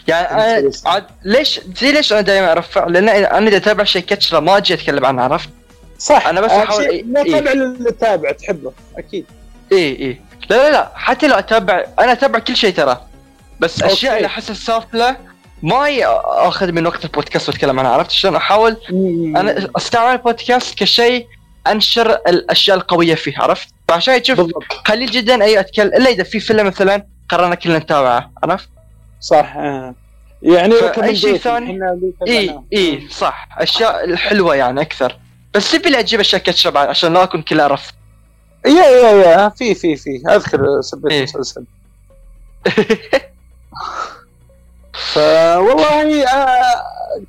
يعني 0.08 0.30
أنا 0.30 0.70
عاد 0.86 1.06
ليش 1.24 1.60
زي 1.80 1.92
ليش 1.92 2.12
أنا 2.12 2.20
دائما 2.20 2.52
أرفع؟ 2.52 2.86
لأن 2.86 3.08
أنا 3.08 3.48
إذا 3.48 3.56
أتابع 3.56 3.84
شيء 3.84 4.02
كتشله 4.02 4.40
ما 4.40 4.56
أجي 4.56 4.74
أتكلم 4.74 5.04
عنه 5.06 5.22
عرفت؟ 5.22 5.48
صح. 5.98 6.26
أنا 6.26 6.40
بس 6.40 6.50
أحاول 6.50 7.04
ما 7.06 7.22
تابع 7.22 7.52
اللي 7.52 7.92
تابع 7.92 8.32
تحبه 8.32 8.72
أكيد. 8.98 9.26
إي 9.72 9.78
إي. 9.78 10.20
لا 10.50 10.56
لا 10.56 10.70
لا 10.70 10.92
حتى 10.94 11.28
لو 11.28 11.34
أتابع 11.34 11.84
أنا 11.98 12.12
أتابع 12.12 12.38
كل 12.38 12.56
شيء 12.56 12.74
ترى. 12.74 13.00
بس 13.60 13.82
okay. 13.82 13.94
أشياء 13.94 14.16
اللي 14.16 14.26
احسها 14.26 14.54
سافله 14.54 15.16
ما 15.62 15.86
آخذ 16.48 16.72
من 16.72 16.86
وقت 16.86 17.04
البودكاست 17.04 17.48
وأتكلم 17.48 17.80
عنها 17.80 17.90
عرفت 17.90 18.10
شلون؟ 18.10 18.36
أحاول 18.36 18.76
أنا 19.36 19.68
أستعمل 19.76 20.12
البودكاست 20.12 20.78
كشيء 20.78 21.26
أنشر 21.66 22.10
الأشياء 22.10 22.76
القوية 22.76 23.14
فيه 23.14 23.38
عرفت؟ 23.38 23.68
فعشان 23.88 24.22
تشوف 24.22 24.50
قليل 24.86 25.10
جدا 25.10 25.44
أي 25.44 25.60
أتكلم 25.60 25.88
إلا 25.94 26.10
إذا 26.10 26.22
في 26.22 26.40
فيلم 26.40 26.66
مثلا 26.66 27.06
قررنا 27.28 27.54
كلنا 27.54 27.78
نتابعه 27.78 28.30
عرفت؟ 28.44 28.68
صح 29.20 29.56
يعني 30.42 30.74
اي 31.02 31.16
شيء 31.16 31.36
ثاني؟ 31.36 31.80
إي 32.28 32.60
إي 32.72 33.08
صح. 33.10 33.48
أشياء 33.58 34.04
الحلوة 34.04 34.54
يعني 34.54 34.80
أكثر. 34.80 35.18
بس 35.54 35.72
تبي 35.72 35.90
لي 35.90 35.98
أجيب 35.98 36.20
أشياء 36.20 36.42
كاتشب 36.42 36.76
عشان 36.76 37.12
لا 37.12 37.22
أكون 37.22 37.42
كلها 37.42 37.66
رفض 37.66 37.92
يا 38.66 38.84
يا 38.84 39.10
يا 39.10 39.48
في 39.48 39.74
في 39.74 39.96
في 39.96 40.22
أذكر 40.28 40.80
سبيت 40.80 41.12
إيه. 41.12 41.18
المسلسل 41.18 41.64
فوالله 45.12 46.24
آه، 46.24 46.82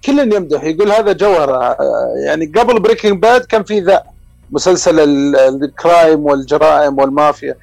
كل 0.06 0.20
يمدح. 0.34 0.64
يقول 0.64 0.92
هذا 0.92 1.12
جوهرة. 1.12 1.58
آه، 1.58 2.14
يعني 2.26 2.46
قبل 2.46 2.80
Breaking 2.80 3.22
Bad 3.22 3.46
كان 3.46 3.64
في 3.64 3.80
ذا 3.80 4.04
مسلسل 4.52 5.00
ال 5.36 5.51
crime 5.51 6.26
والجرائم 6.26 7.00
والمافيا. 7.00 7.56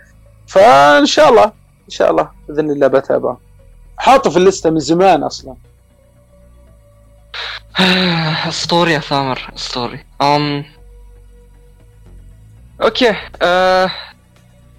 فإن 0.47 1.07
شاء 1.07 1.29
الله 1.29 1.45
إن 1.45 1.91
شاء 1.91 2.11
الله 2.11 2.31
بإذن 2.49 2.71
الله 2.71 2.87
بتابعه. 2.87 3.41
حاطه 3.97 4.31
في 4.31 4.37
اللسته 4.37 4.71
من 4.71 4.79
زمان 4.79 5.23
أصلا. 5.23 5.55
اسطوري 8.49 8.93
يا 8.93 8.99
ثامر 8.99 9.53
اسطوري 9.57 10.05
okay 12.85 13.15
أه... 13.43 13.91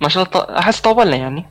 ما 0.02 0.10
شاء 0.10 0.24
الله 0.24 0.60
أحس 0.60 0.80
طولنا 0.82 1.16
يعني. 1.16 1.46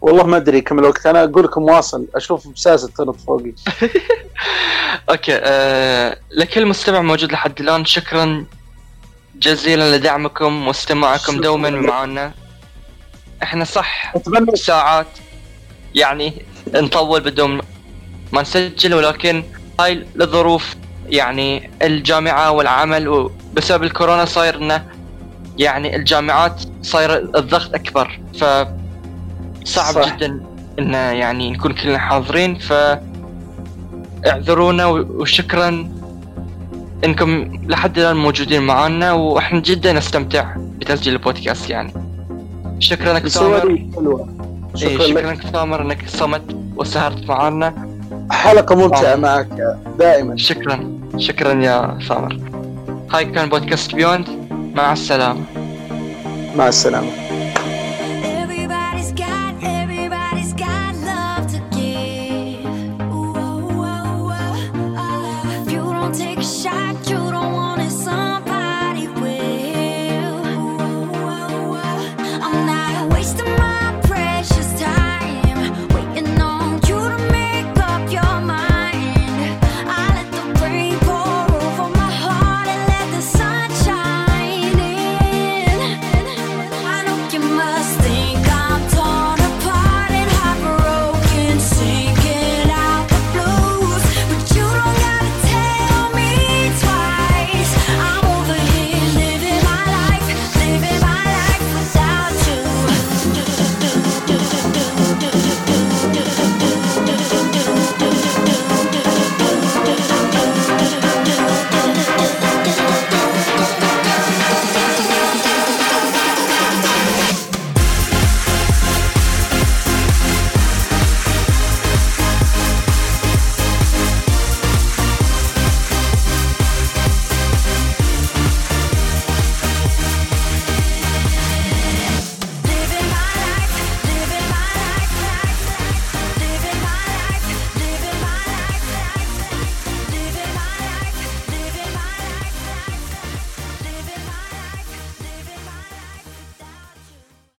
والله 0.00 0.26
ما 0.26 0.36
أدري 0.36 0.60
كم 0.60 0.78
الوقت؟ 0.78 1.06
أنا 1.06 1.24
أقول 1.24 1.44
لكم 1.44 1.62
واصل 1.62 2.06
أشوف 2.14 2.48
بساسه 2.48 2.88
تنط 2.88 3.16
فوقي. 3.20 3.52
أوكي 5.10 5.38
أه... 5.42 6.16
لكل 6.30 6.66
مستمع 6.66 7.00
موجود 7.00 7.32
لحد 7.32 7.60
الآن. 7.60 7.84
شكرا 7.84 8.44
جزيلا 9.36 9.96
لدعمكم 9.96 10.68
واستماعكم 10.68 11.40
دوما. 11.40 11.70
معنا. 11.70 12.32
إحنا 13.42 13.64
صح 13.64 14.12
اتمنى 14.16 14.56
ساعات 14.56 15.06
يعني 15.94 16.44
نطول 16.74 17.20
بدون 17.20 17.60
ما 18.32 18.42
نسجل 18.42 18.94
ولكن 18.94 19.44
هاي 19.80 20.06
لظروف 20.14 20.76
يعني 21.06 21.70
الجامعة 21.82 22.50
والعمل 22.50 23.08
وبسبب 23.08 23.82
الكورونا 23.82 24.24
صاير 24.24 24.56
انه 24.56 24.99
يعني 25.60 25.96
الجامعات 25.96 26.62
صاير 26.82 27.16
الضغط 27.16 27.74
أكبر 27.74 28.20
ف 28.34 28.44
صعب 29.64 29.94
صح. 29.94 30.16
جدا 30.16 30.40
انه 30.78 30.98
يعني 30.98 31.50
نكون 31.50 31.72
كلنا 31.72 31.98
حاضرين 31.98 32.54
ف 32.54 32.72
اعذرونا 34.26 34.86
وشكرا 34.86 35.88
إنكم 37.04 37.60
لحد 37.66 37.98
الآن 37.98 38.16
موجودين 38.16 38.62
معنا 38.62 39.12
وإحنا 39.12 39.60
جدا 39.60 39.92
نستمتع 39.92 40.54
بتسجيل 40.58 41.12
البودكاست 41.12 41.70
يعني. 41.70 41.92
شكرا 42.78 43.12
لك 43.12 43.28
حلوة. 43.32 44.28
شكرا, 44.74 44.88
شكرا 44.88 45.04
إيه 45.04 45.12
لك. 45.12 45.20
شكرا 45.20 45.32
لك 45.32 45.46
سامر 45.52 45.82
إنك 45.82 46.08
صمت 46.08 46.56
وسهرت 46.76 47.28
معنا. 47.28 47.88
حلقة 48.30 48.74
ممتعة 48.74 49.12
آه. 49.12 49.16
معك 49.16 49.48
دائما. 49.98 50.36
شكرا. 50.36 51.00
شكرا 51.18 51.52
يا 51.52 51.98
سامر. 52.08 52.38
هاي 53.10 53.24
كان 53.24 53.48
بودكاست 53.48 53.94
بيوند 53.94 54.39
مع 54.74 54.92
السلامة. 54.92 55.44
مع 56.56 56.68
السلامة. 56.68 57.29